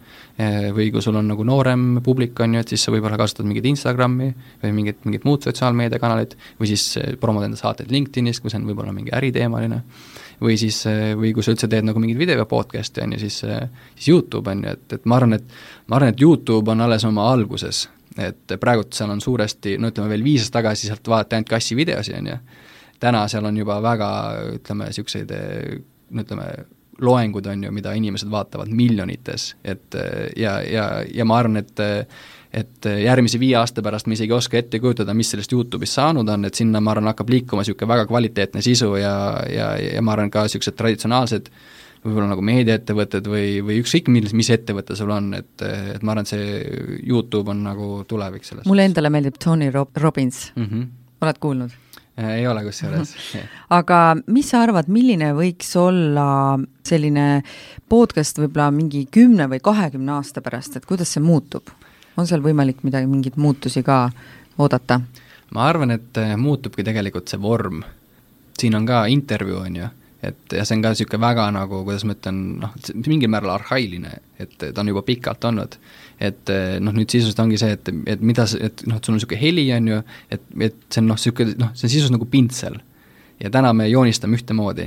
Eh, 0.40 0.70
või 0.72 0.86
kui 0.88 1.02
sul 1.04 1.16
on 1.18 1.26
nagu 1.28 1.44
noorem 1.44 1.98
publik, 2.04 2.38
on 2.40 2.54
ju, 2.56 2.62
et 2.64 2.70
siis 2.72 2.86
sa 2.86 2.92
võib-olla 2.94 3.18
kasutad 3.20 3.44
mingit 3.44 3.66
Instagrami 3.68 4.30
või 4.62 4.70
mingit, 4.78 5.02
mingit 5.04 5.26
muud 5.28 5.44
sotsiaalmeediakanalit 5.44 6.38
või 6.60 6.70
siis 6.70 6.86
eh, 6.96 7.10
promod 7.20 7.44
enda 7.44 7.60
saateid 7.60 7.92
LinkedInis, 7.92 8.40
kui 8.40 8.48
see 8.48 8.56
on 8.62 8.64
võib-olla 8.70 8.94
mingi 8.96 9.12
äriteemaline, 9.12 9.82
või 10.42 10.58
siis, 10.60 10.82
või 11.18 11.32
kui 11.34 11.44
sa 11.44 11.54
üldse 11.54 11.68
teed 11.70 11.86
nagu 11.86 12.02
mingit 12.02 12.18
video 12.18 12.46
podcast'i, 12.48 13.04
on 13.04 13.14
ju, 13.16 13.22
siis, 13.22 13.40
siis 13.94 14.08
YouTube, 14.10 14.50
on 14.50 14.64
ju, 14.66 14.74
et, 14.76 14.98
et 14.98 15.08
ma 15.08 15.18
arvan, 15.20 15.38
et 15.38 15.56
ma 15.88 15.98
arvan, 15.98 16.12
et 16.14 16.22
YouTube 16.22 16.70
on 16.72 16.84
alles 16.84 17.06
oma 17.08 17.28
alguses, 17.32 17.86
et 18.20 18.56
praegult 18.60 18.92
seal 18.96 19.14
on 19.14 19.22
suuresti, 19.24 19.78
no 19.80 19.92
ütleme 19.92 20.12
veel 20.12 20.26
viis 20.26 20.44
aastat 20.44 20.60
tagasi 20.60 20.90
sealt 20.90 21.08
vaadati 21.08 21.38
ainult 21.38 21.50
kassi 21.54 21.78
videosi, 21.78 22.14
on 22.18 22.30
ju, 22.32 22.36
täna 23.02 23.24
seal 23.30 23.48
on 23.48 23.58
juba 23.58 23.80
väga, 23.82 24.12
ütleme, 24.58 24.90
niisuguseid 24.90 25.34
no 26.12 26.26
ütleme, 26.26 26.46
loengud 27.02 27.46
on 27.48 27.64
ju, 27.66 27.72
mida 27.74 27.94
inimesed 27.98 28.30
vaatavad 28.30 28.70
miljonites, 28.70 29.54
et 29.64 29.96
ja, 30.36 30.60
ja, 30.62 30.86
ja 31.08 31.26
ma 31.26 31.40
arvan, 31.40 31.62
et 31.62 31.86
et 32.52 32.86
järgmise 33.04 33.40
viie 33.40 33.56
aasta 33.56 33.82
pärast 33.84 34.06
me 34.06 34.16
isegi 34.16 34.32
ei 34.32 34.36
oska 34.36 34.58
ette 34.60 34.80
kujutada, 34.80 35.14
mis 35.16 35.30
sellest 35.32 35.52
YouTube'ist 35.52 35.96
saanud 35.96 36.28
on, 36.28 36.44
et 36.44 36.58
sinna, 36.58 36.82
ma 36.84 36.92
arvan, 36.92 37.08
hakkab 37.12 37.30
liikuma 37.32 37.64
niisugune 37.64 37.88
väga 37.94 38.08
kvaliteetne 38.10 38.62
sisu 38.64 38.90
ja, 39.00 39.14
ja, 39.48 39.70
ja 39.80 40.02
ma 40.04 40.12
arvan, 40.12 40.30
ka 40.32 40.44
niisugused 40.44 40.76
traditsionaalsed 40.76 41.48
võib-olla 42.02 42.32
nagu 42.32 42.42
meediaettevõtted 42.44 43.28
või, 43.30 43.46
või 43.64 43.78
ükskõik 43.82 44.10
millis, 44.12 44.34
mis 44.36 44.50
ettevõte 44.52 44.96
sul 44.98 45.12
on, 45.14 45.30
et, 45.38 45.52
et 45.62 46.02
ma 46.02 46.14
arvan, 46.14 46.26
et 46.26 46.32
see 46.32 46.98
YouTube 47.06 47.52
on 47.52 47.62
nagu 47.68 47.92
tulevik 48.10 48.46
selles 48.46 48.66
mulle 48.68 48.88
endale 48.90 49.12
meeldib 49.14 49.38
Tony 49.42 49.70
Rob-, 49.72 49.94
Robbins 50.02 50.50
mm. 50.56 50.66
-hmm. 50.66 50.88
oled 51.22 51.40
kuulnud? 51.40 51.78
Äh, 52.18 52.34
ei 52.40 52.46
ole 52.46 52.64
kusjuures 52.66 53.14
aga 53.80 54.00
mis 54.26 54.50
sa 54.50 54.64
arvad, 54.66 54.90
milline 54.92 55.32
võiks 55.38 55.70
olla 55.80 56.58
selline 56.84 57.42
podcast 57.88 58.42
võib-olla 58.42 58.68
mingi 58.74 59.06
kümne 59.10 59.48
või 59.48 59.62
kahekümne 59.62 60.18
aasta 60.18 60.42
pärast, 60.42 60.76
et 60.76 60.86
kuidas 60.86 61.14
see 61.14 61.22
muutub? 61.22 61.70
On 62.16 62.28
seal 62.28 62.44
võimalik 62.44 62.84
midagi, 62.86 63.08
mingeid 63.10 63.40
muutusi 63.40 63.82
ka 63.86 64.04
oodata? 64.58 65.00
ma 65.52 65.66
arvan, 65.68 65.90
et 65.90 66.16
äh, 66.20 66.36
muutubki 66.36 66.84
tegelikult 66.84 67.28
see 67.28 67.40
vorm. 67.40 67.82
siin 68.58 68.74
on 68.74 68.86
ka 68.86 69.04
intervjuu, 69.06 69.58
on 69.66 69.76
ju, 69.76 69.88
et 70.22 70.56
ja 70.56 70.64
see 70.64 70.76
on 70.76 70.82
ka 70.82 70.92
niisugune 70.94 71.20
väga 71.20 71.50
nagu, 71.50 71.82
kuidas 71.84 72.04
ma 72.04 72.14
ütlen, 72.14 72.40
noh, 72.62 72.76
mingil 73.06 73.30
määral 73.32 73.56
arhailine, 73.56 74.16
et 74.38 74.56
ta 74.60 74.80
on 74.80 74.92
juba 74.92 75.02
pikalt 75.02 75.44
olnud 75.44 75.78
et 76.22 76.52
eh, 76.52 76.78
noh, 76.82 76.94
nüüd 76.94 77.10
sisuliselt 77.10 77.40
ongi 77.42 77.58
see, 77.60 77.74
et, 77.76 77.90
et 78.14 78.22
mida 78.22 78.46
et 78.58 78.82
noh, 78.86 78.98
et 78.98 79.04
sul 79.04 79.14
on 79.14 79.18
niisugune 79.18 79.40
heli, 79.40 79.66
on 79.74 79.90
ju, 79.90 80.00
et, 80.34 80.42
et 80.68 80.76
see 80.88 81.02
on 81.02 81.08
noh, 81.10 81.18
niisugune 81.18 81.56
noh, 81.58 81.72
see 81.74 81.88
on 81.88 81.92
sisuliselt 81.94 82.16
nagu 82.16 82.28
pintsel. 82.30 82.78
ja 83.42 83.50
täna 83.50 83.72
me 83.74 83.88
joonistame 83.90 84.38
ühtemoodi. 84.38 84.86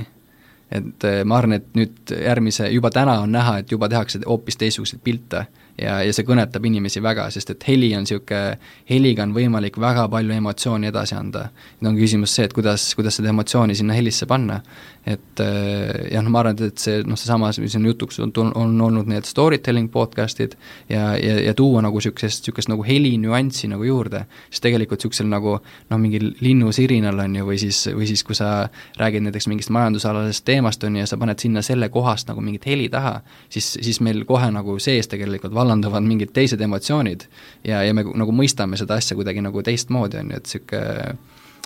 et 0.72 1.08
eh, 1.08 1.22
ma 1.28 1.40
arvan, 1.40 1.60
et 1.60 1.68
nüüd 1.78 2.14
järgmise, 2.16 2.70
juba 2.74 2.92
täna 2.96 3.20
on 3.26 3.36
näha, 3.36 3.60
et 3.62 3.72
juba 3.72 3.90
tehakse 3.92 4.22
hoopis 4.26 4.58
teistsuguseid 4.62 5.04
pilte 5.04 5.46
ja, 5.82 6.00
ja 6.04 6.14
see 6.16 6.26
kõnetab 6.28 6.66
inimesi 6.68 7.02
väga, 7.04 7.28
sest 7.34 7.52
et 7.56 7.68
heli 7.68 7.92
on 7.98 8.06
niisugune, 8.06 8.58
heliga 8.90 9.26
on 9.26 9.34
võimalik 9.36 9.80
väga 9.82 10.08
palju 10.12 10.36
emotsiooni 10.36 10.90
edasi 10.92 11.18
anda. 11.18 11.50
nüüd 11.80 11.92
on 11.92 11.98
küsimus 12.00 12.36
see, 12.36 12.48
et 12.48 12.54
kuidas, 12.56 12.88
kuidas 12.96 13.20
seda 13.20 13.32
emotsiooni 13.34 13.76
sinna 13.76 13.96
helisse 13.98 14.26
panna. 14.26 14.62
et 15.06 15.40
äh, 15.40 16.08
jah, 16.12 16.24
no 16.26 16.32
ma 16.34 16.40
arvan, 16.42 16.58
et 16.66 16.82
see 16.82 17.04
noh, 17.06 17.18
seesama, 17.20 17.52
mis 17.62 17.76
on 17.78 17.84
jutuks 17.86 18.18
on, 18.24 18.32
on 18.58 18.72
olnud 18.82 19.06
need 19.06 19.28
story 19.30 19.60
telling 19.62 19.92
podcast'id 19.94 20.56
ja, 20.90 21.14
ja, 21.14 21.36
ja 21.46 21.54
tuua 21.54 21.84
nagu 21.86 22.00
niisugusest, 22.00 22.42
niisugust 22.42 22.72
nagu 22.72 22.82
helinüanssi 22.88 23.70
nagu 23.70 23.86
juurde, 23.86 24.24
siis 24.50 24.64
tegelikult 24.66 25.04
niisugusel 25.04 25.30
nagu 25.30 25.60
noh, 25.60 26.00
mingil 26.02 26.32
linnusirinal 26.42 27.22
on 27.22 27.38
ju, 27.38 27.46
või 27.52 27.60
siis, 27.62 27.84
või 27.94 28.10
siis 28.10 28.26
kui 28.26 28.38
sa 28.38 28.72
räägid 28.98 29.28
näiteks 29.28 29.50
mingist 29.52 29.70
majandusalasest 29.76 30.46
teemast, 30.48 30.84
on 30.88 30.98
ju, 30.98 31.06
ja 31.06 31.12
sa 31.12 31.22
paned 31.22 31.44
sinna 31.44 31.62
selle 31.66 31.92
kohast 31.94 32.32
nagu 32.32 32.42
mingit 32.42 32.66
heli 32.66 32.90
taha, 32.90 33.20
siis, 33.50 33.76
siis 33.78 34.02
meil 34.02 34.26
kohe 34.26 34.50
nagu 34.58 34.80
sees 34.82 35.12
tegelikult 35.12 35.54
vallanduvad 35.66 36.06
mingid 36.06 36.34
teised 36.36 36.62
emotsioonid 36.62 37.26
ja, 37.66 37.82
ja 37.82 37.94
me 37.98 38.06
nagu 38.06 38.36
mõistame 38.36 38.78
seda 38.78 39.00
asja 39.02 39.18
kuidagi 39.18 39.42
nagu 39.42 39.66
teistmoodi, 39.66 40.22
on 40.22 40.36
ju, 40.36 40.44
et 40.44 40.54
niisugune 40.54 41.18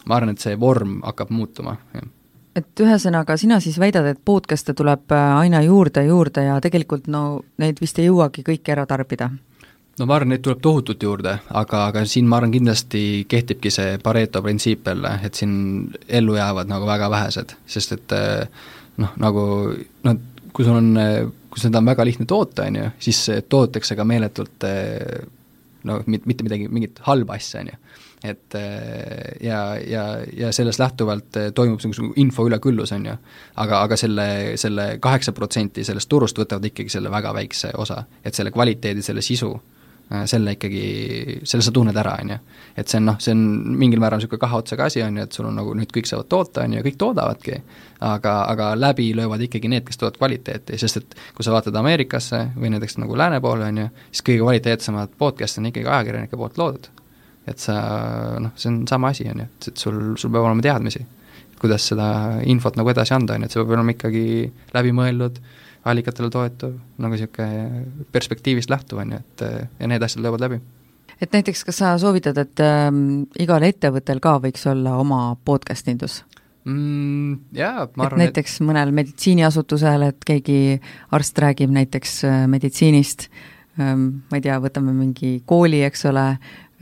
ma 0.08 0.16
arvan, 0.16 0.32
et 0.34 0.42
see 0.42 0.56
vorm 0.60 1.02
hakkab 1.04 1.36
muutuma, 1.36 1.76
jah 1.94 2.08
et 2.60 2.82
ühesõnaga, 2.84 3.38
sina 3.38 3.60
siis 3.64 3.78
väidad, 3.80 4.08
et 4.10 4.20
podcast'e 4.26 4.74
tuleb 4.78 5.14
äh, 5.16 5.28
aina 5.44 5.62
juurde, 5.64 6.04
juurde 6.08 6.44
ja 6.48 6.58
tegelikult 6.64 7.08
no 7.12 7.44
neid 7.62 7.80
vist 7.82 8.00
ei 8.00 8.10
jõuagi 8.10 8.44
kõiki 8.48 8.74
ära 8.74 8.88
tarbida? 8.90 9.30
no 10.00 10.08
ma 10.08 10.16
arvan, 10.16 10.34
neid 10.34 10.44
tuleb 10.46 10.62
tohutult 10.64 11.04
juurde, 11.04 11.36
aga, 11.62 11.86
aga 11.92 12.06
siin 12.08 12.28
ma 12.30 12.40
arvan, 12.40 12.54
kindlasti 12.56 13.04
kehtibki 13.30 13.72
see 13.74 13.98
Pareto 14.04 14.42
printsiip 14.44 14.88
jälle, 14.88 15.14
et 15.24 15.40
siin 15.40 15.54
ellu 16.08 16.38
jäävad 16.40 16.72
nagu 16.72 16.88
väga 16.88 17.10
vähesed, 17.12 17.56
sest 17.68 17.98
et 17.98 18.16
äh, 18.16 18.66
noh, 18.98 19.14
nagu 19.20 19.46
noh, 20.08 20.24
kui 20.54 20.66
sul 20.66 20.80
on 20.80 20.94
äh, 21.00 21.22
kui 21.50 21.62
seda 21.62 21.82
on 21.82 21.90
väga 21.90 22.06
lihtne 22.06 22.28
toota, 22.30 22.68
on 22.70 22.80
ju, 22.80 22.92
siis 23.02 23.24
toodetakse 23.50 23.98
ka 23.98 24.06
meeletult 24.08 24.68
eh, 24.68 25.26
no 25.90 26.02
mit-, 26.06 26.28
mitte 26.30 26.46
midagi, 26.46 26.70
mingit 26.72 27.02
halba 27.08 27.40
asja, 27.40 27.64
on 27.64 27.72
ju. 27.72 27.80
et 28.30 28.56
eh, 28.60 29.32
ja, 29.48 29.62
ja, 29.80 30.04
ja 30.38 30.52
sellest 30.56 30.82
lähtuvalt 30.82 31.40
eh, 31.42 31.50
toimub 31.56 31.82
niisugune 31.82 32.14
info 32.22 32.46
üleküllus, 32.50 32.94
on 32.96 33.10
ju. 33.10 33.18
aga, 33.56 33.82
aga 33.82 33.98
selle, 33.98 34.30
selle 34.62 34.92
kaheksa 35.02 35.34
protsenti 35.34 35.88
sellest 35.88 36.10
turust 36.10 36.40
võtavad 36.40 36.70
ikkagi 36.72 36.94
selle 36.94 37.12
väga 37.12 37.34
väikse 37.38 37.74
osa, 37.78 38.04
et 38.24 38.38
selle 38.38 38.54
kvaliteedi, 38.56 39.06
selle 39.06 39.26
sisu 39.26 39.56
Äh, 39.56 39.79
selle 40.10 40.56
ikkagi, 40.56 41.40
selle 41.46 41.62
sa 41.62 41.72
tunned 41.74 41.98
ära, 42.02 42.16
on 42.24 42.32
ju. 42.34 42.38
et 42.82 42.90
see 42.90 42.98
on 42.98 43.06
noh, 43.12 43.18
see 43.22 43.34
on 43.36 43.42
mingil 43.78 44.02
määral 44.02 44.18
niisugune 44.18 44.42
kahe 44.42 44.58
otsaga 44.58 44.88
asi, 44.90 45.04
on 45.06 45.20
ju, 45.20 45.26
et 45.28 45.36
sul 45.38 45.46
on 45.46 45.60
nagu 45.60 45.76
nüüd 45.78 45.92
kõik 45.94 46.10
saavad 46.10 46.30
toota, 46.32 46.64
on 46.66 46.74
ju, 46.74 46.80
ja 46.80 46.86
kõik 46.88 46.98
toodavadki, 47.04 47.60
aga, 48.10 48.34
aga 48.50 48.72
läbi 48.80 49.12
löövad 49.18 49.44
ikkagi 49.46 49.70
need, 49.70 49.86
kes 49.86 50.02
toodavad 50.02 50.18
kvaliteeti, 50.18 50.80
sest 50.82 51.02
et 51.02 51.14
kui 51.38 51.46
sa 51.46 51.54
vaatad 51.54 51.78
Ameerikasse 51.78 52.42
või 52.56 52.74
näiteks 52.74 52.98
nagu 53.04 53.18
lääne 53.22 53.38
poole, 53.44 53.70
on 53.70 53.84
ju, 53.84 53.88
siis 54.10 54.26
kõige 54.32 54.42
kvaliteetsemad 54.48 55.14
podcast'id 55.22 55.62
on 55.62 55.70
ikkagi 55.70 55.92
ajakirjanike 55.94 56.42
poolt 56.42 56.58
loodud. 56.58 56.90
et 57.50 57.58
sa 57.62 57.78
noh, 58.42 58.52
see 58.58 58.70
on 58.70 58.84
sama 58.90 59.14
asi, 59.14 59.30
on 59.30 59.44
ju, 59.44 59.46
et, 59.46 59.72
et 59.72 59.86
sul, 59.86 60.02
sul 60.18 60.34
peab 60.34 60.50
olema 60.50 60.66
teadmisi, 60.66 61.06
kuidas 61.62 61.86
seda 61.92 62.10
infot 62.50 62.78
nagu 62.78 62.90
edasi 62.90 63.14
anda, 63.14 63.38
on 63.38 63.46
ju, 63.46 63.50
et 63.50 63.54
see 63.54 63.62
peab 63.62 63.78
olema 63.78 63.94
ikkagi 63.94 64.28
läbimõeldud, 64.74 65.42
allikatele 65.92 66.30
toetuv, 66.34 66.76
nagu 66.98 67.16
niisugune 67.16 67.86
perspektiivist 68.12 68.72
lähtuv, 68.72 69.04
on 69.04 69.16
ju, 69.16 69.22
et 69.22 69.46
ja 69.80 69.90
need 69.90 70.04
asjad 70.06 70.24
löövad 70.26 70.46
läbi. 70.48 70.62
et 71.22 71.34
näiteks, 71.34 71.66
kas 71.68 71.82
sa 71.82 71.98
soovitad, 71.98 72.38
et 72.38 72.64
äh, 72.64 72.90
igal 73.40 73.64
ettevõttel 73.68 74.22
ka 74.24 74.38
võiks 74.44 74.66
olla 74.72 74.98
oma 75.02 75.36
podcast 75.46 75.88
indus? 75.88 76.24
mm,? 76.70 77.38
Jaa, 77.56 77.88
ma 77.96 78.08
arvan, 78.08 78.22
et 78.22 78.30
näiteks 78.30 78.58
et... 78.60 78.66
mõnel 78.68 78.92
meditsiiniasutusel, 78.96 80.10
et 80.12 80.28
keegi 80.28 80.80
arst 81.16 81.40
räägib 81.44 81.74
näiteks 81.76 82.18
äh, 82.28 82.42
meditsiinist 82.52 83.30
ähm,, 83.80 84.26
ma 84.30 84.40
ei 84.40 84.46
tea, 84.46 84.58
võtame 84.64 84.96
mingi 84.96 85.38
kooli, 85.50 85.84
eks 85.88 86.06
ole, 86.12 86.28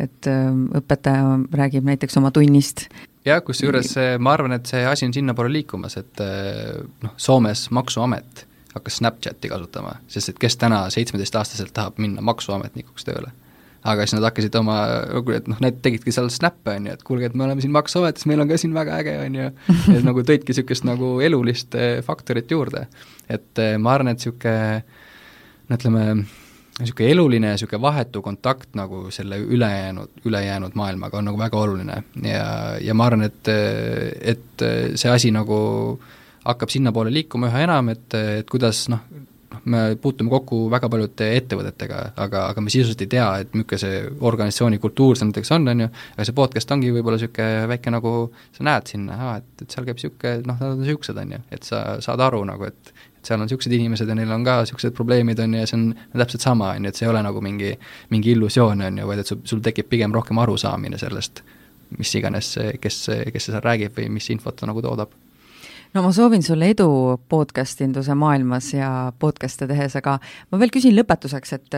et 0.02 0.30
äh, 0.32 0.50
õpetaja 0.82 1.38
räägib 1.62 1.88
näiteks 1.88 2.20
oma 2.22 2.32
tunnist. 2.36 2.88
jah, 3.28 3.42
kusjuures 3.46 3.96
ma 4.20 4.36
arvan, 4.38 4.58
et 4.58 4.70
see 4.70 4.84
asi 4.88 5.08
on 5.08 5.16
sinnapoole 5.16 5.54
liikumas, 5.54 5.98
et 6.02 6.26
äh, 6.26 6.78
noh, 7.04 7.18
Soomes 7.18 7.70
Maksuamet 7.76 8.46
hakkas 8.78 9.02
Snapchati 9.02 9.50
kasutama, 9.52 9.98
sest 10.12 10.34
et 10.34 10.40
kes 10.42 10.58
täna 10.58 10.86
seitsmeteistaastaselt 10.94 11.74
tahab 11.76 12.00
minna 12.02 12.24
maksuametnikuks 12.26 13.08
tööle? 13.08 13.34
Aga 13.88 14.04
siis 14.04 14.18
nad 14.18 14.26
hakkasid 14.26 14.56
oma, 14.60 14.78
et 15.36 15.46
noh, 15.48 15.60
need 15.64 15.78
tegidki 15.86 16.12
seal 16.12 16.28
snappe, 16.34 16.74
on 16.74 16.90
ju, 16.90 16.96
et 16.98 17.04
kuulge, 17.08 17.30
et 17.30 17.36
me 17.38 17.46
oleme 17.46 17.64
siin 17.64 17.72
Maksuametis, 17.72 18.26
meil 18.28 18.42
on 18.44 18.50
ka 18.50 18.58
siin 18.60 18.74
väga 18.76 18.98
äge, 19.04 19.14
on 19.24 19.38
ju, 19.38 19.46
et 19.94 20.04
nagu 20.04 20.24
tõidki 20.28 20.52
niisugust 20.52 20.88
nagu 20.88 21.12
elulist 21.24 21.78
eh, 21.78 22.02
faktorit 22.04 22.52
juurde. 22.52 22.88
et 23.30 23.62
eh, 23.64 23.78
ma 23.78 23.94
arvan, 23.94 24.12
et 24.12 24.20
niisugune 24.20 24.82
no 25.70 25.78
ütleme, 25.78 26.04
niisugune 26.82 27.14
eluline 27.14 27.54
niisugune 27.54 27.82
vahetu 27.86 28.22
kontakt 28.26 28.76
nagu 28.76 29.06
selle 29.14 29.40
ülejäänud, 29.46 30.26
ülejäänud 30.26 30.76
maailmaga 30.76 31.22
on 31.22 31.30
nagu 31.30 31.40
väga 31.40 31.62
oluline. 31.62 32.02
Ja, 32.26 32.44
ja 32.82 32.98
ma 32.98 33.08
arvan, 33.08 33.24
et, 33.30 33.54
et 34.36 34.68
see 34.98 35.14
asi 35.14 35.32
nagu 35.32 35.62
äh, 35.96 36.17
hakkab 36.48 36.72
sinnapoole 36.72 37.12
liikuma 37.14 37.52
üha 37.52 37.66
enam, 37.68 37.92
et, 37.94 38.14
et 38.16 38.50
kuidas 38.50 38.86
noh, 38.92 39.04
noh, 39.52 39.62
me 39.66 39.96
puutume 40.02 40.32
kokku 40.32 40.60
väga 40.72 40.90
paljude 40.92 41.28
ettevõtetega, 41.38 42.00
aga, 42.24 42.44
aga 42.52 42.64
me 42.64 42.72
sisuliselt 42.72 43.04
ei 43.06 43.12
tea, 43.12 43.28
et 43.44 43.56
milline 43.56 43.80
see 43.82 44.00
organisatsiooni 44.30 44.80
kultuur 44.84 45.18
seal 45.18 45.32
näiteks 45.32 45.52
on, 45.56 45.68
on 45.72 45.84
ju, 45.86 45.90
aga 46.16 46.28
see 46.28 46.38
podcast 46.38 46.72
ongi 46.76 46.94
võib-olla 46.96 47.20
niisugune 47.20 47.68
väike 47.72 47.94
nagu, 47.94 48.14
sa 48.56 48.68
näed 48.68 48.94
sinna, 48.94 49.20
aa, 49.28 49.36
et, 49.42 49.52
et 49.66 49.76
seal 49.76 49.88
käib 49.88 50.00
niisugune, 50.00 50.48
noh, 50.48 50.62
nad 50.62 50.74
on 50.76 50.82
niisugused, 50.84 51.22
on 51.24 51.36
ju, 51.36 51.44
et 51.58 51.68
sa 51.68 51.84
saad 52.04 52.24
aru 52.28 52.42
nagu, 52.48 52.72
et 52.72 52.94
seal 53.28 53.40
on 53.40 53.48
niisugused 53.48 53.78
inimesed 53.80 54.10
ja 54.10 54.18
neil 54.18 54.34
on 54.36 54.48
ka 54.48 54.60
niisugused 54.64 54.96
probleemid, 54.98 55.44
on 55.44 55.56
ju, 55.56 55.64
ja 55.64 55.70
see 55.70 55.80
on 55.80 55.92
täpselt 56.24 56.48
sama, 56.48 56.74
on 56.76 56.88
ju, 56.88 56.94
et 56.94 57.00
see 57.00 57.08
ei 57.08 57.14
ole 57.14 57.24
nagu 57.26 57.44
mingi, 57.44 57.76
mingi 58.14 58.34
illusioon, 58.36 58.84
on 58.88 59.04
ju, 59.04 59.12
vaid 59.12 59.24
et 59.24 59.34
sul, 59.34 59.44
sul 59.48 59.64
tekib 59.66 59.92
pigem 59.92 60.16
rohkem 60.16 60.44
arusaamine 60.44 61.00
sellest, 61.02 61.44
mis 61.98 62.12
iganes, 62.20 62.56
kes, 62.84 63.06
kes 63.34 63.50
seal 63.50 63.64
räägib 63.64 63.96
või 63.96 64.12
mis 64.18 64.28
infot 64.34 64.58
ta 64.60 64.68
nagu 64.68 64.84
toodab 64.84 65.16
no 65.94 66.04
ma 66.04 66.12
soovin 66.12 66.44
sulle 66.44 66.70
edu 66.74 66.88
podcast 67.30 67.82
induse 67.82 68.16
maailmas 68.18 68.70
ja 68.74 68.90
podcast'e 69.20 69.68
tehes, 69.70 69.96
aga 70.00 70.18
ma 70.52 70.60
veel 70.62 70.72
küsin 70.74 70.96
lõpetuseks, 70.98 71.56
et, 71.58 71.78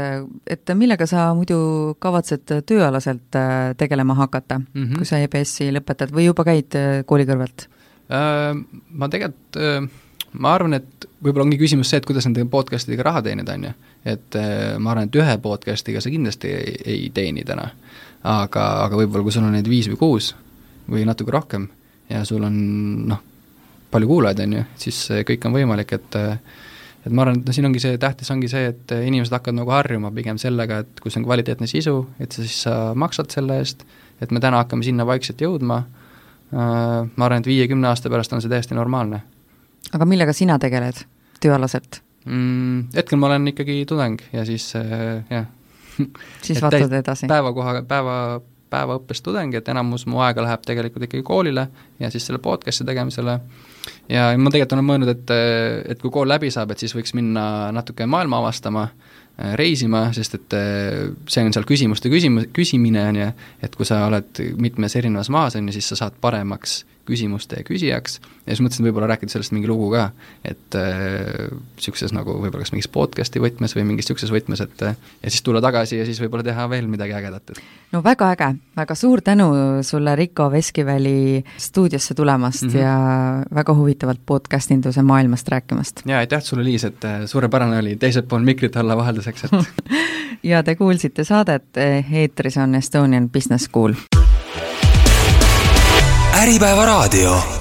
et 0.56 0.74
millega 0.78 1.08
sa 1.10 1.30
muidu 1.38 1.60
kavatsed 2.02 2.46
tööalaselt 2.70 3.38
äh, 3.40 3.72
tegelema 3.78 4.18
hakata 4.20 4.60
mm, 4.60 4.84
-hmm. 4.84 4.98
kui 4.98 5.06
sa 5.06 5.22
EBS-i 5.24 5.72
lõpetad 5.76 6.14
või 6.16 6.30
juba 6.30 6.46
käid 6.48 6.76
äh, 6.80 7.02
kooli 7.06 7.28
kõrvalt 7.30 7.68
äh,? 8.10 8.58
Ma 8.90 9.10
tegelikult 9.10 9.62
äh, 9.62 9.90
ma 10.34 10.54
arvan, 10.54 10.74
et 10.78 11.10
võib-olla 11.24 11.48
ongi 11.48 11.62
küsimus 11.62 11.90
see, 11.90 12.02
et 12.02 12.06
kuidas 12.06 12.26
nende 12.26 12.46
podcast 12.46 12.90
idega 12.90 13.10
raha 13.10 13.22
teenida, 13.26 13.54
on 13.54 13.64
ju. 13.64 13.74
et 14.06 14.36
ma 14.78 14.92
arvan, 14.92 15.10
et 15.10 15.16
ühe 15.16 15.38
podcast'iga 15.42 16.02
sa 16.02 16.10
kindlasti 16.10 16.52
ei, 16.54 16.76
ei 16.86 17.10
teeni 17.14 17.44
täna. 17.44 17.72
aga, 18.24 18.66
aga 18.86 18.96
võib-olla 18.96 19.24
kui 19.24 19.32
sul 19.32 19.44
on 19.44 19.58
neid 19.58 19.70
viis 19.70 19.90
või 19.90 19.98
kuus 19.98 20.36
või 20.90 21.06
natuke 21.06 21.32
rohkem 21.32 21.70
ja 22.10 22.24
sul 22.26 22.44
on 22.44 22.56
noh, 23.08 23.22
palju 23.92 24.10
kuulajaid, 24.10 24.42
on 24.46 24.58
ju, 24.60 24.66
siis 24.86 25.00
kõik 25.28 25.48
on 25.50 25.56
võimalik, 25.56 25.94
et 25.98 26.20
et 27.00 27.14
ma 27.16 27.24
arvan, 27.24 27.40
et 27.40 27.48
no 27.48 27.56
siin 27.56 27.68
ongi 27.70 27.82
see, 27.82 27.98
tähtis 28.02 28.30
ongi 28.34 28.50
see, 28.52 28.74
et 28.74 28.92
inimesed 28.92 29.34
hakkavad 29.34 29.62
nagu 29.62 29.72
harjuma 29.72 30.12
pigem 30.16 30.38
sellega, 30.42 30.82
et 30.84 31.00
kui 31.00 31.14
see 31.14 31.22
on 31.22 31.28
kvaliteetne 31.30 31.70
sisu, 31.70 31.96
et 32.20 32.36
sa 32.36 32.44
siis 32.44 32.58
sa 32.68 32.76
maksad 33.00 33.32
selle 33.32 33.62
eest, 33.62 33.86
et 34.20 34.34
me 34.36 34.42
täna 34.44 34.60
hakkame 34.64 34.84
sinna 34.86 35.06
vaikselt 35.08 35.42
jõudma, 35.42 35.80
ma 36.52 37.26
arvan, 37.26 37.40
et 37.40 37.50
viie-kümne 37.50 37.88
aasta 37.88 38.12
pärast 38.12 38.34
on 38.34 38.44
see 38.44 38.52
täiesti 38.52 38.76
normaalne. 38.78 39.22
aga 39.94 40.06
millega 40.06 40.34
sina 40.34 40.60
tegeled 40.60 41.06
tööalaselt 41.42 42.02
mm,? 42.26 42.90
Hetkel 42.96 43.20
ma 43.20 43.30
olen 43.30 43.48
ikkagi 43.54 43.84
tudeng 43.90 44.22
ja 44.34 44.46
siis 44.46 44.74
äh, 44.76 45.24
jah. 45.30 45.46
siis 46.46 46.62
vaatad 46.62 46.94
edasi? 47.00 47.30
päevakoha, 47.30 47.82
päeva, 47.88 48.16
päevaõppes 48.70 49.22
tudeng, 49.26 49.56
et 49.56 49.70
enamus 49.72 50.06
mu 50.10 50.22
aega 50.26 50.44
läheb 50.46 50.66
tegelikult 50.66 51.08
ikkagi 51.08 51.24
koolile 51.26 51.68
ja 52.00 52.12
siis 52.12 52.28
selle 52.28 52.42
podcast'i 52.44 52.88
tegemisele 52.88 53.40
ja 54.12 54.32
ma 54.38 54.52
tegelikult 54.52 54.78
olen 54.78 54.88
mõelnud, 54.90 55.14
et, 55.14 55.34
et 55.94 56.02
kui 56.02 56.12
kool 56.14 56.30
läbi 56.30 56.52
saab, 56.54 56.74
et 56.74 56.84
siis 56.84 56.96
võiks 56.98 57.16
minna 57.18 57.70
natuke 57.76 58.08
maailma 58.10 58.42
avastama, 58.44 58.90
reisima, 59.56 60.10
sest 60.12 60.36
et 60.36 60.56
see 61.32 61.44
on 61.48 61.54
seal 61.56 61.68
küsimuste 61.68 62.12
küsimus, 62.12 62.50
küsimine, 62.56 63.06
on 63.08 63.20
ju, 63.22 63.28
et 63.64 63.76
kui 63.78 63.88
sa 63.88 64.02
oled 64.10 64.42
mitmes 64.60 64.98
erinevas 65.00 65.30
maas, 65.32 65.56
on 65.56 65.70
ju, 65.70 65.78
siis 65.78 65.88
sa 65.94 66.02
saad 66.02 66.18
paremaks 66.20 66.82
küsimuste 67.10 67.64
küsijaks 67.68 68.20
ja 68.20 68.54
siis 68.54 68.62
mõtlesin 68.64 68.86
võib-olla 68.88 69.10
rääkida 69.12 69.34
sellest 69.34 69.54
mingi 69.56 69.70
lugu 69.70 69.90
ka, 69.94 70.10
et 70.48 70.78
niisuguses 70.78 72.12
äh, 72.12 72.16
nagu 72.18 72.36
võib-olla 72.38 72.66
kas 72.66 72.74
mingis 72.74 72.90
podcast'i 72.94 73.42
võtmes 73.44 73.76
või 73.78 73.86
mingis 73.92 74.08
niisuguses 74.08 74.34
võtmes, 74.34 74.64
et 74.66 74.84
äh, 74.86 74.98
ja 75.24 75.34
siis 75.34 75.44
tulla 75.46 75.62
tagasi 75.64 76.00
ja 76.00 76.08
siis 76.08 76.22
võib-olla 76.24 76.46
teha 76.48 76.68
veel 76.72 76.90
midagi 76.92 77.16
ägedat, 77.18 77.54
et 77.54 77.62
no 77.94 78.04
väga 78.06 78.32
äge, 78.36 78.50
väga 78.78 78.98
suur 78.98 79.24
tänu 79.26 79.50
sulle, 79.86 80.16
Riko 80.20 80.50
Veskiväli, 80.54 81.44
stuudiosse 81.58 82.18
tulemast 82.18 82.68
mm 82.68 82.70
-hmm. 82.70 82.78
ja 82.82 83.56
väga 83.56 83.76
huvitavalt 83.76 84.22
podcast 84.26 84.72
induse 84.72 85.02
maailmast 85.02 85.48
rääkimast. 85.48 86.06
jaa, 86.06 86.20
aitäh 86.20 86.44
sulle, 86.44 86.64
Liis, 86.64 86.84
et 86.84 87.06
äh, 87.06 87.26
suurepärane 87.26 87.78
oli 87.78 87.96
teisel 87.96 88.24
pool 88.24 88.42
mikrit 88.42 88.76
olla 88.76 88.98
vahelduseks, 88.98 89.44
et 89.44 89.52
ja 90.52 90.64
te 90.64 90.76
kuulsite 90.76 91.24
saadet, 91.24 91.78
eetris 92.12 92.58
on 92.58 92.76
Estonian 92.76 93.30
Business 93.30 93.66
School 93.66 93.94
Äripäeva 96.40 96.86
raadio 96.86 97.59